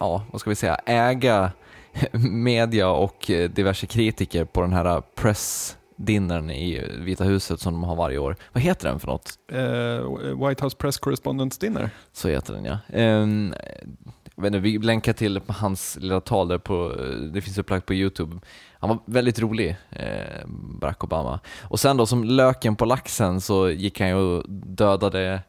ja, 0.00 0.22
vad 0.30 0.40
ska 0.40 0.50
vi 0.50 0.56
säga, 0.56 0.74
äga 0.86 1.52
media 2.30 2.90
och 2.90 3.30
eh, 3.30 3.50
diverse 3.50 3.86
kritiker 3.86 4.44
på 4.44 4.60
den 4.60 4.72
här 4.72 4.84
eh, 4.84 5.00
press 5.14 5.76
pressdinnern 6.00 6.50
i 6.50 6.80
Vita 6.98 7.24
huset 7.24 7.60
som 7.60 7.72
de 7.72 7.84
har 7.84 7.96
varje 7.96 8.18
år. 8.18 8.36
Vad 8.52 8.62
heter 8.62 8.88
den 8.88 9.00
för 9.00 9.06
något? 9.06 9.38
Eh, 9.52 10.48
White 10.48 10.64
House 10.64 10.76
Press 10.76 10.98
Correspondence 10.98 11.60
Dinner. 11.60 11.90
Så 12.12 12.28
heter 12.28 12.54
den 12.54 12.64
ja. 12.64 12.78
Um, 12.92 13.54
inte, 14.44 14.58
vi 14.58 14.78
länkar 14.78 15.12
till 15.12 15.40
hans 15.46 15.98
lilla 16.00 16.20
tal 16.20 16.48
där 16.48 16.58
på, 16.58 16.94
det 17.32 17.40
finns 17.40 17.58
upplagt 17.58 17.86
på 17.86 17.94
Youtube. 17.94 18.40
Han 18.78 18.88
var 18.88 18.98
väldigt 19.04 19.38
rolig, 19.38 19.76
eh, 19.90 20.46
Barack 20.80 21.04
Obama. 21.04 21.40
Och 21.62 21.80
sen 21.80 21.96
då 21.96 22.06
som 22.06 22.24
löken 22.24 22.76
på 22.76 22.84
laxen 22.84 23.40
så 23.40 23.70
gick 23.70 24.00
han 24.00 24.08
ju 24.08 24.14
och 24.14 24.44
dödade 24.50 25.42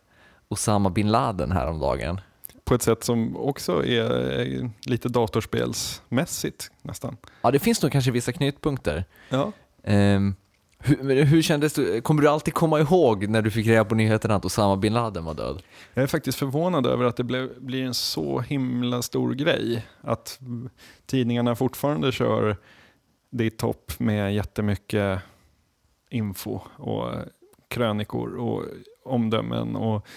Osama 0.50 0.90
bin 0.90 1.12
Laden 1.12 1.52
häromdagen. 1.52 2.22
På 2.64 2.76
ett 2.76 2.82
sätt 2.82 3.04
som 3.04 3.38
också 3.38 3.86
är 3.86 4.40
eh, 4.40 4.70
lite 4.86 5.10
datorspelsmässigt 5.10 6.72
nästan. 6.82 7.18
Ja, 7.42 7.52
det 7.52 7.60
finns 7.60 7.82
nog 7.82 7.92
kanske 7.92 8.12
vissa 8.12 8.32
knytpunkter. 8.32 9.06
Ja. 9.30 9.52
Ehm, 9.84 10.36
hur, 10.84 11.24
hur 11.24 11.42
kändes 11.42 11.74
det? 11.74 12.02
Kommer 12.02 12.22
du 12.22 12.28
alltid 12.28 12.54
komma 12.54 12.80
ihåg 12.80 13.28
när 13.28 13.42
du 13.42 13.52
fick 13.52 13.68
reda 13.68 13.86
på 13.86 13.96
nyheten 13.96 14.32
att 14.32 14.46
Osama 14.46 14.78
bin 14.78 14.94
Laden 14.94 15.26
var 15.26 15.34
död? 15.34 15.64
Jag 15.94 16.04
är 16.04 16.08
faktiskt 16.08 16.38
förvånad 16.38 16.86
över 16.86 17.06
att 17.06 17.18
det 17.18 17.24
blev, 17.24 17.62
blir 17.62 17.84
en 17.84 17.94
så 17.94 18.40
himla 18.40 19.02
stor 19.02 19.34
grej. 19.34 19.86
Att 20.02 20.40
tidningarna 21.06 21.56
fortfarande 21.56 22.12
kör 22.12 22.58
det 23.30 23.46
i 23.46 23.50
topp 23.50 23.92
med 24.00 24.36
jättemycket 24.36 25.20
info 26.10 26.60
och 26.78 27.14
krönikor 27.68 28.36
och 28.36 28.64
omdömen 29.06 29.76
och 29.76 30.08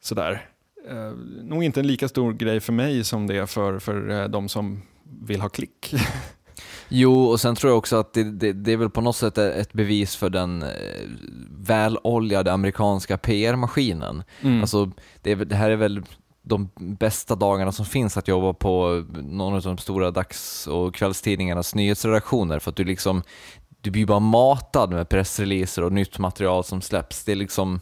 sådär. 0.00 0.48
Eh, 0.88 1.12
nog 1.42 1.64
inte 1.64 1.80
en 1.80 1.86
lika 1.86 2.08
stor 2.08 2.32
grej 2.32 2.60
för 2.60 2.72
mig 2.72 3.04
som 3.04 3.26
det 3.26 3.36
är 3.36 3.46
för, 3.46 3.78
för 3.78 4.10
eh, 4.10 4.28
de 4.28 4.48
som 4.48 4.82
vill 5.02 5.40
ha 5.40 5.48
klick. 5.48 5.94
Jo, 6.88 7.24
och 7.24 7.40
sen 7.40 7.54
tror 7.54 7.70
jag 7.70 7.78
också 7.78 7.96
att 7.96 8.12
det, 8.12 8.24
det, 8.24 8.52
det 8.52 8.72
är 8.72 8.76
väl 8.76 8.90
på 8.90 9.00
något 9.00 9.16
sätt 9.16 9.38
ett 9.38 9.72
bevis 9.72 10.16
för 10.16 10.30
den 10.30 10.62
eh, 10.62 10.68
väloljade 11.50 12.52
amerikanska 12.52 13.18
PR-maskinen. 13.18 14.22
Mm. 14.40 14.60
Alltså, 14.60 14.90
det, 15.22 15.32
är, 15.32 15.36
det 15.36 15.56
här 15.56 15.70
är 15.70 15.76
väl 15.76 16.02
de 16.42 16.70
bästa 16.76 17.34
dagarna 17.34 17.72
som 17.72 17.86
finns 17.86 18.16
att 18.16 18.28
jobba 18.28 18.52
på 18.52 19.04
någon 19.14 19.54
av 19.54 19.62
de 19.62 19.78
stora 19.78 20.10
dags 20.10 20.66
och 20.66 20.94
kvällstidningarnas 20.94 21.74
nyhetsredaktioner 21.74 22.58
för 22.58 22.70
att 22.70 22.76
du 22.76 22.84
liksom, 22.84 23.22
du 23.80 23.90
blir 23.90 24.06
bara 24.06 24.20
matad 24.20 24.90
med 24.90 25.08
pressreleaser 25.08 25.82
och 25.82 25.92
nytt 25.92 26.18
material 26.18 26.64
som 26.64 26.80
släpps. 26.82 27.24
Det 27.24 27.32
är 27.32 27.36
liksom, 27.36 27.80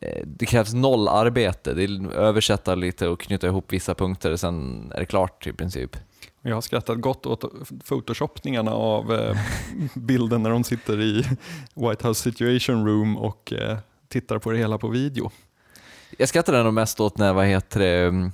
eh, 0.00 0.26
det 0.26 0.46
krävs 0.46 0.74
noll 0.74 1.08
arbete. 1.08 1.74
Det 1.74 1.84
är 1.84 2.12
översätta 2.12 2.74
lite 2.74 3.08
och 3.08 3.20
knyta 3.20 3.46
ihop 3.46 3.72
vissa 3.72 3.94
punkter, 3.94 4.36
sen 4.36 4.92
är 4.94 5.00
det 5.00 5.06
klart 5.06 5.46
i 5.46 5.52
princip. 5.52 5.96
Jag 6.46 6.54
har 6.54 6.60
skrattat 6.60 7.00
gott 7.00 7.26
åt 7.26 7.44
photoshopningarna 7.84 8.70
av 8.70 9.12
eh, 9.12 9.36
bilden 9.94 10.42
när 10.42 10.50
de 10.50 10.64
sitter 10.64 11.00
i 11.00 11.24
White 11.74 12.08
House 12.08 12.22
Situation 12.22 12.86
Room 12.86 13.16
och 13.16 13.52
eh, 13.52 13.78
tittar 14.08 14.38
på 14.38 14.50
det 14.50 14.58
hela 14.58 14.78
på 14.78 14.88
video. 14.88 15.30
Jag 16.18 16.28
skrattade 16.28 16.62
nog 16.62 16.74
mest 16.74 17.00
åt 17.00 17.18
när, 17.18 17.32
vad 17.32 17.46
heter 17.46 17.80
det, 17.80 18.06
mm, 18.06 18.32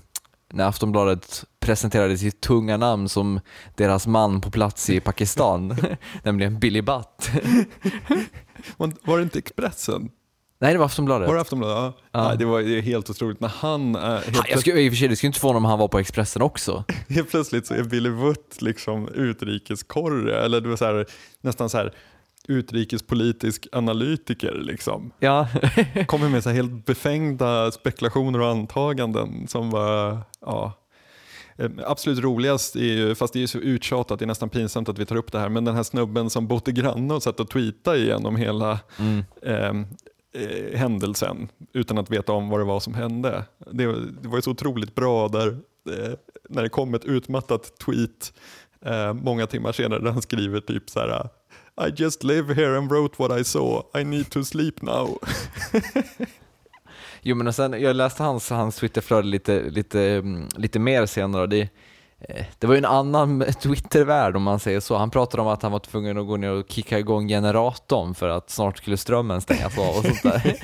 när 0.52 0.64
Aftonbladet 0.64 1.44
presenterade 1.60 2.18
sitt 2.18 2.40
tunga 2.40 2.76
namn 2.76 3.08
som 3.08 3.40
deras 3.76 4.06
man 4.06 4.40
på 4.40 4.50
plats 4.50 4.90
i 4.90 5.00
Pakistan, 5.00 5.76
nämligen 6.22 6.58
Billy 6.58 6.82
Butt. 6.82 7.30
Var 8.76 8.92
var 9.02 9.16
det 9.16 9.22
inte 9.22 9.38
Expressen? 9.38 10.10
Nej, 10.62 10.72
det 10.72 10.78
var 10.78 10.86
Aftonbladet. 10.86 11.28
Var 11.28 11.34
det 11.34 11.40
Aftonbladet? 11.40 11.76
Ja. 11.76 11.94
Ja. 12.12 12.28
Nej, 12.28 12.38
det 12.38 12.44
var 12.44 12.62
det 12.62 12.80
helt 12.80 13.10
otroligt. 13.10 13.40
När 13.40 13.48
han, 13.48 13.94
är, 13.94 14.16
helt, 14.20 14.36
Ha, 14.36 14.44
jag 14.48 14.60
skulle, 14.60 14.80
I 14.80 14.88
och 14.88 14.92
för 14.92 14.96
sig, 14.96 15.08
det 15.08 15.16
skulle 15.16 15.28
inte 15.28 15.40
förvåna 15.40 15.56
om 15.56 15.64
han 15.64 15.78
var 15.78 15.88
på 15.88 15.98
Expressen 15.98 16.42
också. 16.42 16.84
helt 17.08 17.30
plötsligt 17.30 17.66
så 17.66 17.74
är 17.74 17.82
Billy 17.82 18.10
Wutt 18.10 18.62
liksom 18.62 19.08
utrikeskorre, 19.08 20.44
eller 20.44 20.60
det 20.60 20.68
var 20.68 20.76
så 20.76 20.84
här, 20.84 21.06
nästan 21.40 21.70
så 21.70 21.78
här 21.78 21.92
utrikespolitisk 22.48 23.66
analytiker. 23.72 24.54
Liksom. 24.62 25.10
Ja. 25.18 25.48
Kommer 26.06 26.28
med 26.28 26.42
så 26.42 26.48
här 26.48 26.56
helt 26.56 26.86
befängda 26.86 27.70
spekulationer 27.70 28.40
och 28.40 28.48
antaganden 28.48 29.48
som 29.48 29.70
var, 29.70 30.18
ja. 30.40 30.72
Eh, 31.56 31.70
Absolut 31.86 32.24
roligast 32.24 32.76
är 32.76 32.80
ju, 32.80 33.14
fast 33.14 33.32
det 33.32 33.42
är 33.42 33.46
så 33.46 33.58
uttjatat, 33.58 34.18
det 34.18 34.24
är 34.24 34.26
nästan 34.26 34.48
pinsamt 34.48 34.88
att 34.88 34.98
vi 34.98 35.06
tar 35.06 35.16
upp 35.16 35.32
det 35.32 35.38
här, 35.38 35.48
men 35.48 35.64
den 35.64 35.74
här 35.76 35.82
snubben 35.82 36.30
som 36.30 36.46
bodde 36.46 36.72
granne 36.72 37.14
och 37.14 37.22
satt 37.22 37.40
och 37.40 37.50
tweetade 37.50 37.98
igenom 37.98 38.36
hela 38.36 38.78
Mm. 38.98 39.24
eh, 39.42 39.86
eh, 40.34 40.78
händelsen 40.78 41.48
utan 41.72 41.98
att 41.98 42.10
veta 42.10 42.32
om 42.32 42.48
vad 42.48 42.60
det 42.60 42.64
var 42.64 42.80
som 42.80 42.94
hände. 42.94 43.44
Det, 43.70 43.86
var- 43.86 44.06
det 44.22 44.28
var 44.28 44.36
ju 44.38 44.42
så 44.42 44.50
otroligt 44.50 44.94
bra 44.94 45.28
där 45.28 45.48
eh, 45.90 46.12
när 46.48 46.62
det 46.62 46.68
kom 46.68 46.94
ett 46.94 47.04
utmattat 47.04 47.78
tweet 47.78 48.32
eh, 48.84 49.12
många 49.14 49.46
timmar 49.46 49.72
senare 49.72 50.02
där 50.02 50.10
han 50.10 50.22
skriver 50.22 50.60
typ 50.60 50.90
så 50.90 51.00
här 51.00 51.28
I 51.88 51.92
just 51.96 52.24
live 52.24 52.54
here 52.54 52.78
and 52.78 52.90
wrote 52.92 53.14
what 53.22 53.40
I 53.40 53.44
saw. 53.44 54.00
I 54.00 54.04
need 54.04 54.30
to 54.30 54.44
sleep 54.44 54.82
now. 54.82 55.18
Jo, 57.22 57.36
men 57.36 57.46
och 57.46 57.54
sen, 57.54 57.72
jag 57.82 57.96
läste 57.96 58.22
hans, 58.22 58.50
hans 58.50 58.76
Twitterflöde 58.76 59.28
lite, 59.28 59.70
lite, 59.70 60.00
mm, 60.02 60.48
lite 60.56 60.78
mer 60.78 61.06
senare 61.06 61.42
och 61.42 61.48
det, 61.48 61.68
det 62.59 62.66
var 62.66 62.74
ju 62.74 62.78
en 62.78 62.85
annan 62.85 63.44
Twittervärld 63.62 64.37
om 64.37 64.42
man 64.42 64.61
säger 64.61 64.80
så. 64.80 64.96
Han 64.96 65.11
pratade 65.11 65.42
om 65.42 65.48
att 65.48 65.62
han 65.62 65.72
var 65.72 65.78
tvungen 65.78 66.18
att 66.18 66.26
gå 66.26 66.37
ner 66.37 66.50
och 66.50 66.64
kicka 66.68 66.98
igång 66.98 67.28
generatorn 67.28 68.14
för 68.14 68.28
att 68.28 68.50
snart 68.50 68.78
skulle 68.78 68.96
strömmen 68.96 69.40
stängas 69.40 69.78
av 69.78 69.88
och 69.88 70.04
sånt 70.04 70.22
där. 70.22 70.56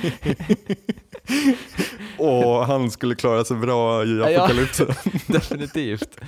Och 2.18 2.66
han 2.66 2.90
skulle 2.90 3.14
klara 3.14 3.44
sig 3.44 3.56
bra 3.56 4.04
i 4.04 4.18
Ja, 4.18 4.30
ja. 4.30 4.38
apokalypsen. 4.44 4.86
Definitivt. 5.26 6.20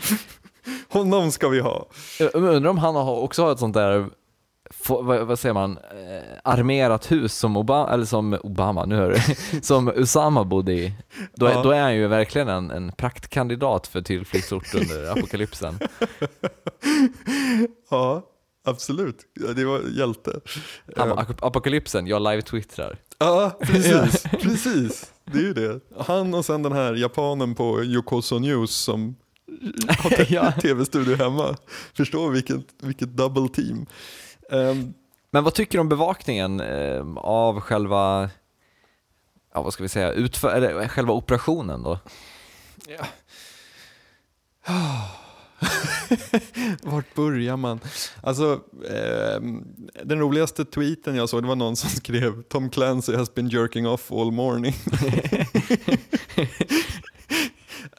Honom 0.88 1.30
ska 1.32 1.48
vi 1.48 1.60
ha. 1.60 1.88
Jag 2.18 2.34
undrar 2.34 2.70
om 2.70 2.78
han 2.78 2.96
också 2.96 3.42
har 3.44 3.52
ett 3.52 3.58
sånt 3.58 3.74
där, 3.74 4.06
få- 4.70 5.02
vad, 5.02 5.26
vad 5.26 5.38
säger 5.38 5.52
man, 5.54 5.76
eh, 5.78 6.22
armerat 6.44 7.10
hus 7.12 7.34
som 7.34 7.56
Obama, 7.56 7.92
eller 7.94 8.04
som 8.04 8.38
Obama, 8.42 8.84
nu 8.84 8.96
hör 8.96 9.10
du, 9.10 9.60
som 9.62 9.88
Usama 9.88 10.44
bodde 10.44 10.72
i. 10.72 10.92
Då, 11.34 11.46
är- 11.46 11.52
Ja. 11.52 11.62
då 11.62 11.70
är 11.70 11.80
han 11.82 11.94
ju 11.96 12.06
verkligen 12.06 12.48
en, 12.48 12.70
en 12.70 12.92
praktkandidat 12.92 13.86
för 13.86 14.02
tillflyktsort 14.02 14.74
under 14.74 15.10
apokalypsen. 15.18 15.78
Ja, 17.90 18.22
absolut. 18.64 19.16
Det 19.56 19.64
var 19.64 19.80
hjälte. 19.98 20.40
Han 20.96 21.08
Eh, 21.08 21.14
bara, 21.14 21.24
"Ap- 21.24 21.46
apokalypsen, 21.46 22.06
jag 22.06 22.22
live-twittrar. 22.22 22.96
Ja, 23.18 23.58
precis. 23.60 24.22
precis. 24.22 25.12
Det 25.24 25.38
är 25.38 25.42
ju 25.42 25.52
det. 25.54 25.80
Han 25.98 26.34
och 26.34 26.44
sen 26.44 26.62
den 26.62 26.72
här 26.72 26.94
japanen 26.94 27.54
på 27.54 27.84
Yokoso 27.84 28.38
News 28.38 28.70
som 28.70 29.16
har 29.88 30.60
tv-studio 30.60 31.16
hemma. 31.16 31.56
Förstår 31.94 32.30
vilket, 32.30 32.60
vilket 32.82 33.16
double 33.16 33.48
team. 33.48 33.86
Ehm, 34.50 34.94
Men 35.30 35.44
vad 35.44 35.54
tycker 35.54 35.78
du 35.78 35.80
om 35.80 35.88
bevakningen 35.88 36.60
eh, 36.60 37.16
av 37.16 37.60
själva 37.60 38.30
ja 39.54 39.62
vad 39.62 39.72
ska 39.72 39.82
vi 39.82 39.88
säga, 39.88 40.12
utför, 40.12 40.54
eller 40.54 40.88
själva 40.88 41.12
operationen 41.12 41.82
då? 41.82 41.98
Ja. 42.86 43.06
Vart 46.82 47.14
börjar 47.14 47.56
man? 47.56 47.80
Alltså, 48.22 48.60
eh, 48.90 49.40
den 50.04 50.18
roligaste 50.18 50.64
tweeten 50.64 51.16
jag 51.16 51.28
såg 51.28 51.42
det 51.42 51.48
var 51.48 51.56
någon 51.56 51.76
som 51.76 51.90
skrev 51.90 52.42
Tom 52.42 52.70
Clancy 52.70 53.16
has 53.16 53.34
been 53.34 53.48
jerking 53.48 53.88
off 53.88 54.12
all 54.12 54.32
morning. 54.32 54.74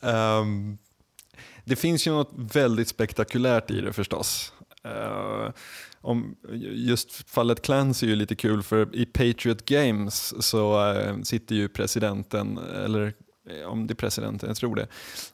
um, 0.02 0.78
det 1.64 1.76
finns 1.76 2.08
ju 2.08 2.12
något 2.12 2.32
väldigt 2.34 2.88
spektakulärt 2.88 3.72
i 3.72 3.82
det 3.82 3.94
förstås. 3.94 4.54
Uh, 4.86 5.50
om 6.02 6.36
just 6.74 7.30
fallet 7.30 7.62
Clancy 7.62 8.06
är 8.06 8.10
ju 8.10 8.16
lite 8.16 8.36
kul 8.36 8.64
för 8.64 8.96
i 8.96 9.06
Patriot 9.06 9.66
Games 9.66 10.46
så 10.46 10.92
uh, 10.94 11.22
sitter 11.22 11.56
ju 11.56 11.70
presidenten, 11.70 12.58
eller 12.58 13.14
Eh, 13.50 13.68
om 13.68 13.88
det 13.88 13.94
är 13.94 13.96
presidenten, 13.96 14.50
jag 14.50 14.58
tror 14.58 14.76
det. 14.76 14.88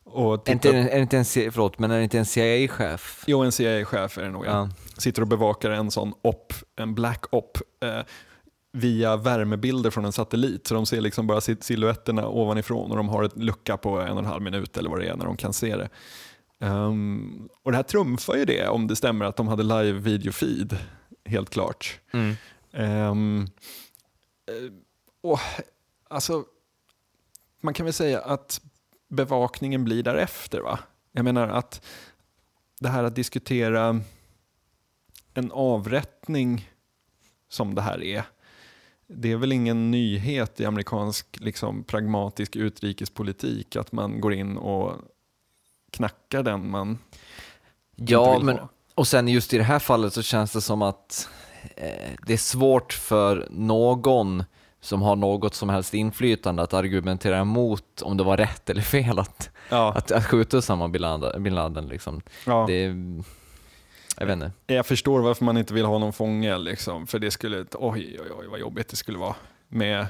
Och 0.03 0.33
är, 0.33 0.37
det 0.45 0.99
inte 0.99 1.17
en, 1.17 1.25
förlåt, 1.51 1.79
men 1.79 1.91
är 1.91 1.97
det 1.97 2.03
inte 2.03 2.19
en 2.19 2.25
CIA-chef? 2.25 3.23
Jo, 3.27 3.43
en 3.43 3.51
CIA-chef 3.51 4.17
är 4.17 4.23
det 4.23 4.29
nog. 4.29 4.45
Ja. 4.45 4.69
Sitter 4.97 5.21
och 5.21 5.27
bevakar 5.27 5.69
en 5.69 5.91
sån 5.91 6.13
op, 6.21 6.53
en 6.75 6.95
black 6.95 7.25
op, 7.33 7.57
eh, 7.83 7.99
via 8.71 9.17
värmebilder 9.17 9.89
från 9.89 10.05
en 10.05 10.11
satellit. 10.11 10.67
Så 10.67 10.73
de 10.73 10.85
ser 10.85 11.01
liksom 11.01 11.27
bara 11.27 11.41
siluetterna 11.41 12.27
ovanifrån 12.27 12.91
och 12.91 12.97
de 12.97 13.09
har 13.09 13.23
ett 13.23 13.37
lucka 13.37 13.77
på 13.77 13.99
en 13.99 14.11
och 14.11 14.19
en 14.19 14.25
halv 14.25 14.41
minut 14.41 14.77
eller 14.77 14.89
vad 14.89 14.99
det 14.99 15.07
är 15.07 15.15
när 15.15 15.25
de 15.25 15.37
kan 15.37 15.53
se 15.53 15.75
det. 15.75 15.89
Um, 16.59 17.49
och 17.63 17.71
det 17.71 17.77
här 17.77 17.83
trumfar 17.83 18.35
ju 18.35 18.45
det 18.45 18.67
om 18.67 18.87
det 18.87 18.95
stämmer 18.95 19.25
att 19.25 19.35
de 19.35 19.47
hade 19.47 19.63
live 19.63 19.99
video 19.99 20.31
feed, 20.31 20.77
helt 21.25 21.49
klart. 21.49 21.99
Mm. 22.11 22.35
Um, 22.71 23.49
och, 25.21 25.39
alltså, 26.07 26.45
man 27.61 27.73
kan 27.73 27.85
väl 27.85 27.93
säga 27.93 28.19
att 28.19 28.61
bevakningen 29.09 29.83
blir 29.83 30.03
därefter. 30.03 30.59
Va? 30.61 30.79
Jag 31.11 31.25
menar 31.25 31.47
att 31.47 31.85
det 32.79 32.89
här 32.89 33.03
att 33.03 33.15
diskutera 33.15 34.01
en 35.33 35.51
avrättning 35.51 36.69
som 37.49 37.75
det 37.75 37.81
här 37.81 38.03
är, 38.03 38.23
det 39.07 39.31
är 39.31 39.37
väl 39.37 39.51
ingen 39.51 39.91
nyhet 39.91 40.59
i 40.59 40.65
amerikansk 40.65 41.39
liksom, 41.39 41.83
pragmatisk 41.83 42.55
utrikespolitik 42.55 43.75
att 43.75 43.91
man 43.91 44.21
går 44.21 44.33
in 44.33 44.57
och 44.57 44.93
knackar 45.95 46.43
den 46.43 46.69
man 46.69 46.97
Ja, 47.95 48.39
men 48.39 48.57
ha. 48.57 48.69
och 48.95 49.07
sen 49.07 49.27
just 49.27 49.53
i 49.53 49.57
det 49.57 49.63
här 49.63 49.79
fallet 49.79 50.13
så 50.13 50.21
känns 50.21 50.51
det 50.51 50.61
som 50.61 50.81
att 50.81 51.29
eh, 51.75 52.11
det 52.25 52.33
är 52.33 52.37
svårt 52.37 52.93
för 52.93 53.47
någon 53.49 54.43
som 54.81 55.01
har 55.01 55.15
något 55.15 55.55
som 55.55 55.69
helst 55.69 55.93
inflytande 55.93 56.63
att 56.63 56.73
argumentera 56.73 57.37
emot 57.37 58.01
om 58.01 58.17
det 58.17 58.23
var 58.23 58.37
rätt 58.37 58.69
eller 58.69 58.81
fel 58.81 59.19
att, 59.19 59.49
ja. 59.69 59.93
att, 59.95 60.11
att 60.11 60.25
skjuta 60.25 60.57
Usama 60.57 60.87
bin 60.87 61.01
Laden. 61.01 61.43
Bin 61.43 61.55
Laden 61.55 61.87
liksom. 61.87 62.21
ja. 62.45 62.65
det, 62.67 62.95
jag 64.17 64.25
vet 64.25 64.33
inte. 64.33 64.51
Jag 64.67 64.85
förstår 64.85 65.21
varför 65.21 65.45
man 65.45 65.57
inte 65.57 65.73
vill 65.73 65.85
ha 65.85 65.97
någon 65.97 66.13
fånge, 66.13 66.57
liksom, 66.57 67.07
för 67.07 67.19
det 67.19 67.31
skulle, 67.31 67.65
oj, 67.73 68.19
oj, 68.21 68.31
oj 68.39 68.47
vad 68.47 68.59
jobbigt 68.59 68.89
det 68.89 68.95
skulle 68.95 69.17
vara 69.17 69.35
med 69.67 70.07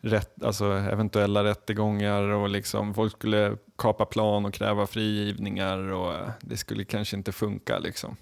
rätt, 0.00 0.42
alltså 0.42 0.64
eventuella 0.64 1.44
rättegångar 1.44 2.22
och 2.22 2.48
liksom, 2.48 2.94
folk 2.94 3.12
skulle 3.12 3.56
kapa 3.78 4.04
plan 4.04 4.46
och 4.46 4.54
kräva 4.54 4.86
frigivningar 4.86 5.78
och 5.78 6.14
eh, 6.14 6.30
det 6.40 6.56
skulle 6.56 6.84
kanske 6.84 7.16
inte 7.16 7.32
funka. 7.32 7.78
Liksom. 7.78 8.16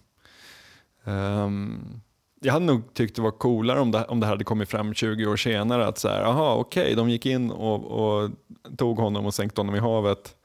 Um, 1.04 2.00
jag 2.40 2.52
hade 2.52 2.64
nog 2.64 2.94
tyckt 2.94 3.16
det 3.16 3.22
var 3.22 3.30
coolare 3.30 3.80
om 3.80 3.90
det, 3.90 4.04
om 4.04 4.20
det 4.20 4.26
hade 4.26 4.44
kommit 4.44 4.68
fram 4.68 4.94
20 4.94 5.26
år 5.26 5.36
senare 5.36 5.86
att 5.86 5.98
så 5.98 6.08
här, 6.08 6.22
aha, 6.22 6.54
okej, 6.54 6.82
okay, 6.82 6.94
de 6.94 7.10
gick 7.10 7.26
in 7.26 7.50
och, 7.50 7.84
och, 7.84 8.30
tog 8.76 8.98
honom 8.98 9.26
och 9.26 9.34
sänkte 9.34 9.60
honom 9.60 9.74
i 9.74 9.78
havet 9.78 10.36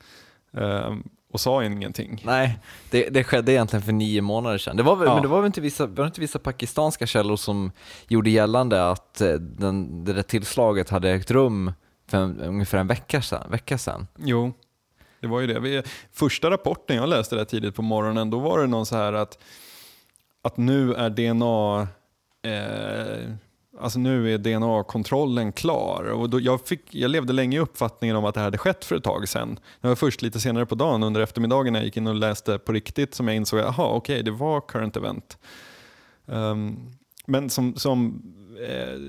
Um, 0.52 1.10
och 1.32 1.41
sa 1.41 1.63
ingenting. 1.63 2.22
Nej, 2.26 2.60
det, 2.89 3.10
det, 3.10 3.24
skedde 3.24 3.52
egentligen 3.52 3.84
för 3.84 3.91
nio 3.91 4.22
månader 4.22 4.58
sedan. 4.58 4.78
Det 4.78 4.84
var, 4.84 5.06
ja. 5.06 5.13
Men 5.13 5.22
det 5.22 5.28
var 5.28 5.38
väl 5.38 5.46
inte 5.46 5.62
vissa, 5.62 5.86
var 5.86 6.06
inte 6.06 6.22
vissa 6.22 6.39
pakistanska 6.39 7.06
källor 7.06 7.36
som 7.36 7.72
gjorde 8.08 8.30
gällande 8.30 8.89
att 8.89 9.22
eh, 9.22 9.34
den, 9.34 10.06
det 10.06 10.13
där 10.13 10.22
tillslaget 10.22 10.89
hade 10.89 11.10
ägt 11.10 11.32
rum 11.32 11.72
för 12.08 12.17
en, 12.17 12.39
ungefär 12.41 12.78
en 12.78 12.88
vecka 12.88 13.22
sedan, 13.22 13.52
vecka 13.52 13.78
sedan? 13.78 14.08
Jo, 14.17 14.54
det 15.20 15.28
var 15.28 15.39
ju 15.39 15.48
det. 15.48 15.60
Vi, 15.60 15.84
första 16.12 16.50
rapporten 16.50 16.96
jag 16.96 17.10
läste 17.10 17.36
där 17.36 17.46
tidigt 17.46 17.76
på 17.76 17.82
morgonen, 17.82 18.30
då 18.30 18.39
var 18.39 18.60
det 18.60 18.67
någon 18.67 18.86
så 18.86 18.96
här 18.96 19.13
att 19.13 19.38
att 20.41 20.58
nu 20.58 20.94
är 20.94 21.10
DNA 21.10 21.88
eh, 22.52 23.34
alltså 23.82 24.00
nu 24.00 24.34
är 24.34 24.38
DNA-kontrollen 24.38 25.52
klar. 25.52 26.04
Och 26.04 26.30
då, 26.30 26.39
jag, 26.39 26.67
fick, 26.67 26.96
jag 26.96 27.12
levde 27.12 27.34
länge 27.34 27.58
i 27.58 27.60
uppfattningen 27.60 28.15
om 28.15 28.26
att 28.26 28.34
det 28.34 28.39
här 28.39 28.46
hade 28.46 28.58
skett 28.58 28.86
för 28.86 28.96
ett 28.96 29.04
tag 29.04 29.30
sedan. 29.30 29.60
Det 29.82 29.88
var 29.88 29.96
först 29.96 30.22
lite 30.22 30.39
senare 30.39 30.65
på 30.65 30.76
dagen 30.76 31.04
under 31.04 31.22
eftermiddagen 31.22 31.74
när 31.74 31.80
jag 31.80 31.86
gick 31.86 31.98
in 31.98 32.08
och 32.08 32.15
läste 32.15 32.60
på 32.60 32.72
riktigt 32.72 33.15
som 33.15 33.28
jag 33.28 33.38
insåg 33.38 33.60
att 33.60 33.80
okej, 33.80 33.96
okay, 33.98 34.22
det 34.22 34.32
var 34.32 34.62
current 34.62 34.98
event. 34.98 35.38
Um, 36.26 36.91
men 37.26 37.50
som, 37.50 37.76
som 37.76 38.22
eh, 38.70 39.00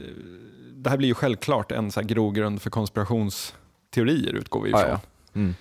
det 0.73 0.91
här 0.91 0.97
blir 0.97 1.09
ju 1.09 1.15
självklart 1.15 1.73
en 1.73 1.91
så 1.91 2.01
här 2.01 2.09
grogrund 2.09 2.63
för 2.63 2.71
konspirationsteorier 2.71 4.33
utgår 4.33 4.63
vi 4.63 4.69
ifrån. 4.69 4.81
Ah, 4.81 4.89
ja. 4.89 5.01
mm. 5.35 5.55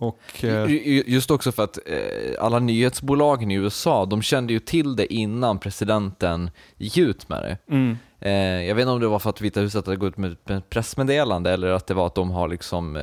Och, 0.00 0.44
eh... 0.44 0.70
Just 1.10 1.30
också 1.30 1.52
för 1.52 1.64
att 1.64 1.78
eh, 1.86 2.44
alla 2.44 2.58
nyhetsbolagen 2.58 3.50
i 3.50 3.54
USA, 3.54 4.04
de 4.04 4.22
kände 4.22 4.52
ju 4.52 4.58
till 4.58 4.96
det 4.96 5.14
innan 5.14 5.58
presidenten 5.58 6.50
gick 6.76 6.96
ut 6.96 7.28
med 7.28 7.42
det. 7.42 7.74
Mm. 7.74 7.96
Eh, 8.20 8.68
jag 8.68 8.74
vet 8.74 8.82
inte 8.82 8.92
om 8.92 9.00
det 9.00 9.08
var 9.08 9.18
för 9.18 9.30
att 9.30 9.40
Vita 9.40 9.60
huset 9.60 9.86
hade 9.86 9.96
gått 9.96 10.08
ut 10.08 10.18
med 10.18 10.36
ett 10.46 10.70
pressmeddelande 10.70 11.50
eller 11.50 11.68
att 11.68 11.86
det 11.86 11.94
var 11.94 12.06
att 12.06 12.14
de 12.14 12.30
har 12.30 12.48
liksom 12.48 12.98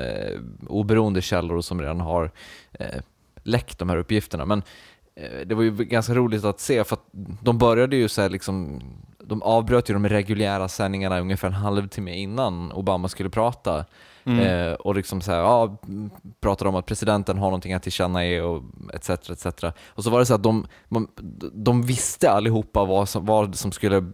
oberoende 0.67 1.21
källor 1.21 1.61
som 1.61 1.81
redan 1.81 2.01
har 2.01 2.31
läckt 3.43 3.79
de 3.79 3.89
här 3.89 3.97
uppgifterna. 3.97 4.45
Men 4.45 4.63
det 5.45 5.55
var 5.55 5.63
ju 5.63 5.71
ganska 5.71 6.13
roligt 6.13 6.43
att 6.43 6.59
se 6.59 6.83
för 6.83 6.95
att 6.95 7.05
de 7.41 7.57
började 7.57 7.95
ju 7.95 8.07
så 8.07 8.29
liksom, 8.29 8.81
de 9.19 9.41
avbröt 9.43 9.89
ju 9.89 9.93
de 9.93 10.09
reguljära 10.09 10.67
sändningarna 10.67 11.19
ungefär 11.19 11.47
en 11.47 11.53
halvtimme 11.53 12.15
innan 12.15 12.71
Obama 12.71 13.07
skulle 13.07 13.29
prata. 13.29 13.85
Mm. 14.27 14.39
Eh, 14.39 14.73
och 14.73 14.95
liksom 14.95 15.21
så 15.21 15.31
här, 15.31 15.39
ja, 15.39 15.77
pratade 16.41 16.69
om 16.69 16.75
att 16.75 16.85
presidenten 16.85 17.37
har 17.37 17.45
någonting 17.45 17.73
att 17.73 17.83
tillkännage 17.83 18.41
och 18.41 18.63
etc. 18.93 19.09
etc. 19.09 19.63
Och 19.87 20.03
så 20.03 20.09
var 20.09 20.19
det 20.19 20.25
så 20.25 20.33
att 20.33 20.43
de, 20.43 20.67
de 21.53 21.81
visste 21.81 22.31
allihopa 22.31 22.85
vad 22.85 23.09
som, 23.09 23.25
vad 23.25 23.55
som 23.55 23.71
skulle 23.71 24.11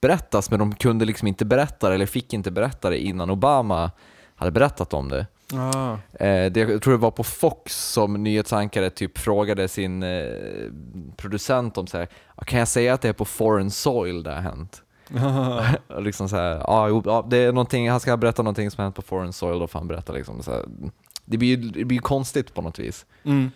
berättas 0.00 0.50
men 0.50 0.58
de 0.58 0.74
kunde 0.74 1.04
liksom 1.04 1.28
inte 1.28 1.44
berätta 1.44 1.88
det 1.88 1.94
eller 1.94 2.06
fick 2.06 2.32
inte 2.32 2.50
berätta 2.50 2.90
det 2.90 2.98
innan 2.98 3.30
Obama 3.30 3.90
hade 4.34 4.52
berättat 4.52 4.94
om 4.94 5.08
det. 5.08 5.26
Ah. 5.52 5.92
Eh, 6.24 6.52
det, 6.52 6.60
jag 6.60 6.82
tror 6.82 6.92
det 6.92 7.00
var 7.00 7.10
på 7.10 7.24
Fox 7.24 7.92
som 7.92 8.22
nyhetsankare 8.22 8.90
typ 8.90 9.18
frågade 9.18 9.68
sin 9.68 10.02
eh, 10.02 10.26
producent 11.16 11.78
om 11.78 11.86
så 11.86 11.98
här, 11.98 12.08
kan 12.46 12.58
jag 12.58 12.68
säga 12.68 12.94
att 12.94 13.00
det 13.00 13.08
är 13.08 13.12
på 13.12 13.24
foreign 13.24 13.70
soil 13.70 14.22
det 14.22 14.30
har 14.30 14.40
hänt? 14.40 14.82
liksom 15.98 16.28
så 16.28 16.36
här, 16.36 16.56
ja, 16.66 17.02
ja, 17.04 17.26
det 17.30 17.36
är 17.36 17.52
någonting, 17.52 17.90
han 17.90 18.00
ska 18.00 18.16
berätta 18.16 18.42
någonting 18.42 18.70
som 18.70 18.82
hänt 18.82 18.96
på 18.96 19.02
foreign 19.02 19.32
soil, 19.32 19.58
då 19.58 19.66
får 19.66 19.78
han 19.78 19.88
berätta 19.88 20.12
liksom 20.12 20.42
så 20.42 20.50
här. 20.50 20.64
Det 21.24 21.38
blir 21.38 21.48
ju 21.48 21.56
det 21.56 21.84
blir 21.84 21.98
konstigt 21.98 22.54
på 22.54 22.62
något 22.62 22.78
vis. 22.78 23.06
Mm. 23.24 23.50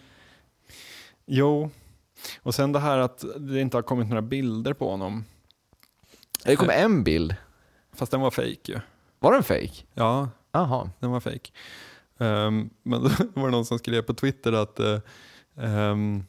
Jo, 1.26 1.70
och 2.42 2.54
sen 2.54 2.72
det 2.72 2.78
här 2.78 2.98
att 2.98 3.24
det 3.36 3.60
inte 3.60 3.76
har 3.76 3.82
kommit 3.82 4.08
några 4.08 4.22
bilder 4.22 4.72
på 4.72 4.90
honom. 4.90 5.24
Det 6.44 6.56
kom 6.56 6.70
en 6.70 7.04
bild. 7.04 7.34
Fast 7.92 8.12
den 8.12 8.20
var 8.20 8.30
fake 8.30 8.72
ju. 8.72 8.80
Var 9.18 9.32
den 9.32 9.42
fake? 9.42 9.84
Ja, 9.94 10.28
Aha. 10.52 10.90
den 11.00 11.10
var 11.10 11.20
fake. 11.20 11.50
Um, 12.18 12.70
men 12.82 13.02
då 13.02 13.10
var 13.34 13.44
det 13.44 13.50
någon 13.50 13.64
som 13.64 13.78
skrev 13.78 14.02
på 14.02 14.14
Twitter 14.14 14.52
att 14.52 14.80
uh, 14.80 14.98
um, 15.54 16.26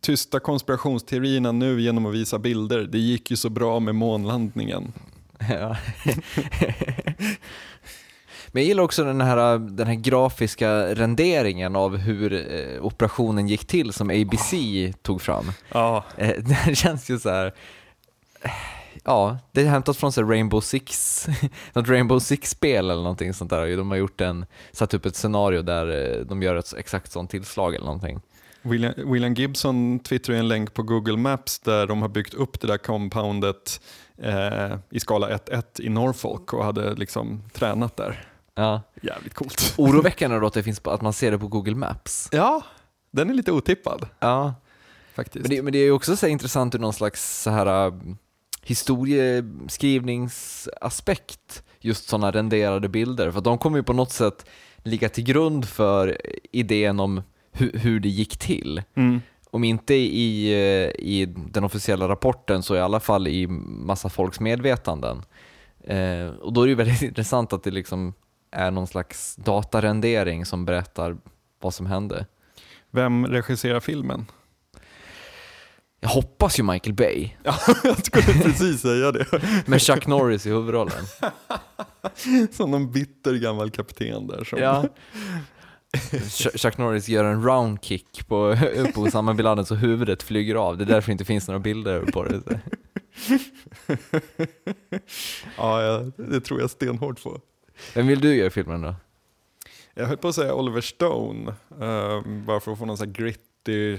tysta 0.00 0.40
konspirationsteorierna 0.40 1.52
nu 1.52 1.80
genom 1.80 2.06
att 2.06 2.14
visa 2.14 2.38
bilder. 2.38 2.78
Det 2.78 2.98
gick 2.98 3.30
ju 3.30 3.36
så 3.36 3.48
bra 3.48 3.80
med 3.80 3.94
månlandningen. 3.94 4.92
Ja. 5.50 5.76
Men 8.52 8.62
jag 8.62 8.68
gillar 8.68 8.82
också 8.82 9.04
den 9.04 9.20
här, 9.20 9.58
den 9.58 9.86
här 9.86 9.94
grafiska 9.94 10.94
renderingen 10.94 11.76
av 11.76 11.96
hur 11.96 12.32
eh, 12.32 12.84
operationen 12.84 13.48
gick 13.48 13.66
till 13.66 13.92
som 13.92 14.10
ABC 14.10 14.52
oh. 14.52 14.92
tog 15.02 15.22
fram. 15.22 15.52
Oh. 15.72 16.02
Eh, 16.16 16.44
det 16.66 16.74
känns 16.74 17.10
ju 17.10 17.18
så 17.18 17.30
här, 17.30 17.54
ja, 19.04 19.38
det 19.52 19.60
är 19.60 19.66
hämtat 19.66 19.96
från 19.96 20.12
så 20.12 20.22
Rainbow 20.22 20.60
Six, 20.60 21.26
något 21.72 21.88
Rainbow 21.88 22.18
Six-spel 22.18 22.90
eller 22.90 23.02
någonting 23.02 23.34
sånt 23.34 23.50
där. 23.50 23.76
De 23.76 23.90
har 23.90 23.98
gjort 23.98 24.20
en, 24.20 24.46
satt 24.72 24.94
upp 24.94 25.06
ett 25.06 25.16
scenario 25.16 25.62
där 25.62 26.18
eh, 26.18 26.24
de 26.24 26.42
gör 26.42 26.56
ett 26.56 26.74
exakt 26.78 27.12
sånt 27.12 27.30
tillslag 27.30 27.74
eller 27.74 27.86
någonting. 27.86 28.20
William, 28.62 29.12
William 29.12 29.34
Gibson 29.34 29.98
twittrar 29.98 30.36
en 30.36 30.48
länk 30.48 30.74
på 30.74 30.82
Google 30.82 31.16
Maps 31.16 31.58
där 31.58 31.86
de 31.86 32.02
har 32.02 32.08
byggt 32.08 32.34
upp 32.34 32.60
det 32.60 32.66
där 32.66 32.78
compoundet 32.78 33.80
eh, 34.18 34.76
i 34.90 35.00
skala 35.00 35.28
1-1 35.28 35.80
i 35.80 35.88
Norfolk 35.88 36.52
och 36.52 36.64
hade 36.64 36.94
liksom 36.94 37.42
tränat 37.52 37.96
där. 37.96 38.28
Ja. 38.54 38.82
Jävligt 39.02 39.34
coolt. 39.34 39.74
Oroväckande 39.76 40.38
då 40.38 40.46
att, 40.46 40.54
det 40.54 40.62
finns 40.62 40.80
på, 40.80 40.90
att 40.90 41.02
man 41.02 41.12
ser 41.12 41.30
det 41.30 41.38
på 41.38 41.48
Google 41.48 41.74
Maps. 41.74 42.28
Ja, 42.32 42.62
den 43.10 43.30
är 43.30 43.34
lite 43.34 43.52
otippad. 43.52 44.08
Ja. 44.20 44.54
Faktiskt. 45.14 45.42
Men 45.42 45.50
det, 45.56 45.62
men 45.62 45.72
det 45.72 45.78
är 45.78 45.90
också 45.90 46.16
så 46.16 46.26
intressant 46.26 46.74
ur 46.74 46.78
någon 46.78 46.92
slags 46.92 47.42
så 47.42 47.50
här, 47.50 47.86
uh, 47.86 47.94
historieskrivningsaspekt 48.62 51.62
just 51.80 52.08
sådana 52.08 52.30
renderade 52.30 52.88
bilder, 52.88 53.30
för 53.30 53.40
de 53.40 53.58
kommer 53.58 53.78
ju 53.78 53.82
på 53.82 53.92
något 53.92 54.12
sätt 54.12 54.46
ligga 54.76 55.08
till 55.08 55.24
grund 55.24 55.68
för 55.68 56.20
idén 56.52 57.00
om 57.00 57.22
hu 57.58 57.70
hur 57.78 58.00
det 58.00 58.08
gick 58.08 58.36
till. 58.36 58.82
Mm. 58.94 59.20
Om 59.50 59.64
inte 59.64 59.94
i, 59.94 60.52
eh, 60.52 61.06
i 61.06 61.34
den 61.36 61.64
officiella 61.64 62.08
rapporten 62.08 62.62
så 62.62 62.76
i 62.76 62.80
alla 62.80 63.00
fall 63.00 63.28
i 63.28 63.46
massa 63.46 64.08
folks 64.08 64.40
medvetanden. 64.40 65.22
Eh, 65.84 66.26
och 66.26 66.52
då 66.52 66.62
är 66.62 66.66
det 66.66 66.74
väldigt 66.74 67.02
intressant 67.10 67.52
att 67.52 67.62
det 67.62 67.70
liksom 67.70 68.14
är 68.50 68.70
någon 68.70 68.86
slags 68.86 69.36
datarendering 69.36 70.46
som 70.46 70.64
berättar 70.64 71.16
vad 71.60 71.74
som 71.74 71.86
hände. 71.86 72.26
Vem 72.90 73.26
regisserar 73.26 73.80
filmen? 73.80 74.26
Jag 76.00 76.08
hoppas 76.08 76.58
ju 76.58 76.62
Michael 76.62 76.94
Bay, 76.94 77.30
Ja, 77.44 77.54
jag 77.84 78.06
skulle 78.06 78.42
precis 78.42 78.80
säga 78.80 79.12
det. 79.12 79.26
med 79.66 79.82
Chuck 79.82 80.06
Norris 80.06 80.46
i 80.46 80.50
huvudrollen. 80.50 81.04
Som 82.52 82.70
någon 82.70 82.92
bitter 82.92 83.34
gammal 83.34 83.70
kapten 83.70 84.26
där. 84.26 84.44
Som... 84.44 84.58
Ja. 84.58 84.84
Ch- 85.96 86.58
Chuck 86.58 86.78
Norris 86.78 87.08
gör 87.08 87.24
en 87.24 87.42
round 87.42 87.84
kick 87.84 88.28
på, 88.28 88.56
på 88.94 89.00
Osama 89.00 89.34
bin 89.34 89.44
Laden 89.44 89.66
så 89.66 89.74
huvudet 89.74 90.22
flyger 90.22 90.54
av. 90.54 90.78
Det 90.78 90.84
är 90.84 90.86
därför 90.86 91.06
det 91.08 91.12
inte 91.12 91.24
finns 91.24 91.48
några 91.48 91.58
bilder 91.60 92.00
på 92.12 92.24
det. 92.24 92.42
ja, 95.56 95.82
ja, 95.82 95.98
det 96.16 96.40
tror 96.40 96.60
jag 96.60 96.70
stenhårt 96.70 97.22
på. 97.22 97.40
Vem 97.94 98.06
vill 98.06 98.20
du 98.20 98.34
göra 98.36 98.50
filmen 98.50 98.82
då? 98.82 98.94
Jag 99.94 100.06
höll 100.06 100.16
på 100.16 100.28
att 100.28 100.34
säga 100.34 100.54
Oliver 100.54 100.80
Stone, 100.80 101.48
eh, 101.80 102.22
bara 102.46 102.60
för 102.60 102.72
att 102.72 102.78
få 102.78 102.84
någon 102.86 102.96
sån 102.96 103.06
här 103.06 103.14
gritty, 103.14 103.98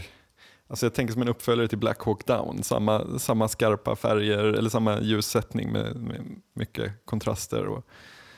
alltså 0.68 0.86
jag 0.86 0.94
tänker 0.94 1.14
som 1.14 1.22
en 1.22 1.28
uppföljare 1.30 1.68
till 1.68 1.78
Black 1.78 2.00
Hawk 2.02 2.26
Down, 2.26 2.64
samma, 2.64 3.20
samma 3.20 3.48
skarpa 3.48 3.96
färger, 3.96 4.38
eller 4.44 4.70
samma 4.70 5.02
ljussättning 5.02 5.72
med, 5.72 5.96
med 5.96 6.22
mycket 6.54 7.06
kontraster. 7.06 7.66
Och, 7.68 7.86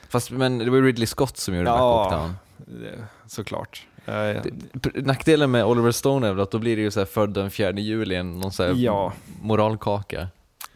Fast 0.09 0.31
men 0.31 0.57
det 0.57 0.69
var 0.69 0.77
ju 0.77 0.85
Ridley 0.85 1.07
Scott 1.07 1.37
som 1.37 1.55
gjorde 1.55 1.69
Ja. 1.69 1.75
Black 1.75 2.11
Hawk 2.19 2.21
Down. 2.27 2.35
Eh, 2.67 3.03
såklart. 3.27 3.87
Eh, 4.05 4.13
Det- 4.13 5.05
Nackdelen 5.05 5.51
med 5.51 5.65
Oliver 5.65 5.91
Stone 5.91 6.27
är 6.27 6.31
väl 6.33 6.41
att 6.43 6.51
då 6.51 6.59
blir 6.59 6.75
det 6.75 6.81
ju 6.81 6.91
så 6.91 6.99
här 6.99 7.05
född 7.05 7.33
den 7.33 7.51
4 7.51 7.71
juli, 7.71 8.23
någon 8.23 8.51
så 8.51 8.73
Ja. 8.75 9.13
moralkaka. 9.41 10.27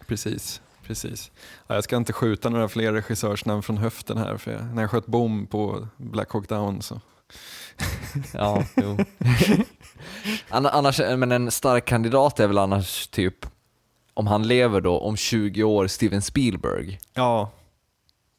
Precis, 0.08 0.62
precis. 0.84 1.32
Ja, 1.67 1.76
jag 1.76 1.84
ska 1.84 1.95
inte 1.98 2.13
skjuta 2.13 2.50
några 2.50 2.67
fler 2.67 2.93
regissörsnamn 2.93 3.63
från 3.63 3.78
höften 3.78 4.17
här, 4.17 4.38
för 4.38 4.52
jag, 4.52 4.65
när 4.76 4.82
jag 4.84 4.91
sköt 4.91 5.06
bom 5.06 5.48
på 5.48 5.88
Black 5.98 6.32
Hawk 6.32 6.50
Down 6.50 6.82
så... 6.82 7.02
Ja, 8.34 8.63
jo. 8.76 8.98
Anna- 10.50 10.69
annars, 10.69 11.00
men 11.00 11.32
en 11.32 11.52
stark 11.52 11.86
kandidat 11.86 12.39
är 12.39 12.48
väl 12.48 12.58
annars 12.58 13.08
typ, 13.08 13.45
om 14.13 14.28
han 14.28 14.48
lever 14.48 14.82
då, 14.82 15.00
om 15.00 15.17
20 15.17 15.63
år, 15.63 15.88
Steven 15.88 16.21
Spielberg. 16.21 17.00
Ja, 17.13 17.52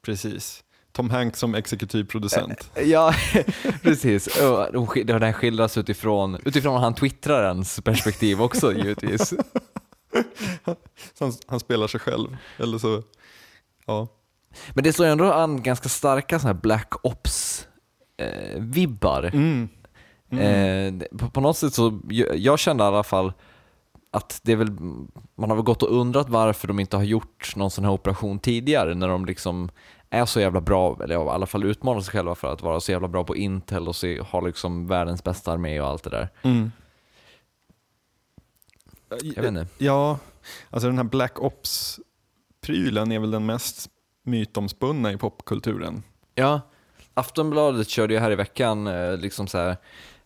precis. 0.04 0.64
Tom 0.96 1.10
Hanks 1.10 1.38
som 1.38 1.54
exekutiv 1.54 2.04
producent. 2.04 2.70
Ja, 2.84 3.14
precis. 3.82 4.26
Och 4.26 4.72
de 4.72 4.86
sk- 4.86 5.04
Den 5.18 5.32
skildras 5.32 5.78
utifrån, 5.78 6.38
utifrån 6.44 6.80
han 6.82 6.94
twittrarens 6.94 7.80
perspektiv 7.80 8.42
också 8.42 8.72
givetvis. 8.76 9.34
Han, 11.20 11.32
han 11.46 11.60
spelar 11.60 11.86
sig 11.86 12.00
själv. 12.00 12.36
Eller 12.58 12.78
så, 12.78 13.02
ja. 13.86 14.08
Men 14.74 14.84
det 14.84 14.92
slår 14.92 15.06
ändå 15.06 15.32
an 15.32 15.62
ganska 15.62 15.88
starka 15.88 16.38
såna 16.38 16.52
här 16.52 16.60
Black 16.60 16.92
Ops-vibbar. 18.18 19.30
Mm. 19.34 19.68
Eh, 20.30 20.92
det- 20.92 21.08
på, 21.18 21.30
på 21.30 21.40
något 21.40 21.56
sätt 21.56 21.74
så, 21.74 22.00
jag, 22.08 22.36
jag 22.36 22.58
kände 22.58 22.84
i 22.84 22.86
alla 22.86 23.02
fall 23.02 23.32
att 24.10 24.40
det 24.42 24.52
är 24.52 24.56
väl, 24.56 24.70
man 25.38 25.50
har 25.50 25.54
väl 25.54 25.64
gått 25.64 25.82
och 25.82 26.00
undrat 26.00 26.28
varför 26.28 26.68
de 26.68 26.80
inte 26.80 26.96
har 26.96 27.04
gjort 27.04 27.56
någon 27.56 27.70
sån 27.70 27.84
här 27.84 27.92
operation 27.92 28.38
tidigare 28.38 28.94
när 28.94 29.08
de 29.08 29.24
liksom 29.26 29.70
är 30.10 30.26
så 30.26 30.40
jävla 30.40 30.60
bra, 30.60 30.98
eller 31.02 31.14
i 31.14 31.18
alla 31.18 31.46
fall 31.46 31.64
utmanar 31.64 32.00
sig 32.00 32.12
själva 32.12 32.34
för 32.34 32.52
att 32.52 32.62
vara 32.62 32.80
så 32.80 32.92
jävla 32.92 33.08
bra 33.08 33.24
på 33.24 33.36
Intel 33.36 33.88
och 33.88 33.96
se, 33.96 34.20
ha 34.20 34.40
liksom 34.40 34.86
världens 34.86 35.24
bästa 35.24 35.52
armé 35.52 35.80
och 35.80 35.88
allt 35.88 36.04
det 36.04 36.10
där. 36.10 36.28
Mm. 36.42 36.72
Jag 39.08 39.42
vet 39.42 39.48
inte. 39.48 39.66
Ja, 39.78 40.18
alltså 40.70 40.88
den 40.88 40.96
här 40.96 41.04
Black 41.04 41.38
Ops-prylen 41.38 43.12
är 43.12 43.18
väl 43.18 43.30
den 43.30 43.46
mest 43.46 43.90
mytomspunna 44.22 45.12
i 45.12 45.16
popkulturen. 45.16 46.02
Ja, 46.34 46.60
Aftonbladet 47.14 47.88
körde 47.88 48.14
ju 48.14 48.20
här 48.20 48.30
i 48.30 48.34
veckan 48.34 48.86
eh, 48.86 49.16
liksom 49.16 49.46
så 49.46 49.58
här, 49.58 49.76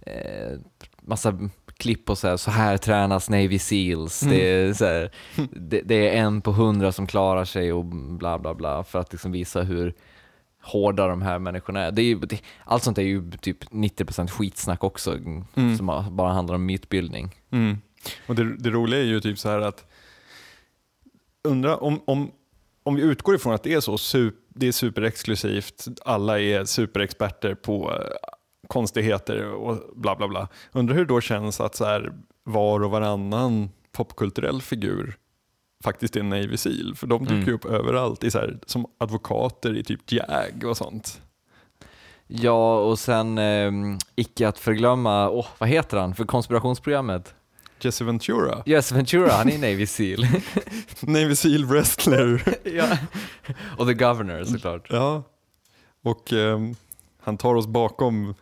eh, 0.01 0.59
massa 1.01 1.39
klipp 1.81 2.11
och 2.11 2.19
så 2.19 2.29
här, 2.29 2.37
så 2.37 2.51
här 2.51 2.77
tränas 2.77 3.31
Navy 3.31 3.59
Seals. 3.59 4.21
Det, 4.21 4.51
är 4.51 4.85
här, 4.85 5.11
det, 5.53 5.81
det 5.81 6.09
är 6.09 6.23
en 6.23 6.41
på 6.41 6.53
hundra 6.53 6.93
som 6.93 7.07
klarar 7.07 7.45
sig 7.45 7.73
och 7.73 7.85
bla 7.85 8.39
bla 8.39 8.55
bla 8.55 8.85
för 8.85 8.99
att 8.99 9.13
liksom 9.13 9.33
visa 9.33 9.63
hur 9.63 9.95
hårda 10.63 11.07
de 11.07 11.23
här 11.23 11.39
människorna 11.39 11.81
är. 11.81 11.91
Det 11.91 12.03
är 12.03 12.05
ju, 12.05 12.19
det, 12.19 12.43
allt 12.65 12.83
sånt 12.83 12.99
är 12.99 13.03
ju 13.03 13.31
typ 13.31 13.65
90% 13.65 14.29
skitsnack 14.29 14.85
också, 14.85 15.13
Mm. 15.57 15.77
som 15.77 15.87
bara 16.11 16.33
handlar 16.33 16.55
om 16.55 16.67
mytbildning. 16.67 17.35
Mm. 17.51 17.79
Och 18.27 18.35
det, 18.35 18.57
det 18.57 18.71
roliga 18.71 19.01
är 19.01 19.05
ju 19.05 19.21
typ 19.21 19.39
så 19.39 19.49
här 19.49 19.61
att 19.61 19.87
undra 21.45 21.77
om, 21.77 22.01
om, 22.05 22.31
om 22.83 22.95
vi 22.95 23.03
utgår 23.03 23.35
ifrån 23.35 23.55
att 23.55 23.63
det 23.63 23.75
är 23.75 23.81
så 23.81 23.99
det 24.49 24.69
är 24.69 24.73
superexklusivt, 24.73 25.87
alla 26.05 26.41
är 26.41 26.65
superexperter 26.65 27.55
på 27.55 27.93
konstigheter 28.71 29.45
och 29.53 29.79
bla 29.97 30.17
bla 30.17 30.29
bla. 30.29 30.49
Undrar 30.73 30.95
hur 30.97 31.05
det 31.05 31.15
då 31.15 31.21
känns 31.21 31.61
att 31.61 31.75
så 31.75 31.85
här, 31.85 32.13
var 32.45 32.83
och 32.83 32.91
varannan 32.91 33.71
popkulturell 33.93 34.63
figur 34.63 35.17
faktiskt 35.85 36.17
är 36.17 36.23
Navy 36.23 36.57
Seal. 36.57 36.95
För 36.97 37.07
de 37.07 37.23
dyker 37.25 37.35
Mm. 37.43 37.55
upp 37.55 37.65
överallt 37.65 38.25
i 38.25 38.31
så 38.31 38.39
här, 38.39 38.59
som 38.67 38.87
advokater 38.99 39.77
i 39.77 39.85
typ 39.85 40.13
JAG 40.13 40.65
och 40.65 40.77
sånt. 40.77 41.21
Ja, 42.27 42.79
och 42.79 42.99
sen 42.99 43.39
eh, 43.39 43.73
icke 44.17 44.49
att 44.49 44.59
förglömma, 44.59 45.31
åh, 45.31 45.47
vad 45.59 45.69
heter 45.69 45.97
han 45.97 46.15
för 46.15 46.25
konspirationsprogrammet? 46.25 47.35
Jesse 47.83 48.05
Ventura, 48.05 48.63
Yes, 48.67 48.93
Ventura, 48.93 49.33
han 49.33 49.49
är 49.49 49.59
Navy 49.71 49.87
Seal. 49.87 50.27
Navy 51.01 51.35
Seal 51.37 51.65
wrestler. 51.65 52.43
ja. 52.65 52.97
Och 53.79 53.87
The 53.87 53.95
Governor 53.95 54.45
såklart. 54.45 54.87
Ja, 54.91 55.23
och 56.05 56.33
ehm, 56.33 56.75
han 57.23 57.37
tar 57.39 57.55
oss 57.55 57.67
bakom 57.67 58.35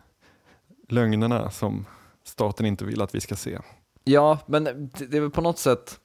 lögnerna 0.91 1.51
som 1.51 1.85
staten 2.23 2.65
inte 2.65 2.85
vill 2.85 3.01
att 3.01 3.15
vi 3.15 3.21
ska 3.21 3.35
se. 3.35 3.59
Ja, 4.03 4.39
men 4.45 4.63
det 5.09 5.17
är 5.17 5.21
väl 5.21 5.29
på 5.29 5.41
något 5.41 5.59
sätt 5.59 5.99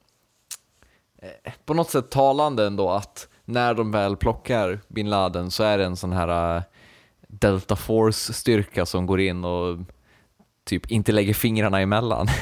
eh, 1.23 1.53
på 1.65 1.75
något 1.75 1.91
sätt 1.91 2.11
talande 2.11 2.67
ändå 2.67 2.91
att 2.91 3.29
när 3.45 3.75
de 3.75 3.91
väl 3.91 4.17
plockar 4.17 4.81
bin 4.89 5.11
Laden 5.11 5.51
så 5.51 5.63
är 5.63 5.79
det 5.79 5.85
en 5.85 5.97
sån 5.97 6.13
här 6.13 6.57
eh, 6.57 6.63
Delta 7.29 7.77
Force-styrka 7.77 8.87
som 8.87 9.07
går 9.07 9.21
in 9.21 9.45
och 9.45 9.79
typ 10.65 10.91
inte 10.91 11.13
lägger 11.13 11.35
fingrarna 11.35 11.81
emellan. 11.81 12.29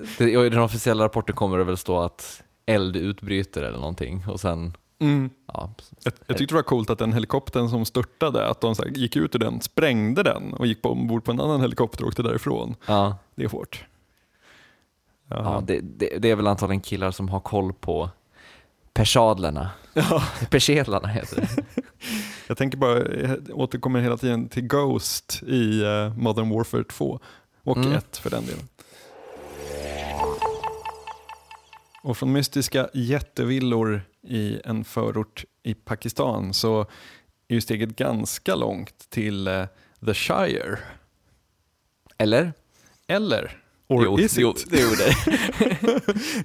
Och 0.18 0.46
I 0.46 0.48
den 0.50 0.58
officiella 0.58 1.04
rapporten 1.04 1.36
kommer 1.36 1.58
det 1.58 1.64
väl 1.64 1.76
stå 1.76 2.00
att 2.00 2.42
eld 2.66 2.96
utbryter 2.96 3.62
eller 3.62 3.78
någonting 3.78 4.24
och 4.28 4.40
sen, 4.40 4.76
ja, 5.46 5.70
Jag, 6.04 6.12
jag 6.26 6.36
tyckte 6.38 6.54
det 6.54 6.56
var 6.58 6.62
coolt 6.62 6.90
att 6.90 6.98
den 6.98 7.12
helikoptern 7.12 7.68
som 7.68 7.84
störtade, 7.84 8.48
att 8.48 8.60
de 8.60 8.74
så 8.74 8.82
här 8.82 8.90
gick 8.90 9.16
ut 9.16 9.34
ur 9.34 9.38
den, 9.38 9.60
sprängde 9.60 10.22
den 10.22 10.54
och 10.54 10.66
gick 10.66 10.82
på 10.82 10.90
ombord 10.92 11.24
på 11.24 11.30
en 11.32 11.40
annan 11.40 11.60
helikopter 11.60 12.02
och 12.04 12.08
åkte 12.08 12.22
därifrån. 12.22 12.74
ja, 12.86 13.16
Det 13.34 13.44
är 13.44 13.48
hårt. 13.48 13.84
ja 15.28 15.62
det, 15.66 15.80
det, 15.80 16.18
det 16.18 16.30
är 16.30 16.36
väl 16.36 16.46
antagligen 16.46 16.80
killar 16.80 17.10
som 17.10 17.28
har 17.28 17.40
koll 17.40 17.72
på 17.72 18.10
persadlerna. 18.92 19.70
Ja. 19.94 20.22
Persedlarna 20.50 21.08
heter 21.08 21.36
det. 21.36 21.64
Jag 22.46 22.56
tänker 22.58 22.78
bara, 22.78 22.98
jag 22.98 23.38
återkommer 23.52 24.00
hela 24.00 24.16
tiden 24.16 24.48
till 24.48 24.62
Ghost 24.66 25.42
i 25.46 25.82
eh, 25.82 26.14
Modern 26.16 26.50
Warfare 26.50 26.84
2 26.84 27.20
och 27.64 27.76
Mm. 27.76 27.92
1 27.92 28.16
för 28.16 28.30
den 28.30 28.46
delen. 28.46 28.68
Och 32.02 32.16
från 32.16 32.32
mystiska 32.32 32.88
jättevillor 32.94 34.02
i 34.22 34.60
en 34.64 34.84
förort 34.84 35.44
i 35.62 35.74
Pakistan 35.74 36.54
så 36.54 36.80
är 37.48 37.54
ju 37.54 37.60
steget 37.60 37.96
ganska 37.96 38.54
långt 38.54 39.10
till 39.10 39.46
eh, 39.46 39.66
The 40.06 40.14
Shire. 40.14 40.78
Eller? 42.18 42.52
Eller? 43.06 43.59
Or 43.90 44.04
Jo, 44.04 44.18
is 44.18 44.32
it? 44.38 44.42
jo, 44.42 44.54
det 44.66 44.80
gjorde 44.80 44.96
det. 44.96 45.14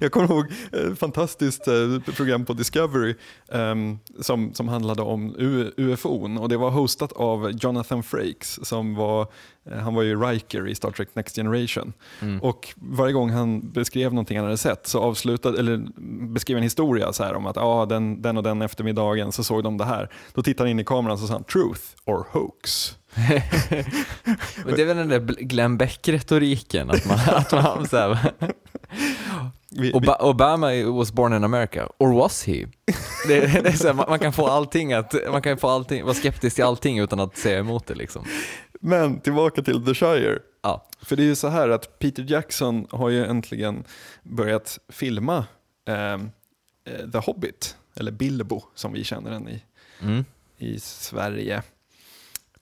Jag 0.00 0.12
kommer 0.12 0.26
ihåg 0.30 0.46
ett 0.72 0.98
fantastiskt 0.98 1.68
eh, 1.68 1.74
program 2.16 2.44
på 2.44 2.52
Discovery 2.52 3.14
ehm, 3.52 3.98
som, 4.20 4.54
som 4.54 4.68
handlade 4.68 5.02
om 5.02 5.34
U- 5.38 5.70
UFOn 5.76 6.38
och 6.38 6.48
det 6.48 6.56
var 6.56 6.70
hostat 6.70 7.12
av 7.12 7.50
Jonathan 7.50 8.02
Frakes 8.02 8.66
som 8.68 8.94
var, 8.94 9.26
eh, 9.70 9.78
han 9.78 9.94
var 9.94 10.02
ju 10.02 10.16
Riker 10.22 10.68
i 10.68 10.74
Star 10.74 10.90
Trek 10.90 11.08
Next 11.14 11.36
Generation. 11.36 11.92
Mm. 12.20 12.40
Och 12.42 12.74
varje 12.76 13.12
gång 13.12 13.30
han 13.30 13.70
beskrev 13.72 14.12
någonting 14.14 14.36
han 14.36 14.44
hade 14.46 14.58
sett 14.58 14.86
så 14.86 15.00
avslutade, 15.00 15.58
eller 15.58 15.86
beskrev 16.32 16.56
en 16.56 16.62
historia 16.62 17.12
så 17.12 17.24
här 17.24 17.34
om 17.34 17.46
att 17.46 17.56
ah, 17.56 17.86
den, 17.86 18.22
den 18.22 18.36
och 18.36 18.42
den 18.42 18.62
eftermiddagen 18.62 19.32
så 19.32 19.44
såg 19.44 19.62
de 19.64 19.76
det 19.78 19.84
här. 19.84 20.10
Då 20.34 20.42
tittade 20.42 20.68
han 20.68 20.70
in 20.70 20.80
i 20.80 20.84
kameran 20.84 21.12
och 21.12 21.18
sa 21.28 21.32
han 21.32 21.44
truth 21.44 21.80
or 22.04 22.26
hoax. 22.32 22.92
Men 24.64 24.74
det 24.76 24.82
är 24.82 24.86
väl 24.86 24.96
den 24.96 25.08
där 25.08 25.20
Glenn 25.40 25.78
Beck-retoriken, 25.78 26.90
att 26.90 27.06
man, 27.06 27.18
att 27.26 27.52
man 27.52 27.88
så 27.88 27.96
här, 27.96 28.32
Oba 29.92 30.16
Obama 30.20 30.70
was 30.84 31.12
born 31.12 31.32
in 31.32 31.44
America, 31.44 31.88
or 31.98 32.12
was 32.12 32.44
he? 32.46 32.66
Det, 33.28 33.40
det 33.62 33.68
är 33.68 33.72
så 33.72 33.86
här, 33.86 33.94
man, 33.94 34.06
man 34.08 34.18
kan 34.18 34.32
få 34.32 34.46
allting 34.46 34.92
att, 34.92 35.14
man 35.30 35.42
kan 35.42 35.58
få 35.58 35.68
allting, 35.68 36.04
vara 36.04 36.14
skeptisk 36.14 36.56
till 36.56 36.64
allting 36.64 36.98
utan 36.98 37.20
att 37.20 37.36
säga 37.36 37.58
emot 37.58 37.86
det 37.86 37.94
liksom. 37.94 38.24
Men 38.80 39.20
tillbaka 39.20 39.62
till 39.62 39.84
The 39.86 39.94
Shire. 39.94 40.38
Ja. 40.62 40.86
För 41.02 41.16
det 41.16 41.22
är 41.22 41.26
ju 41.26 41.34
så 41.34 41.48
här 41.48 41.68
att 41.68 41.98
Peter 41.98 42.26
Jackson 42.28 42.86
har 42.90 43.08
ju 43.08 43.24
äntligen 43.26 43.84
börjat 44.22 44.78
filma 44.88 45.44
ehm, 45.88 46.30
eh, 46.84 47.10
The 47.10 47.18
Hobbit, 47.18 47.76
eller 47.96 48.12
Bilbo 48.12 48.62
som 48.74 48.92
vi 48.92 49.04
känner 49.04 49.30
den 49.30 49.48
i, 49.48 49.62
Mm. 50.02 50.24
i 50.58 50.80
Sverige. 50.80 51.62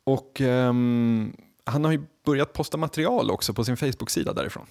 Och 0.05 0.41
um, 0.41 1.37
han 1.65 1.85
har 1.85 1.93
ju 1.93 2.03
börjat 2.25 2.53
posta 2.53 2.77
material 2.77 3.31
också 3.31 3.55
på 3.55 3.65
sin 3.65 3.77
Facebook-sida 3.77 4.33
därifrån. 4.33 4.67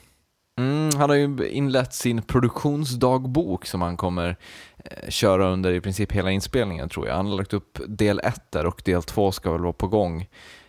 Mm, 0.58 0.90
han 0.98 1.10
har 1.10 1.18
ju 1.18 1.50
inlett 1.50 1.94
sin 1.94 2.22
produktionsdagbok 2.22 3.66
som 3.66 3.82
han 3.82 3.98
kommer 3.98 4.38
eh, 4.78 5.10
köra 5.10 5.50
under 5.50 5.74
i 5.74 5.82
princip 5.82 6.12
hela 6.12 6.32
inspelningen 6.32 6.90
tror 6.90 7.08
jag. 7.08 7.16
Han 7.16 7.28
har 7.28 7.38
lagt 7.38 7.54
upp 7.54 7.80
del 7.88 8.20
1 8.24 8.52
där 8.52 8.66
och 8.66 8.82
del 8.86 9.04
2 9.04 9.32
ska 9.32 9.52
väl 9.52 9.62
vara 9.62 9.74
på 9.74 9.88
gång. 9.88 10.28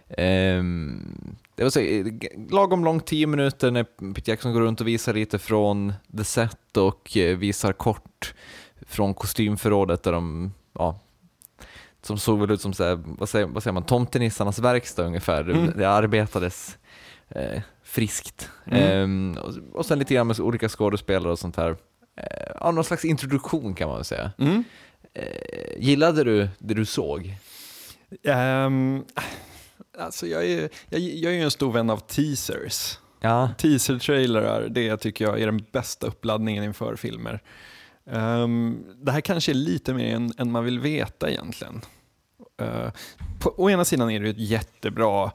Ehm, 0.08 1.36
det 1.54 1.62
var 1.62 1.70
så, 1.70 1.80
eh, 1.80 2.06
lagom 2.50 2.84
långt 2.84 3.06
10 3.06 3.26
minuter 3.26 3.70
när 3.70 3.84
Peter 4.14 4.32
Jackson 4.32 4.52
går 4.52 4.60
runt 4.60 4.80
och 4.80 4.88
visar 4.88 5.14
lite 5.14 5.38
från 5.38 5.92
the 6.16 6.24
set 6.24 6.76
och 6.76 7.16
eh, 7.16 7.36
visar 7.36 7.72
kort 7.72 8.34
från 8.86 9.14
kostymförrådet 9.14 10.02
där 10.02 10.12
de, 10.12 10.52
ja, 10.72 10.98
som 12.06 12.18
såg 12.18 12.40
väl 12.40 12.50
ut 12.50 12.60
som, 12.60 12.72
så 12.72 12.84
här, 12.84 12.98
vad, 13.04 13.28
säger, 13.28 13.46
vad 13.46 13.62
säger 13.62 13.72
man, 13.72 13.82
tomtenissarnas 13.82 14.58
verkstad 14.58 15.04
ungefär. 15.04 15.50
Mm. 15.50 15.72
Det 15.76 15.84
arbetades 15.84 16.78
eh, 17.28 17.62
friskt. 17.82 18.50
Mm. 18.66 18.82
Ehm, 18.82 19.38
och, 19.38 19.78
och 19.78 19.86
sen 19.86 19.98
lite 19.98 20.14
grann 20.14 20.26
med 20.26 20.40
olika 20.40 20.68
skådespelare 20.68 21.32
och 21.32 21.38
sånt 21.38 21.56
här. 21.56 21.76
Eh, 22.16 22.52
ja, 22.60 22.70
någon 22.70 22.84
slags 22.84 23.04
introduktion 23.04 23.74
kan 23.74 23.88
man 23.88 23.96
väl 23.96 24.04
säga. 24.04 24.32
Mm. 24.38 24.64
Eh, 25.14 25.78
gillade 25.78 26.24
du 26.24 26.48
det 26.58 26.74
du 26.74 26.84
såg? 26.84 27.34
Ehm, 28.24 29.04
alltså 29.98 30.26
jag, 30.26 30.44
är, 30.44 30.68
jag, 30.88 31.00
jag 31.00 31.32
är 31.32 31.36
ju 31.36 31.42
en 31.42 31.50
stor 31.50 31.72
vän 31.72 31.90
av 31.90 31.98
teasers. 31.98 32.98
Ja. 33.20 33.50
Teaser-trailrar, 33.58 34.68
det 34.68 34.96
tycker 34.96 35.24
jag 35.24 35.40
är 35.40 35.46
den 35.46 35.64
bästa 35.72 36.06
uppladdningen 36.06 36.64
inför 36.64 36.96
filmer. 36.96 37.42
Ehm, 38.10 38.84
det 39.02 39.12
här 39.12 39.20
kanske 39.20 39.52
är 39.52 39.54
lite 39.54 39.94
mer 39.94 40.14
än, 40.14 40.32
än 40.38 40.52
man 40.52 40.64
vill 40.64 40.80
veta 40.80 41.30
egentligen. 41.30 41.80
Uh, 42.62 42.90
på, 43.40 43.54
å 43.56 43.70
ena 43.70 43.84
sidan 43.84 44.10
är 44.10 44.20
det 44.20 44.26
ju 44.26 44.30
ett 44.30 44.50
jättebra 44.50 45.32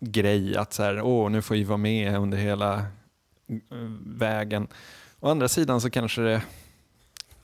grej 0.00 0.56
att 0.56 0.72
så 0.72 0.82
här, 0.82 1.02
åh, 1.02 1.30
nu 1.30 1.42
får 1.42 1.54
vi 1.54 1.64
vara 1.64 1.76
med 1.76 2.16
under 2.18 2.38
hela 2.38 2.74
eh, 2.78 2.84
vägen. 4.06 4.68
Å 5.20 5.30
andra 5.30 5.48
sidan 5.48 5.80
så 5.80 5.90
kanske 5.90 6.20
det, 6.22 6.42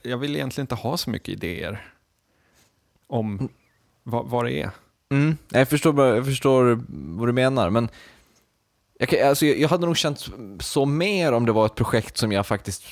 jag 0.01 0.17
vill 0.17 0.35
egentligen 0.35 0.63
inte 0.63 0.75
ha 0.75 0.97
så 0.97 1.09
mycket 1.09 1.29
idéer 1.29 1.91
om 3.07 3.49
vad, 4.03 4.25
vad 4.25 4.45
det 4.45 4.61
är. 4.61 4.71
Mm. 5.09 5.37
Jag, 5.49 5.69
förstår, 5.69 6.05
jag 6.05 6.25
förstår 6.25 6.79
vad 6.89 7.27
du 7.27 7.33
menar, 7.33 7.69
men 7.69 7.89
jag, 8.99 9.09
kan- 9.09 9.29
alltså, 9.29 9.45
jag 9.45 9.69
hade 9.69 9.85
nog 9.85 9.97
känt 9.97 10.27
så 10.59 10.85
mer 10.85 11.31
om 11.31 11.45
det 11.45 11.51
var 11.51 11.65
ett 11.65 11.75
projekt 11.75 12.17
som 12.17 12.31
jag 12.31 12.47
faktiskt 12.47 12.83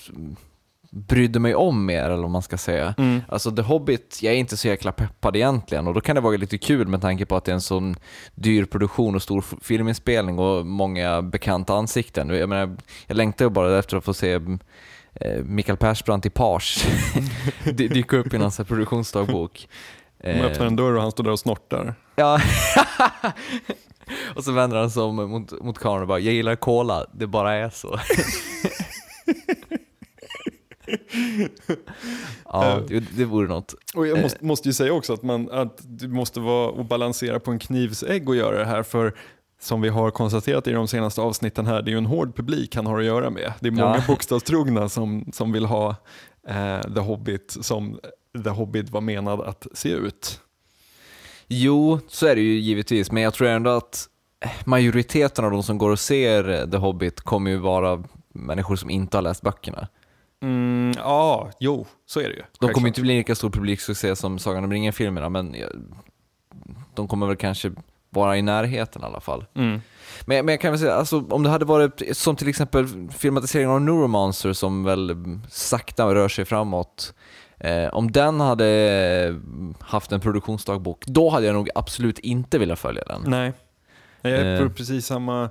brydde 0.95 1.39
mig 1.39 1.55
om 1.55 1.85
mer, 1.85 2.03
eller 2.03 2.21
vad 2.21 2.31
man 2.31 2.41
ska 2.41 2.57
säga. 2.57 2.93
Alltså 3.29 3.51
The 3.51 3.61
Hobbit, 3.61 4.19
jag 4.21 4.33
är 4.33 4.37
inte 4.37 4.57
så 4.57 4.67
jäkla 4.67 4.91
peppad 4.91 5.35
egentligen 5.35 5.87
och 5.87 5.93
då 5.93 6.01
kan 6.01 6.15
det 6.15 6.21
vara 6.21 6.37
lite 6.37 6.57
kul 6.57 6.87
med 6.87 7.01
tanke 7.01 7.25
på 7.25 7.35
att 7.35 7.45
det 7.45 7.51
är 7.51 7.53
en 7.53 7.61
sån 7.61 7.95
dyr 8.35 8.65
produktion 8.65 9.15
och 9.15 9.21
stor 9.23 9.45
filminspelning 9.61 10.39
och 10.39 10.65
många 10.65 11.21
bekanta 11.21 11.73
ansikten. 11.73 12.29
Jag, 12.29 12.49
menar, 12.49 12.77
jag 13.07 13.17
längtar 13.17 13.45
ju 13.45 13.49
bara 13.49 13.79
efter 13.79 13.97
att 13.97 14.05
få 14.05 14.13
se 14.13 14.33
eh, 14.33 15.43
Mikael 15.43 15.77
Persbrandt 15.77 16.25
i 16.25 16.29
Page 16.29 16.85
dy- 17.65 17.87
dyka 17.87 18.17
upp 18.17 18.33
i 18.33 18.37
någon 18.37 18.51
produktionsdagbok. 18.51 19.67
De 20.23 20.41
öppnar 20.41 20.65
en 20.65 20.75
dörr 20.75 20.93
och 20.95 21.01
han 21.01 21.11
står 21.11 21.23
där 21.23 21.31
och 21.31 21.39
snortar. 21.39 21.95
Ja. 22.15 22.39
och 24.35 24.43
så 24.43 24.51
vänder 24.51 24.77
han 24.77 24.91
sig 24.91 25.03
om 25.03 25.15
mot, 25.15 25.63
mot 25.63 25.79
kameran 25.79 26.01
och 26.01 26.07
bara, 26.07 26.19
jag 26.19 26.33
gillar 26.33 26.55
cola, 26.55 27.05
det 27.13 27.27
bara 27.27 27.53
är 27.53 27.69
så. 27.69 27.99
Ja, 32.45 32.79
det, 32.87 32.99
det 33.17 33.25
vore 33.25 33.47
något. 33.47 33.75
Och 33.95 34.07
jag 34.07 34.17
Eh. 34.17 34.21
måste, 34.23 34.45
måste 34.45 34.69
ju 34.69 34.73
säga 34.73 34.93
också 34.93 35.13
att, 35.13 35.23
man, 35.23 35.51
att 35.51 35.77
du 35.83 36.07
måste 36.07 36.39
vara 36.39 36.69
och 36.69 36.85
balansera 36.85 37.39
på 37.39 37.51
en 37.51 37.59
knivsägg 37.59 38.29
och 38.29 38.35
göra 38.35 38.57
det 38.59 38.65
här 38.65 38.83
för 38.83 39.15
som 39.61 39.81
vi 39.81 39.89
har 39.89 40.11
konstaterat 40.11 40.67
i 40.67 40.71
de 40.71 40.87
senaste 40.87 41.21
avsnitten 41.21 41.65
här, 41.67 41.81
det 41.81 41.89
är 41.89 41.91
ju 41.91 41.97
en 41.97 42.05
hård 42.05 42.35
publik 42.35 42.75
han 42.75 42.85
har 42.85 42.99
att 42.99 43.05
göra 43.05 43.29
med. 43.29 43.53
Det 43.59 43.67
är 43.67 43.71
många 43.71 43.95
Ja. 43.95 44.03
bokstavstrogna 44.07 44.89
som, 44.89 45.25
som 45.33 45.51
vill 45.51 45.65
ha 45.65 45.89
eh, 46.47 46.81
The 46.93 46.99
Hobbit 46.99 47.57
som 47.61 47.99
The 48.43 48.49
Hobbit 48.49 48.89
var 48.89 49.01
menad 49.01 49.41
att 49.41 49.67
se 49.73 49.89
ut. 49.89 50.39
Jo, 51.47 51.99
så 52.07 52.27
är 52.27 52.35
det 52.35 52.41
ju 52.41 52.59
givetvis, 52.59 53.11
men 53.11 53.23
jag 53.23 53.33
tror 53.33 53.47
ändå 53.47 53.69
att 53.69 54.07
majoriteten 54.65 55.45
av 55.45 55.51
de 55.51 55.63
som 55.63 55.77
går 55.77 55.89
och 55.89 55.99
ser 55.99 56.67
The 56.71 56.77
Hobbit 56.77 57.21
kommer 57.21 57.51
ju 57.51 57.57
vara 57.57 58.03
människor 58.33 58.75
som 58.75 58.89
inte 58.89 59.17
har 59.17 59.21
läst 59.21 59.41
böckerna. 59.41 59.87
Mm, 60.45 60.93
ja, 60.97 61.49
jo, 61.59 61.85
så 62.05 62.19
är 62.19 62.23
det 62.23 62.35
ju. 62.35 62.43
De 62.59 62.69
kommer 62.73 62.87
inte 62.87 63.01
bli 63.01 63.11
en 63.13 63.17
lika 63.17 63.35
stor 63.35 63.49
publiksuccé 63.49 64.15
som 64.15 64.39
Sagan 64.39 64.63
om 64.63 64.71
ringen-filmerna, 64.71 65.29
men 65.29 65.53
jag- 65.59 65.71
de 66.95 67.07
kommer 67.07 67.27
väl 67.27 67.35
kanske 67.35 67.71
vara 68.09 68.37
i 68.37 68.41
närheten 68.41 69.01
i 69.01 69.05
alla 69.05 69.19
fall. 69.19 69.45
Mm. 69.55 69.81
Men, 70.25 70.45
men 70.45 70.53
jag 70.53 70.61
kan 70.61 70.71
väl 70.71 70.79
säga, 70.79 70.93
alltså, 70.93 71.25
om 71.29 71.43
det 71.43 71.49
hade 71.49 71.65
varit 71.65 72.17
som 72.17 72.35
till 72.35 72.47
exempel 72.47 72.87
filmatiseringen 73.11 73.71
av 73.71 73.81
Neuromancer 73.81 74.53
som 74.53 74.83
väl 74.83 75.15
sakta 75.49 76.15
rör 76.15 76.27
sig 76.27 76.45
framåt. 76.45 77.13
Eh, 77.59 77.87
om 77.87 78.11
den 78.11 78.39
hade 78.39 79.39
haft 79.79 80.11
en 80.11 80.19
produktionsdagbok, 80.19 81.03
då 81.05 81.29
hade 81.29 81.45
jag 81.45 81.53
nog 81.55 81.69
absolut 81.75 82.19
inte 82.19 82.59
velat 82.59 82.79
följa 82.79 83.03
den. 83.03 83.21
Nej. 83.27 83.53
Jag 84.21 84.31
är 84.33 84.61
Eh. 84.61 84.67
på 84.67 84.73
precis 84.73 85.05
samma, 85.05 85.43
eh, 85.43 85.49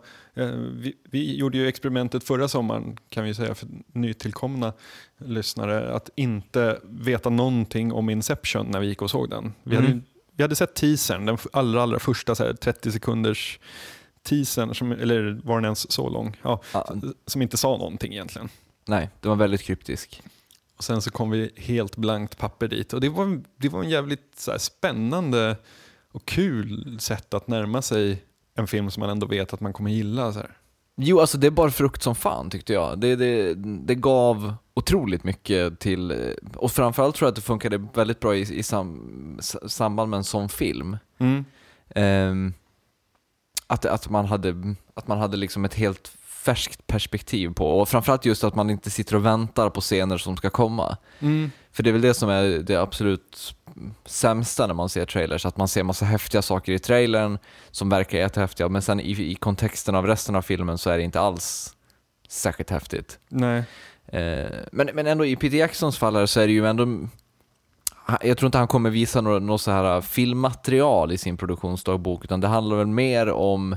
vi, 0.72 0.94
vi 1.10 1.36
gjorde 1.36 1.58
ju 1.58 1.68
experimentet 1.68 2.24
förra 2.24 2.48
sommaren 2.48 2.96
kan 3.08 3.24
vi 3.24 3.34
säga 3.34 3.54
för 3.54 3.68
nytillkomna 3.92 4.72
lyssnare 5.18 5.92
att 5.94 6.10
inte 6.16 6.80
veta 6.82 7.30
någonting 7.30 7.92
om 7.92 8.10
Inception 8.10 8.66
när 8.70 8.80
vi 8.80 8.86
gick 8.86 9.02
och 9.02 9.10
såg 9.10 9.30
den. 9.30 9.52
Vi, 9.62 9.74
hade, 9.76 9.86
Mm. 9.88 9.98
ju- 9.98 10.04
vi 10.36 10.42
hade 10.42 10.56
sett 10.56 10.74
teasern, 10.74 11.26
den 11.26 11.38
allra, 11.52 11.82
allra 11.82 11.98
första 11.98 12.34
så 12.34 12.44
här, 12.44 12.52
30 12.52 12.92
sekunders 12.92 13.58
teasern, 14.22 14.74
som, 14.74 14.92
eller 14.92 15.40
var 15.44 15.56
den 15.56 15.64
ens 15.64 15.92
så 15.92 16.08
lång? 16.08 16.36
Ja, 16.42 16.60
Ah, 16.72 16.92
som 17.26 17.42
inte 17.42 17.56
sa 17.56 17.68
någonting 17.76 18.12
egentligen. 18.12 18.48
nej, 18.88 19.10
den 19.20 19.28
var 19.28 19.36
väldigt 19.36 19.62
kryptisk. 19.62 20.22
Och 20.76 20.84
sen 20.84 21.02
så 21.02 21.10
kom 21.10 21.30
vi 21.30 21.50
helt 21.56 21.96
blankt 21.96 22.38
papper 22.38 22.68
dit 22.68 22.92
och 22.92 23.00
det 23.00 23.08
var, 23.08 23.42
det 23.56 23.68
var 23.68 23.82
en 23.82 23.90
jävligt 23.90 24.32
så 24.36 24.50
här, 24.50 24.58
spännande 24.58 25.56
och 26.12 26.24
kul 26.24 26.96
sätt 27.00 27.34
att 27.34 27.48
närma 27.48 27.82
sig 27.82 28.22
en 28.54 28.66
film 28.66 28.90
som 28.90 29.00
man 29.00 29.10
ändå 29.10 29.26
vet 29.26 29.52
att 29.52 29.60
man 29.60 29.72
kommer 29.72 29.90
gilla. 29.90 30.32
Så 30.32 30.38
här. 30.38 30.50
Jo, 30.96 31.20
alltså 31.20 31.38
det 31.38 31.46
är 31.46 31.50
bara 31.50 31.70
frukt 31.70 32.02
som 32.02 32.14
fan 32.14 32.50
tyckte 32.50 32.72
jag. 32.72 32.98
Det, 32.98 33.16
det, 33.16 33.54
det 33.54 33.94
gav 33.94 34.54
otroligt 34.74 35.24
mycket 35.24 35.78
till, 35.80 36.34
och 36.56 36.72
framförallt 36.72 37.16
tror 37.16 37.26
jag 37.26 37.30
att 37.30 37.36
det 37.36 37.42
funkade 37.42 37.86
väldigt 37.94 38.20
bra 38.20 38.36
i, 38.36 38.40
i 38.40 38.62
sam, 38.62 39.38
samband 39.66 40.10
med 40.10 40.16
en 40.16 40.24
sån 40.24 40.48
film. 40.48 40.96
Ehm, 41.88 42.54
att, 43.66 43.84
att, 43.84 44.10
man 44.10 44.26
hade, 44.26 44.74
att 44.94 45.08
man 45.08 45.18
hade 45.18 45.36
liksom 45.36 45.64
ett 45.64 45.74
helt 45.74 46.12
färskt 46.44 46.86
perspektiv 46.86 47.54
på, 47.54 47.80
och 47.80 47.88
framförallt 47.88 48.24
just 48.24 48.44
att 48.44 48.54
man 48.54 48.70
inte 48.70 48.90
sitter 48.90 49.16
och 49.16 49.26
väntar 49.26 49.70
på 49.70 49.80
scener 49.80 50.18
som 50.18 50.36
ska 50.36 50.50
komma. 50.50 50.96
Mm. 51.18 51.50
För 51.74 51.82
det 51.82 51.90
är 51.90 51.92
väl 51.92 52.00
det 52.00 52.14
som 52.14 52.28
är 52.28 52.42
det 52.42 52.76
absolut 52.76 53.54
sämsta 54.04 54.66
när 54.66 54.74
man 54.74 54.88
ser 54.88 55.06
trailers, 55.06 55.46
att 55.46 55.56
man 55.56 55.68
ser 55.68 55.82
massa 55.82 56.04
häftiga 56.04 56.42
saker 56.42 56.72
i 56.72 56.78
trailern 56.78 57.38
som 57.70 57.88
verkar 57.88 58.18
jättehäftiga, 58.18 58.68
men 58.68 58.82
sen 58.82 59.00
i, 59.00 59.10
i 59.10 59.34
kontexten 59.34 59.94
av 59.94 60.06
resten 60.06 60.36
av 60.36 60.42
filmen 60.42 60.78
så 60.78 60.90
är 60.90 60.96
det 60.96 61.04
inte 61.04 61.20
alls 61.20 61.76
särskilt 62.28 62.70
häftigt. 62.70 63.18
Nej. 63.28 63.64
Eh, 64.06 64.50
men, 64.72 64.90
men 64.94 65.06
ändå 65.06 65.26
i 65.26 65.36
Peter 65.36 65.56
Jacksons 65.56 65.98
fall 65.98 66.28
så 66.28 66.40
är 66.40 66.46
det 66.46 66.52
ju 66.52 66.66
ändå 66.66 67.08
jag 68.22 68.38
tror 68.38 68.46
inte 68.46 68.58
han 68.58 68.68
kommer 68.68 68.90
visa 68.90 69.20
något, 69.20 69.42
något 69.42 69.60
så 69.60 69.70
här 69.70 70.00
filmmaterial 70.00 71.12
i 71.12 71.18
sin 71.18 71.36
produktionsdagbok, 71.36 72.24
utan 72.24 72.40
det 72.40 72.48
handlar 72.48 72.76
väl 72.76 72.86
mer 72.86 73.30
om 73.30 73.76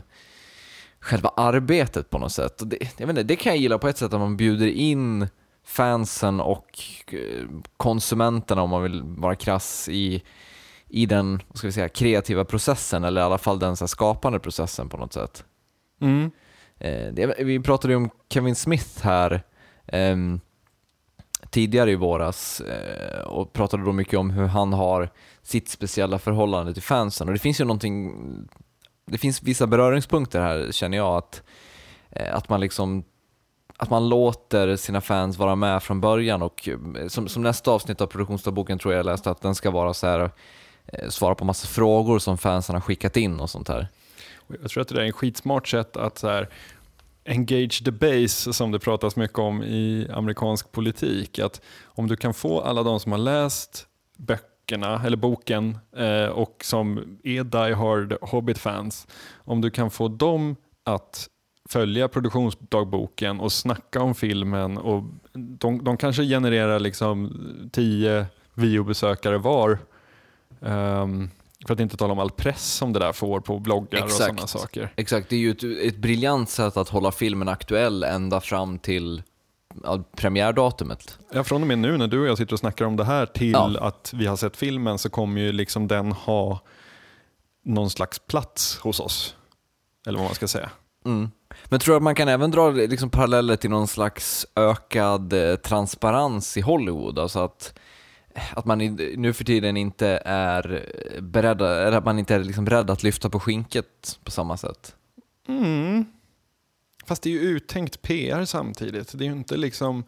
själva 0.99 1.29
arbetet 1.35 2.09
på 2.09 2.17
något 2.17 2.31
sätt. 2.31 2.61
Och 2.61 2.67
det, 2.67 2.77
jag 2.97 3.07
vet 3.07 3.09
inte, 3.09 3.23
det 3.23 3.35
kan 3.35 3.53
jag 3.53 3.61
gilla 3.61 3.77
på 3.77 3.87
ett 3.87 3.97
sätt, 3.97 4.13
att 4.13 4.19
man 4.19 4.37
bjuder 4.37 4.67
in 4.67 5.27
fansen 5.67 6.39
och 6.39 6.83
eh, 7.07 7.45
konsumenterna, 7.77 8.61
om 8.61 8.69
man 8.69 8.83
vill 8.83 9.03
vara 9.03 9.35
krass, 9.35 9.89
i, 9.89 10.23
i 10.87 11.05
den 11.05 11.41
ska 11.53 11.67
vi 11.67 11.73
säga, 11.73 11.89
kreativa 11.89 12.45
processen, 12.45 13.03
eller 13.03 13.21
i 13.21 13.23
alla 13.23 13.37
fall 13.37 13.59
den 13.59 13.77
så 13.77 13.83
här, 13.83 13.87
skapande 13.87 14.39
processen 14.39 14.89
på 14.89 14.97
något 14.97 15.13
sätt. 15.13 15.43
Mm. 16.01 16.31
Eh, 16.79 17.13
det, 17.13 17.35
vi 17.39 17.59
pratade 17.59 17.93
ju 17.93 17.97
om 17.97 18.09
Kevin 18.29 18.55
Smith 18.55 19.03
här 19.03 19.43
ehm, 19.87 20.39
tidigare 21.49 21.91
i 21.91 21.95
våras 21.95 22.61
eh, 22.61 23.21
och 23.21 23.53
pratade 23.53 23.83
då 23.83 23.91
mycket 23.91 24.19
om 24.19 24.29
hur 24.29 24.45
han 24.45 24.73
har 24.73 25.09
sitt 25.41 25.69
speciella 25.69 26.19
förhållande 26.19 26.73
till 26.73 26.83
fansen. 26.83 27.27
Och 27.27 27.33
det 27.33 27.39
finns 27.39 27.61
ju 27.61 27.65
någonting, 27.65 28.13
det 29.05 29.17
finns 29.17 29.43
vissa 29.43 29.67
beröringspunkter 29.67 30.41
här 30.41 30.71
känner 30.71 30.97
jag 30.97 31.17
att, 31.17 31.43
eh, 32.09 32.35
att 32.35 32.49
man 32.49 32.59
liksom 32.59 33.03
att 33.77 33.89
man 33.89 34.09
låter 34.09 34.75
sina 34.75 35.01
fans 35.01 35.37
vara 35.37 35.55
med 35.55 35.83
från 35.83 36.01
början 36.01 36.41
och 36.41 36.69
eh, 36.69 37.07
som, 37.07 37.27
som 37.27 37.43
nästa 37.43 37.71
avsnitt 37.71 38.01
av 38.01 38.07
produktionsdagboken 38.07 38.79
tror 38.79 38.93
jag 38.93 38.99
jag 38.99 39.05
läste 39.05 39.31
att 39.31 39.41
den 39.41 39.55
ska 39.55 39.71
vara 39.71 39.93
så 39.93 40.07
här 40.07 40.31
eh, 40.85 41.09
svara 41.09 41.35
på 41.35 41.45
massa 41.45 41.67
frågor 41.67 42.19
som 42.19 42.37
fansen 42.37 42.75
har 42.75 42.81
skickat 42.81 43.17
in 43.17 43.39
och 43.39 43.49
sånt 43.49 43.67
här. 43.67 43.87
Jag 44.61 44.71
tror 44.71 44.81
att 44.81 44.87
det 44.87 45.01
är 45.01 45.05
en 45.05 45.13
skitsmart 45.13 45.67
sätt 45.67 45.97
att 45.97 46.17
så 46.17 46.27
här, 46.27 46.49
engage 47.25 47.83
the 47.85 47.91
base 47.91 48.53
som 48.53 48.71
det 48.71 48.79
pratas 48.79 49.15
mycket 49.15 49.39
om 49.39 49.63
i 49.63 50.07
amerikansk 50.13 50.71
politik. 50.71 51.39
Att 51.39 51.61
om 51.85 52.07
du 52.07 52.15
kan 52.15 52.33
få 52.33 52.61
alla 52.61 52.83
de 52.83 52.99
som 52.99 53.11
har 53.11 53.19
läst 53.19 53.87
böckerna, 54.17 55.01
eller 55.05 55.17
boken 55.17 55.77
eh, 55.97 56.25
och 56.25 56.61
som 56.63 57.19
är 57.23 57.43
die 57.43 57.73
hard 57.73 58.17
Hobbit-fans, 58.21 59.07
om 59.35 59.61
du 59.61 59.69
kan 59.69 59.91
få 59.91 60.07
dem 60.07 60.55
att 60.83 61.29
följa 61.69 62.07
produktionsdagboken 62.07 63.39
och 63.39 63.51
snacka 63.51 64.01
om 64.01 64.15
filmen 64.15 64.77
och 64.77 65.03
de, 65.33 65.83
de 65.83 65.97
kanske 65.97 66.23
genererar 66.23 66.79
liksom 66.79 67.31
tio 67.71 68.25
videobesökare 68.53 69.37
var. 69.37 69.79
Um, 70.59 71.29
för 71.67 71.73
att 71.73 71.79
inte 71.79 71.97
tala 71.97 72.13
om 72.13 72.19
all 72.19 72.31
press 72.31 72.73
som 72.73 72.93
det 72.93 72.99
där 72.99 73.13
får 73.13 73.39
på 73.39 73.59
bloggar 73.59 74.05
Exakt. 74.05 74.13
och 74.13 74.25
sådana 74.25 74.47
saker. 74.47 74.93
Exakt, 74.95 75.29
det 75.29 75.35
är 75.35 75.39
ju 75.39 75.51
ett, 75.51 75.63
ett 75.63 75.97
briljant 75.97 76.49
sätt 76.49 76.77
att 76.77 76.89
hålla 76.89 77.11
filmen 77.11 77.47
aktuell 77.47 78.03
ända 78.03 78.41
fram 78.41 78.79
till 78.79 79.23
premiärdatumet. 80.15 81.19
Ja, 81.33 81.43
från 81.43 81.61
och 81.61 81.67
med 81.67 81.79
nu 81.79 81.97
när 81.97 82.07
du 82.07 82.19
och 82.19 82.27
jag 82.27 82.37
sitter 82.37 82.53
och 82.53 82.59
snackar 82.59 82.85
om 82.85 82.95
det 82.95 83.03
här 83.03 83.25
till 83.25 83.51
ja. 83.51 83.77
att 83.79 84.13
vi 84.15 84.25
har 84.25 84.35
sett 84.35 84.57
filmen 84.57 84.97
så 84.97 85.09
kommer 85.09 85.41
ju 85.41 85.51
liksom 85.51 85.87
den 85.87 86.11
ha 86.11 86.61
någon 87.63 87.89
slags 87.89 88.19
plats 88.19 88.77
hos 88.77 88.99
oss. 88.99 89.35
Eller 90.07 90.17
vad 90.17 90.27
man 90.27 90.35
ska 90.35 90.47
säga. 90.47 90.69
Mm. 91.05 91.31
Men 91.69 91.79
tror 91.79 91.93
du 91.93 91.97
att 91.97 92.03
man 92.03 92.15
kan 92.15 92.27
även 92.27 92.51
dra 92.51 92.69
liksom 92.69 93.09
paralleller 93.09 93.55
till 93.55 93.69
någon 93.69 93.87
slags 93.87 94.45
ökad 94.55 95.33
eh, 95.33 95.55
transparens 95.55 96.57
i 96.57 96.61
Hollywood? 96.61 97.19
Alltså 97.19 97.39
att, 97.39 97.79
att 98.53 98.65
man 98.65 98.77
nu 98.97 99.33
för 99.33 99.43
tiden 99.43 99.77
inte 99.77 100.07
är 100.25 100.85
beredd, 101.21 101.61
eller 101.61 101.97
att 101.97 102.05
man 102.05 102.19
inte 102.19 102.35
är 102.35 102.39
liksom 102.39 102.65
beredd 102.65 102.89
att 102.89 103.03
lyfta 103.03 103.29
på 103.29 103.39
skinket 103.39 104.19
på 104.23 104.31
samma 104.31 104.57
sätt? 104.57 104.95
Mm. 105.47 106.05
Fast 107.07 107.23
det 107.23 107.29
är 107.29 107.33
ju 107.33 107.39
uttänkt 107.39 108.01
PR 108.01 108.45
samtidigt. 108.45 109.17
Det 109.17 109.23
är 109.23 109.27
ju 109.27 109.35
inte 109.35 109.57
liksom, 109.57 110.03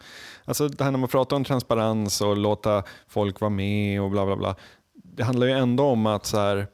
alltså 0.45 0.67
det 0.67 0.83
här 0.83 0.91
när 0.91 0.99
man 0.99 1.09
pratar 1.09 1.35
om 1.35 1.43
transparens 1.43 2.21
och 2.21 2.37
låta 2.37 2.83
folk 3.07 3.39
vara 3.39 3.49
med 3.49 4.01
och 4.01 4.11
bla 4.11 4.25
bla 4.25 4.35
bla. 4.35 4.55
Det 4.93 5.23
handlar 5.23 5.47
ju 5.47 5.53
ändå 5.53 5.83
om 5.83 6.05
att 6.05 6.25
så 6.25 6.37
här, 6.37 6.67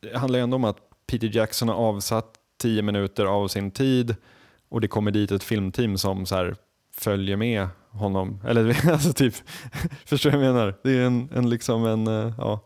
det 0.00 0.18
handlar 0.18 0.38
ju 0.38 0.42
ändå 0.42 0.56
om 0.56 0.64
att 0.64 0.78
Peter 1.06 1.36
Jackson 1.36 1.68
har 1.68 1.76
avsatt 1.76 2.35
tio 2.58 2.82
minuter 2.82 3.24
av 3.24 3.48
sin 3.48 3.70
tid 3.70 4.16
och 4.68 4.80
det 4.80 4.88
kommer 4.88 5.10
dit 5.10 5.30
ett 5.30 5.44
filmteam 5.44 5.98
som 5.98 6.26
så 6.26 6.34
här, 6.34 6.56
följer 6.96 7.36
med 7.36 7.68
honom. 7.90 8.40
Eller 8.46 8.90
alltså 8.92 9.12
typ, 9.12 9.34
förstår 10.04 10.30
du 10.30 10.36
vad 10.36 10.46
jag 10.46 10.54
menar? 10.54 10.74
Det 10.82 10.90
är 10.90 11.06
en, 11.06 11.28
en 11.34 11.50
liksom 11.50 11.84
en, 11.84 12.06
eh, 12.06 12.32
ja. 12.38 12.60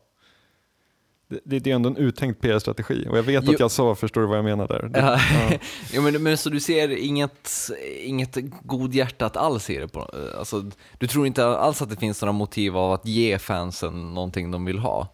Det, 1.45 1.59
det 1.59 1.71
är 1.71 1.75
ändå 1.75 1.89
en 1.89 1.97
uttänkt 1.97 2.41
PR-strategi 2.41 3.07
och 3.11 3.19
jag 3.19 3.23
vet 3.23 3.45
jo. 3.45 3.53
att 3.53 3.61
jag 3.61 3.71
sa, 3.71 3.95
förstår 3.95 4.21
du 4.21 4.27
vad 4.27 4.39
jag 4.39 4.45
menar 4.45 4.69
där? 4.69 4.91
Ja. 4.95 5.21
ja. 5.51 5.59
jo, 5.93 6.03
men, 6.03 6.23
men 6.23 6.37
så 6.37 6.51
du 6.51 6.61
ser 6.61 6.89
inget, 6.89 7.51
inget 8.01 8.37
godhjärtat 8.63 9.37
alls 9.37 9.71
i 9.71 9.77
det? 9.77 9.89
På, 9.89 10.01
alltså, 10.39 10.71
du 10.99 11.07
tror 11.07 11.27
inte 11.27 11.47
alls 11.47 11.83
att 11.83 11.91
det 11.91 11.97
finns 11.97 12.23
några 12.23 12.33
motiv 12.33 12.77
av 12.77 12.93
att 12.93 13.07
ge 13.07 13.39
fansen 13.39 14.15
någonting 14.15 14.51
de 14.51 14.65
vill 14.65 14.79
ha? 14.79 15.09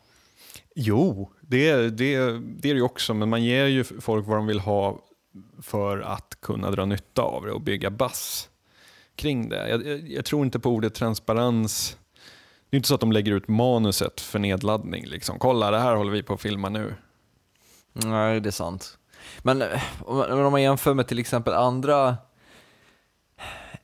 Jo, 0.79 1.33
det, 1.41 1.75
det, 1.75 1.91
det 1.91 2.19
är 2.19 2.39
det 2.61 2.69
ju 2.69 2.83
också, 2.83 3.15
men 3.15 3.29
man 3.29 3.45
ger 3.45 3.67
ju 3.67 3.85
folk 3.85 4.27
vad 4.27 4.37
de 4.37 4.47
vill 4.47 4.61
ha 4.61 4.99
för 5.63 6.01
att 6.01 6.39
kunna 6.41 6.71
dra 6.71 6.85
nytta 6.85 7.23
av 7.23 7.47
det 7.47 7.53
och 7.53 7.61
bygga 7.61 7.91
bass 7.91 8.49
kring 9.15 9.49
det. 9.49 9.69
Jag, 9.69 9.87
jag, 9.87 10.09
jag, 10.09 10.25
tror 10.25 10.45
inte 10.45 10.59
på 10.59 10.71
ordet 10.71 10.95
transparens. 10.95 11.97
Det 12.71 12.75
är 12.75 12.77
inte 12.77 12.89
så 12.89 12.95
att 12.95 13.01
de 13.01 13.13
lägger 13.13 13.33
ut 13.33 13.49
manuset 13.49 14.21
för 14.21 14.39
nedladdning. 14.39 15.07
Liksom. 15.07 15.39
Kolla, 15.39 15.71
det 15.71 15.79
här 15.79 15.97
håller 15.97 16.13
vi 16.13 16.23
på 16.23 16.35
att 16.35 16.41
filma 16.41 16.69
nu. 16.69 16.95
Nej, 17.93 18.41
det 18.41 18.49
är 18.49 18.51
sant. 18.51 18.99
Men 19.39 19.63
om 20.07 20.51
man 20.51 20.63
jämför 20.63 20.95
med 20.95 21.09
till 21.09 21.19
exempel 21.19 21.55
andra 21.55 22.17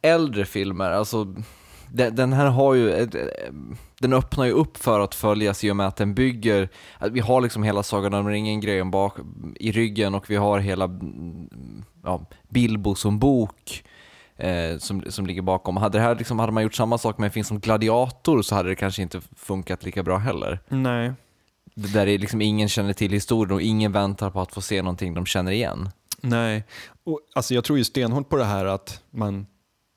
äldre 0.02 0.44
filmer, 0.44 0.90
alltså 0.90 1.34
den, 1.92 2.32
här 2.32 2.46
har 2.46 2.74
ju, 2.74 3.08
den 4.02 4.12
öppnar 4.12 4.44
ju 4.44 4.52
upp 4.52 4.76
för 4.76 5.00
att 5.00 5.14
följas 5.14 5.64
i 5.64 5.70
och 5.70 5.76
med 5.76 5.86
att 5.86 5.96
den 5.96 6.14
bygger, 6.14 6.68
att 6.98 7.12
vi 7.12 7.20
har 7.20 7.40
liksom 7.40 7.62
hela 7.62 7.82
Sagan 7.82 8.14
om 8.14 8.28
ringen-grejen 8.28 8.90
bak 8.90 9.16
i 9.56 9.72
ryggen 9.72 10.14
och 10.14 10.30
vi 10.30 10.36
har 10.36 10.58
hela 10.58 10.90
ja, 12.02 12.26
Bilbo 12.48 12.94
som 12.94 13.18
bok 13.18 13.84
eh, 14.36 14.78
som, 14.78 15.02
som 15.08 15.26
ligger 15.26 15.42
bakom. 15.42 15.76
Hade, 15.76 15.98
det 15.98 16.02
här 16.02 16.14
liksom, 16.14 16.38
hade 16.38 16.52
man 16.52 16.62
gjort 16.62 16.74
samma 16.74 16.98
sak 16.98 17.18
med 17.18 17.26
en 17.26 17.32
film 17.32 17.44
som 17.44 17.60
Gladiator 17.60 18.42
så 18.42 18.54
hade 18.54 18.68
det 18.68 18.74
kanske 18.74 19.02
inte 19.02 19.20
funkat 19.36 19.84
lika 19.84 20.02
bra 20.02 20.18
heller. 20.18 20.60
Nej. 20.68 21.12
Där 21.74 22.06
det 22.06 22.18
liksom 22.18 22.42
ingen 22.42 22.68
känner 22.68 22.92
till 22.92 23.12
historien 23.12 23.54
och 23.54 23.62
ingen 23.62 23.92
väntar 23.92 24.30
på 24.30 24.40
att 24.40 24.54
få 24.54 24.60
se 24.60 24.82
någonting 24.82 25.14
de 25.14 25.26
känner 25.26 25.52
igen. 25.52 25.90
Nej, 26.20 26.64
och, 27.04 27.20
alltså 27.34 27.54
jag 27.54 27.64
tror 27.64 27.78
ju 27.78 27.84
stenhårt 27.84 28.28
på 28.28 28.36
det 28.36 28.44
här 28.44 28.64
att 28.64 29.02
man 29.10 29.46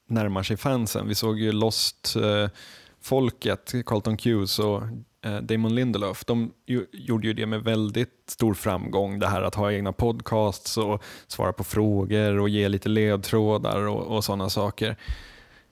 närmar 0.10 0.44
sig 0.44 0.58
fansen. 0.58 1.08
Vi 1.08 1.16
såg 1.16 1.40
ju 1.40 1.52
Lost-folket, 1.52 2.52
eh, 2.52 2.60
folket, 3.06 3.74
Carlton 3.86 4.18
Hughes 4.24 4.60
och 4.60 4.84
eh, 5.26 5.38
Damon 5.38 5.76
Lindelöf, 5.76 6.26
de 6.26 6.52
gjorde 6.92 7.28
ju 7.28 7.34
det 7.34 7.46
med 7.46 7.64
väldigt 7.64 8.24
stor 8.28 8.54
framgång. 8.54 9.20
Det 9.20 9.28
här 9.28 9.42
att 9.42 9.56
ha 9.56 9.72
egna 9.72 9.94
podcasts 9.94 10.78
och 10.78 11.04
svara 11.28 11.54
på 11.54 11.64
frågor 11.64 12.40
och 12.40 12.50
ge 12.50 12.70
lite 12.70 12.90
ledtrådar 12.90 13.88
och, 13.88 14.16
och 14.16 14.24
sådana 14.24 14.50
saker. 14.50 14.98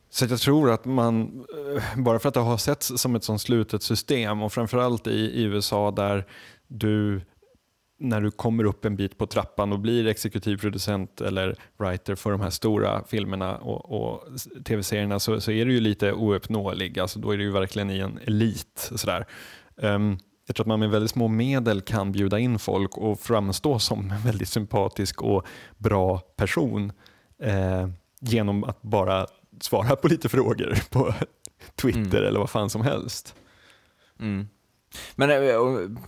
Så 0.09 0.25
jag 0.25 0.39
tror 0.39 0.71
att 0.71 0.85
man, 0.85 1.45
eh, 1.75 2.03
bara 2.03 2.19
för 2.19 2.27
att 2.27 2.33
det 2.33 2.39
har 2.39 2.57
setts 2.57 2.91
som 3.01 3.15
ett 3.15 3.23
sånt 3.23 3.41
slutet 3.41 3.83
system 3.83 4.41
och 4.41 4.53
framförallt 4.53 5.07
i, 5.07 5.19
i 5.19 5.43
USA 5.43 5.91
där 5.91 6.25
du 6.67 7.21
när 7.99 8.21
du 8.21 8.31
kommer 8.31 8.63
upp 8.63 8.85
en 8.85 8.95
bit 8.95 9.17
på 9.17 9.27
trappan 9.27 9.73
och 9.73 9.79
blir 9.79 10.07
exekutiv 10.07 10.57
producent 10.57 11.21
eller 11.21 11.55
writer 11.77 12.15
för 12.15 12.31
de 12.31 12.41
här 12.41 12.49
stora 12.49 13.03
filmerna 13.07 13.57
och, 13.57 13.91
och 13.91 14.27
tv-serierna 14.65 15.19
så, 15.19 15.41
så, 15.41 15.51
är 15.51 15.65
du 15.65 15.73
ju 15.73 15.79
lite 15.79 16.13
ouppnåelig. 16.13 16.99
Alltså 16.99 17.19
då 17.19 17.31
är 17.31 17.37
du 17.37 17.43
ju 17.43 17.51
verkligen 17.51 17.89
i 17.89 17.99
en 17.99 18.19
elit. 18.25 18.91
Sådär. 18.95 19.25
Um, 19.75 20.17
jag 20.47 20.55
tror 20.55 20.63
att 20.63 20.67
man 20.67 20.79
med 20.79 20.89
väldigt 20.89 21.11
små 21.11 21.27
medel 21.27 21.81
kan 21.81 22.11
bjuda 22.11 22.39
in 22.39 22.59
folk 22.59 22.97
och 22.97 23.19
framstå 23.19 23.79
som 23.79 24.11
en 24.11 24.21
väldigt 24.21 24.49
sympatisk 24.49 25.21
och 25.21 25.45
bra 25.77 26.19
person 26.19 26.91
eh, 27.39 27.87
genom 28.21 28.63
att 28.63 28.81
bara 28.81 29.27
svara 29.61 29.95
på 29.95 30.07
lite 30.07 30.29
frågor 30.29 30.77
på 30.89 31.13
Twitter 31.75 32.17
mm. 32.17 32.27
eller 32.27 32.39
vad 32.39 32.49
fan 32.49 32.69
som 32.69 32.81
helst. 32.81 33.35
Mm. 34.19 34.47
Men 35.15 35.29
eh, 35.31 35.55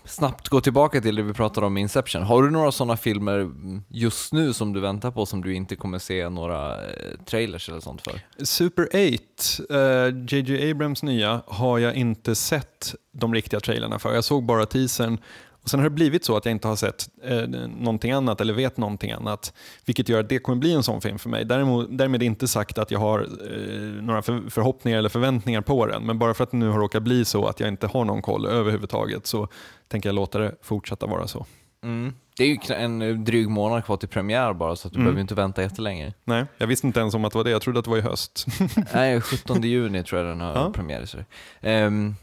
snabbt 0.05 0.49
gå 0.49 0.61
tillbaka 0.61 1.01
till 1.01 1.15
det 1.15 1.21
vi 1.21 1.33
pratade 1.33 1.67
om 1.67 1.77
i 1.77 1.81
Inception. 1.81 2.23
Har 2.23 2.43
du 2.43 2.51
några 2.51 2.71
sådana 2.71 2.97
filmer 2.97 3.51
just 3.89 4.33
nu 4.33 4.53
som 4.53 4.73
du 4.73 4.79
väntar 4.79 5.11
på 5.11 5.25
som 5.25 5.43
du 5.43 5.53
inte 5.53 5.75
kommer 5.75 5.99
se 5.99 6.29
några 6.29 6.73
eh, 6.73 6.91
trailers 7.25 7.69
eller 7.69 7.79
sånt 7.79 8.01
för? 8.01 8.45
Super 8.45 8.87
8, 8.87 10.09
JJ 10.29 10.65
uh, 10.65 10.71
Abrams 10.71 11.03
nya, 11.03 11.41
har 11.47 11.79
jag 11.79 11.95
inte 11.95 12.35
sett 12.35 12.95
de 13.11 13.33
riktiga 13.33 13.59
trailerna 13.59 13.99
för. 13.99 14.13
Jag 14.13 14.23
såg 14.23 14.45
bara 14.45 14.65
teasern 14.65 15.17
och 15.65 15.69
Sen 15.69 15.79
har 15.79 15.83
det 15.89 15.95
blivit 15.95 16.25
så 16.25 16.37
att 16.37 16.45
jag 16.45 16.51
inte 16.51 16.67
har 16.67 16.75
sett 16.75 17.09
eh, 17.23 17.41
någonting 17.77 18.11
annat 18.11 18.41
eller 18.41 18.53
vet 18.53 18.77
någonting 18.77 19.11
annat, 19.11 19.53
vilket 19.85 20.09
gör 20.09 20.19
att 20.19 20.29
det 20.29 20.39
kommer 20.39 20.57
bli 20.57 20.73
en 20.73 20.83
sån 20.83 21.01
film 21.01 21.19
för 21.19 21.29
mig. 21.29 21.45
Däremot, 21.45 21.87
därmed 21.89 22.23
inte 22.23 22.47
sagt 22.47 22.77
att 22.77 22.91
jag 22.91 22.99
har 22.99 23.19
eh, 23.19 24.03
några 24.03 24.21
för, 24.21 24.49
förhoppningar 24.49 24.97
eller 24.97 25.09
förväntningar 25.09 25.61
på 25.61 25.85
den, 25.85 26.03
men 26.03 26.19
bara 26.19 26.33
för 26.33 26.43
att 26.43 26.51
det 26.51 26.57
nu 26.57 26.69
har 26.69 26.79
råkat 26.79 27.03
bli 27.03 27.25
så 27.25 27.47
att 27.47 27.59
jag 27.59 27.69
inte 27.69 27.87
har 27.87 28.05
någon 28.05 28.21
koll 28.21 28.45
överhuvudtaget 28.45 29.27
så 29.27 29.47
tänker 29.87 30.09
jag 30.09 30.15
låta 30.15 30.39
det 30.39 30.55
fortsätta 30.61 31.05
vara 31.05 31.27
så. 31.27 31.45
Mm. 31.83 32.13
Det 32.37 32.43
är 32.43 32.47
ju 32.47 32.75
en 32.75 33.25
dryg 33.25 33.49
månad 33.49 33.85
kvar 33.85 33.97
till 33.97 34.09
premiär 34.09 34.53
bara, 34.53 34.75
så 34.75 34.89
du 34.89 34.95
mm. 34.95 35.05
behöver 35.05 35.21
inte 35.21 35.35
vänta 35.35 35.61
jättelänge. 35.61 36.13
Nej, 36.23 36.45
jag 36.57 36.67
visste 36.67 36.87
inte 36.87 36.99
ens 36.99 37.13
om 37.13 37.25
att 37.25 37.31
det 37.31 37.37
var 37.37 37.43
det. 37.43 37.49
Jag 37.49 37.61
trodde 37.61 37.79
att 37.79 37.85
det 37.85 37.91
var 37.91 37.97
i 37.97 38.01
höst. 38.01 38.45
Nej, 38.93 39.21
17 39.21 39.61
juni 39.61 40.03
tror 40.03 40.21
jag 40.21 40.31
den 40.31 40.41
har 40.41 40.55
ja. 40.55 40.71
premiär. 40.73 41.25
Um, 41.61 42.15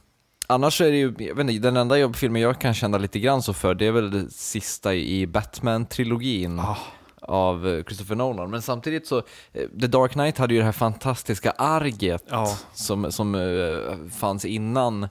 Annars 0.47 0.80
är 0.80 0.90
det 0.90 0.97
ju, 0.97 1.14
jag 1.18 1.34
vet 1.34 1.51
inte, 1.51 1.68
den 1.68 1.76
enda 1.76 1.99
jobbfilmen 1.99 2.43
jag 2.43 2.61
kan 2.61 2.74
känna 2.74 2.99
lite 2.99 3.18
grann 3.18 3.43
så 3.43 3.53
för, 3.53 3.74
det 3.74 3.86
är 3.86 3.93
väl 3.93 4.11
det 4.11 4.30
sista 4.30 4.95
i 4.95 5.26
Batman-trilogin. 5.26 6.61
Oh 6.61 6.78
av 7.22 7.68
eh, 7.68 7.84
Christopher 7.84 8.14
Nolan. 8.14 8.51
Men 8.51 8.62
samtidigt 8.62 9.07
så, 9.07 9.18
eh, 9.53 9.68
The 9.80 9.86
Dark 9.86 10.12
Knight 10.12 10.38
hade 10.38 10.55
ju 10.55 10.61
det 10.61 10.64
här 10.64 10.72
fantastiska 10.72 11.51
arget 11.51 12.24
ja. 12.28 12.59
som, 12.74 13.12
som 13.12 13.34
uh, 13.34 14.09
fanns 14.09 14.45
innan, 14.45 15.09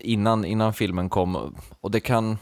innan, 0.00 0.44
innan 0.44 0.74
filmen 0.74 1.08
kom. 1.08 1.56
Och 1.80 1.90
det 1.90 2.00
kan, 2.00 2.38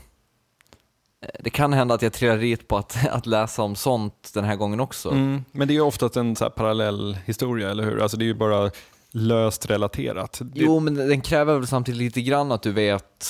det 1.41 1.51
kan 1.51 1.72
hända 1.72 1.95
att 1.95 2.03
jag 2.03 2.12
trillar 2.12 2.39
dit 2.39 2.68
på 2.68 2.76
att, 2.76 3.07
att 3.11 3.26
läsa 3.26 3.62
om 3.62 3.76
sånt 3.76 4.30
den 4.34 4.45
här 4.45 4.57
gången 4.57 4.80
också. 4.80 5.11
Mm, 5.11 5.45
men 5.53 5.68
det 5.68 5.72
är 5.72 5.76
ju 5.76 5.80
oftast 5.80 6.16
en 6.16 6.37
så 6.37 6.51
parallell 6.51 7.18
historia, 7.24 7.70
eller 7.70 7.84
hur? 7.84 8.03
Alltså 8.03 8.16
det 8.16 8.24
är 8.24 8.26
ju 8.26 8.34
bara 8.34 8.70
löst 9.11 9.70
relaterat. 9.70 10.40
Jo, 10.54 10.80
men 10.80 10.94
den 10.94 11.20
kräver 11.20 11.54
väl 11.54 11.66
samtidigt 11.66 11.98
lite 12.00 12.22
grann 12.22 12.52
att 12.52 12.62
du 12.62 12.72
vet 12.72 13.26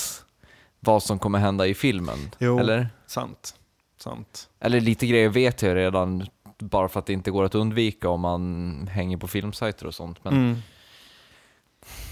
vad 0.80 1.02
som 1.02 1.18
kommer 1.18 1.38
hända 1.38 1.66
i 1.66 1.74
filmen? 1.74 2.18
Jo, 2.38 2.58
eller? 2.58 2.88
sant. 3.06 3.54
sant. 3.98 4.48
Eller 4.60 4.80
lite 4.80 5.06
grejer 5.06 5.28
vet 5.28 5.62
jag 5.62 5.76
redan 5.76 6.26
bara 6.58 6.88
för 6.88 7.00
att 7.00 7.06
det 7.06 7.12
inte 7.12 7.30
går 7.30 7.44
att 7.44 7.54
undvika 7.54 8.08
om 8.08 8.20
man 8.20 8.88
hänger 8.92 9.16
på 9.16 9.28
filmsajter 9.28 9.86
och 9.86 9.94
sånt. 9.94 10.24
Men 10.24 10.32
Mm. 10.34 10.56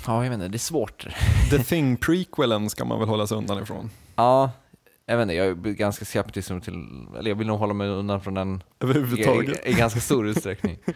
ja, 0.07 0.15
jag 0.25 0.31
vet 0.31 0.35
inte, 0.35 0.49
det 0.49 0.57
är 0.57 0.59
svårt. 0.59 1.07
The 1.51 1.59
Thing-prequelen 1.59 2.69
ska 2.71 2.85
man 2.85 2.99
väl 2.99 3.09
hålla 3.09 3.27
sig 3.27 3.37
undan 3.37 3.63
ifrån. 3.63 3.91
Ja, 4.17 4.51
jag 5.07 5.17
vet 5.17 5.23
inte, 5.23 5.35
jag 5.35 5.47
är 5.47 5.73
ganska 5.73 6.05
skeptisk 6.05 6.49
till, 6.49 7.07
eller 7.19 7.31
jag 7.31 7.37
vill 7.37 7.47
nog 7.47 7.59
hålla 7.59 7.75
mig 7.75 7.89
undan 7.89 8.21
från 8.21 8.35
den 8.35 8.57
i, 8.57 8.85
Överhuvudtaget. 8.85 9.67
i, 9.67 9.71
i 9.71 9.73
ganska 9.73 10.01
stor 10.01 10.27
utsträckning. 10.29 10.79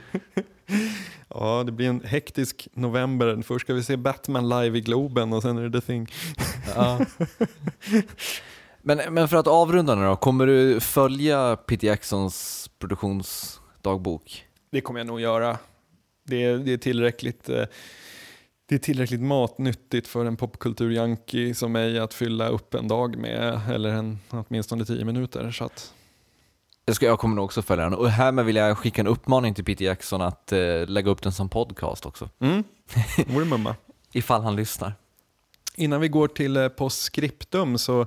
Ja, 1.31 1.63
det 1.67 1.73
blir 1.73 1.89
en 1.89 2.05
hektisk 2.05 2.69
november. 2.73 3.43
Först 3.43 3.65
ska 3.65 3.75
vi 3.75 3.83
se 3.83 3.97
Batman 3.97 4.49
live 4.49 4.79
i 4.79 4.81
Globen 4.81 5.33
och 5.33 5.43
sen 5.43 5.59
är 5.59 5.69
det 5.69 5.81
The 5.81 5.87
Thing. 5.87 6.09
Ja. 6.75 7.01
Men, 8.83 9.15
men 9.15 9.29
för 9.29 9.37
att 9.37 9.47
avrunda 9.47 9.95
nu 9.95 10.05
då, 10.05 10.17
kommer 10.17 10.47
du 10.47 10.81
följa 10.81 11.57
Peter 11.57 11.87
Jacksons 11.87 12.71
produktionsdagbok? 12.79 14.45
Det 14.71 14.81
kommer 14.81 15.01
jag 15.01 15.07
nog 15.07 15.21
göra. 15.21 15.59
Det 16.25 16.45
är, 16.45 16.59
det 16.59 16.73
är 16.73 16.77
tillräckligt 16.79 17.49
eh, 17.49 17.65
det 18.69 18.75
är 18.75 18.79
tillräckligt 18.79 19.21
matnyttigt 19.21 20.09
för 20.09 20.25
en 20.25 20.37
popkultur-junkie 20.37 21.55
som 21.55 21.73
mig 21.73 21.99
att 21.99 22.15
fylla 22.15 22.49
upp 22.49 22.75
en 22.75 22.89
dag 22.89 23.17
med, 23.17 23.61
eller 23.71 23.89
en, 23.89 24.19
åtminstone 24.31 24.85
tio 24.85 25.05
minuter. 25.05 25.51
Så 25.51 25.65
att, 25.65 25.95
Jag, 26.85 26.97
ska, 26.97 27.07
jag 27.07 27.19
kommer 27.19 27.37
nog 27.37 27.45
också 27.45 27.63
följa 27.63 27.85
den. 27.85 27.95
Och 27.95 28.11
härmed 28.11 28.45
vill 28.45 28.57
jag 28.57 28.79
skicka 28.79 29.01
en 29.01 29.07
uppmaning 29.07 29.55
till 29.55 29.65
Peter 29.65 29.85
Jackson 29.85 30.23
att 30.23 30.53
eh, 30.53 30.87
lägga 30.87 31.11
upp 31.11 31.23
den 31.23 31.33
som 31.33 31.49
podcast 31.49 32.07
också. 32.07 32.31
mm, 32.39 32.65
vore 33.27 33.45
mumma. 33.45 33.77
Ifall 34.13 34.43
han 34.43 34.57
lyssnar. 34.57 34.95
Innan 35.77 36.01
vi 36.01 36.09
går 36.09 36.29
till 36.29 36.57
eh, 36.57 36.69
postscriptum 36.69 37.79
så 37.79 38.07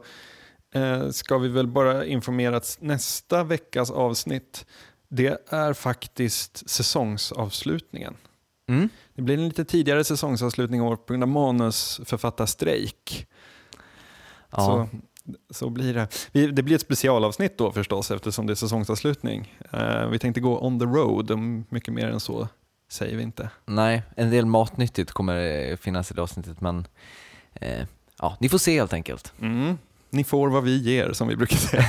eh, 0.73 1.09
ska 1.09 1.37
vi 1.37 1.47
väl 1.47 1.67
bara 1.67 2.05
informera 2.05 2.57
att 2.57 2.77
nästa 2.81 3.43
veckas 3.43 3.91
avsnitt 3.91 4.65
det 5.07 5.49
är 5.49 5.73
faktiskt 5.73 6.69
säsongsavslutningen. 6.69 8.15
Mm. 8.71 8.89
Det 9.15 9.21
blir 9.21 9.37
en 9.37 9.47
lite 9.47 9.65
tidigare 9.65 10.03
säsongsavslutning 10.03 10.79
i 10.79 10.83
år 10.83 10.95
på 10.95 11.13
grund 11.13 11.23
av 11.23 11.29
manusförfattarstrejk. 11.29 13.27
Ja. 14.49 14.57
Så, 14.57 14.87
så 15.49 15.69
blir 15.69 15.93
det. 15.93 16.07
Det 16.51 16.63
blir 16.63 16.75
ett 16.75 16.81
specialavsnitt 16.81 17.57
då 17.57 17.71
förstås 17.71 18.11
eftersom 18.11 18.47
det 18.47 18.53
är 18.53 18.55
säsongsavslutning. 18.55 19.57
Eh, 19.71 20.07
vi 20.07 20.19
tänkte 20.19 20.41
gå 20.41 20.65
on 20.65 20.79
the 20.79 20.85
road, 20.85 21.39
mycket 21.69 21.93
mer 21.93 22.07
än 22.07 22.19
så 22.19 22.47
säger 22.91 23.17
vi 23.17 23.23
inte. 23.23 23.49
Nej, 23.65 24.03
en 24.15 24.29
del 24.29 24.45
matnyttigt 24.45 25.11
kommer 25.11 25.69
eh, 25.69 25.77
finnas 25.77 26.11
i 26.11 26.13
det 26.13 26.21
avsnittet 26.21 26.61
men 26.61 26.87
eh, 27.53 27.85
ja, 28.19 28.37
ni 28.39 28.49
får 28.49 28.57
se 28.57 28.79
helt 28.79 28.93
enkelt. 28.93 29.33
Mm. 29.41 29.77
Ni 30.09 30.23
får 30.23 30.49
vad 30.49 30.63
vi 30.63 30.77
ger 30.77 31.13
som 31.13 31.27
vi 31.27 31.35
brukar 31.35 31.57
säga. 31.57 31.85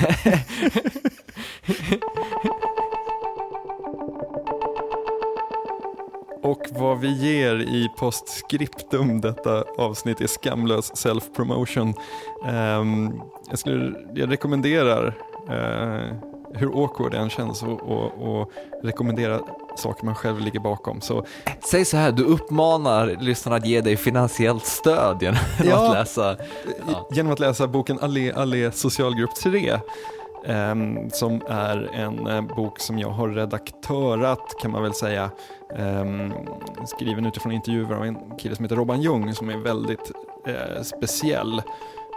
Och 6.43 6.67
vad 6.71 6.99
vi 6.99 7.13
ger 7.13 7.55
i 7.55 7.89
postscriptum 7.97 9.21
detta 9.21 9.63
avsnitt 9.77 10.21
är 10.21 10.27
skamlös 10.27 10.91
self-promotion. 11.05 11.93
Ehm, 12.47 13.21
jag, 13.49 13.59
skulle, 13.59 13.93
jag 14.13 14.31
rekommenderar, 14.31 15.07
eh, 15.49 16.15
hur 16.55 16.83
awkward 16.83 17.11
det 17.11 17.17
än 17.17 17.29
känns, 17.29 17.63
och, 17.63 17.81
och, 17.81 18.11
och 18.41 18.51
rekommendera 18.83 19.39
saker 19.75 20.05
man 20.05 20.15
själv 20.15 20.39
ligger 20.39 20.59
bakom. 20.59 21.01
Så 21.01 21.25
Säg 21.59 21.85
så 21.85 21.97
här, 21.97 22.11
du 22.11 22.23
uppmanar 22.23 23.17
lyssnarna 23.21 23.55
att 23.55 23.65
ge 23.65 23.81
dig 23.81 23.97
finansiellt 23.97 24.65
stöd 24.65 25.17
genom 25.21 25.39
Ja. 25.63 25.85
att 25.87 25.93
läsa. 25.93 26.35
Ja. 26.91 27.07
genom 27.11 27.33
att 27.33 27.39
läsa 27.39 27.67
boken 27.67 27.99
Allé 28.01 28.31
Allé 28.33 28.71
socialgrupp 28.71 29.35
3 29.35 29.69
ehm, 29.69 29.79
Ehm, 30.45 31.09
som 31.09 31.41
är 31.49 31.89
en 31.93 32.27
eh, 32.27 32.41
bok 32.41 32.79
som 32.79 32.99
jag 32.99 33.09
har 33.09 33.29
redaktörat 33.29 34.55
kan 34.61 34.71
man 34.71 34.83
väl 34.83 34.93
säga. 34.93 35.31
Ehm, 35.75 36.33
skriven 36.85 37.25
utifrån 37.25 37.51
intervjuer 37.51 37.95
av 37.95 38.05
en 38.05 38.17
kille 38.37 38.55
som 38.55 38.65
heter 38.65 38.75
Robban 38.75 39.01
Ljung 39.01 39.33
som 39.33 39.49
är 39.49 39.57
väldigt 39.57 40.11
eh, 40.47 40.81
speciell. 40.81 41.61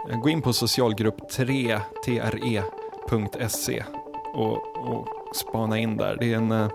Eh, 0.09 0.19
gå 0.19 0.29
in 0.29 0.41
på 0.41 0.51
socialgrupp3, 0.51 1.79
tre.se 2.05 3.83
och, 4.33 4.77
och 4.77 5.07
spana 5.35 5.77
in 5.77 5.97
där. 5.97 6.17
Det 6.19 6.33
är 6.33 6.37
en, 6.37 6.51
eh, 6.51 6.69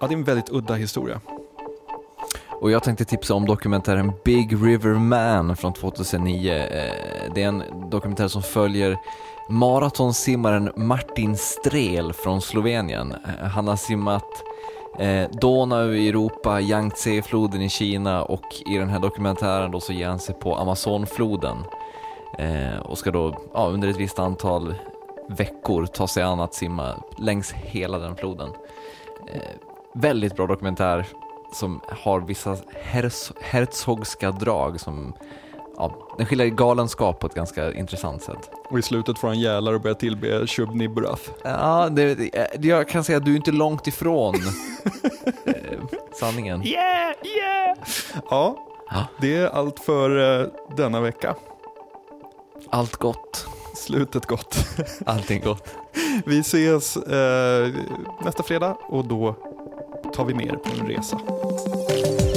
ja, 0.00 0.06
det 0.06 0.14
är 0.14 0.18
en 0.18 0.24
väldigt 0.24 0.50
udda 0.50 0.74
historia. 0.74 1.20
Och 2.62 2.70
jag 2.70 2.82
tänkte 2.82 3.04
tipsa 3.04 3.34
om 3.34 3.46
dokumentären 3.46 4.12
Big 4.24 4.52
River 4.52 4.94
Man 4.94 5.56
från 5.56 5.72
2009. 5.72 6.52
Eh, 6.52 7.32
det 7.34 7.42
är 7.42 7.48
en 7.48 7.90
dokumentär 7.90 8.28
som 8.28 8.42
följer 8.42 8.98
maratonsimmaren 9.48 10.72
Martin 10.76 11.36
Strel 11.36 12.12
från 12.12 12.42
Slovenien. 12.42 13.12
Eh, 13.12 13.46
han 13.46 13.68
har 13.68 13.76
simmat 13.76 14.24
eh, 14.98 15.30
Donau 15.30 15.92
i 15.92 16.08
Europa, 16.08 16.60
Yangtze-floden 16.60 17.62
i 17.62 17.68
Kina 17.68 18.22
och 18.22 18.62
i 18.66 18.78
den 18.78 18.88
här 18.88 19.00
dokumentären 19.00 19.70
då 19.70 19.80
så 19.80 19.92
ger 19.92 20.08
han 20.08 20.18
sig 20.18 20.34
på 20.34 20.56
Amazonfloden 20.56 21.56
eh, 22.38 22.78
och 22.78 22.98
ska 22.98 23.10
då 23.10 23.34
ja, 23.54 23.66
under 23.66 23.88
ett 23.88 24.00
visst 24.00 24.18
antal 24.18 24.74
veckor 25.28 25.86
ta 25.86 26.08
sig 26.08 26.22
an 26.22 26.40
att 26.40 26.54
simma 26.54 26.94
längs 27.18 27.52
hela 27.52 27.98
den 27.98 28.16
floden. 28.16 28.48
Eh, 29.32 29.42
väldigt 29.94 30.36
bra 30.36 30.46
dokumentär 30.46 31.06
som 31.54 31.80
har 31.88 32.20
vissa 32.20 32.56
herz, 32.82 33.32
herzogska 33.40 34.30
drag 34.30 34.80
som 34.80 35.12
ja, 35.76 35.94
den 36.16 36.26
skiljer 36.26 36.46
galenskap 36.46 37.20
på 37.20 37.26
ett 37.26 37.34
ganska 37.34 37.72
intressant 37.72 38.22
sätt. 38.22 38.50
Och 38.68 38.78
i 38.78 38.82
slutet 38.82 39.18
får 39.18 39.28
han 39.28 39.40
gälar 39.40 39.72
och 39.72 39.80
börjar 39.80 39.94
tillbe 39.94 40.46
Shub 40.46 40.74
Nibburath. 40.74 41.22
Ja, 41.44 41.88
det, 41.90 42.14
det, 42.14 42.68
jag 42.68 42.88
kan 42.88 43.04
säga 43.04 43.18
att 43.18 43.24
du 43.24 43.32
är 43.32 43.36
inte 43.36 43.52
långt 43.52 43.86
ifrån 43.86 44.34
eh, 45.44 45.54
sanningen. 46.20 46.66
Yeah, 46.66 47.12
yeah! 47.24 47.78
Ja, 48.30 48.68
Ja. 48.90 49.04
det 49.20 49.36
är 49.36 49.46
allt 49.48 49.78
för 49.80 50.40
eh, 50.42 50.48
denna 50.76 51.00
vecka. 51.00 51.34
Allt 52.70 52.96
gott, 52.96 53.46
Slutet 53.74 54.26
gott. 54.26 54.56
allting 55.06 55.40
gott. 55.42 55.68
Vi 56.26 56.40
ses 56.40 56.96
eh, 56.96 57.68
nästa 58.24 58.42
fredag 58.42 58.76
och 58.88 59.04
då 59.04 59.34
tar 60.10 60.24
vi 60.24 60.34
med 60.34 60.50
er 60.50 60.56
på 60.56 60.70
en 60.80 60.88
resa. 60.88 62.31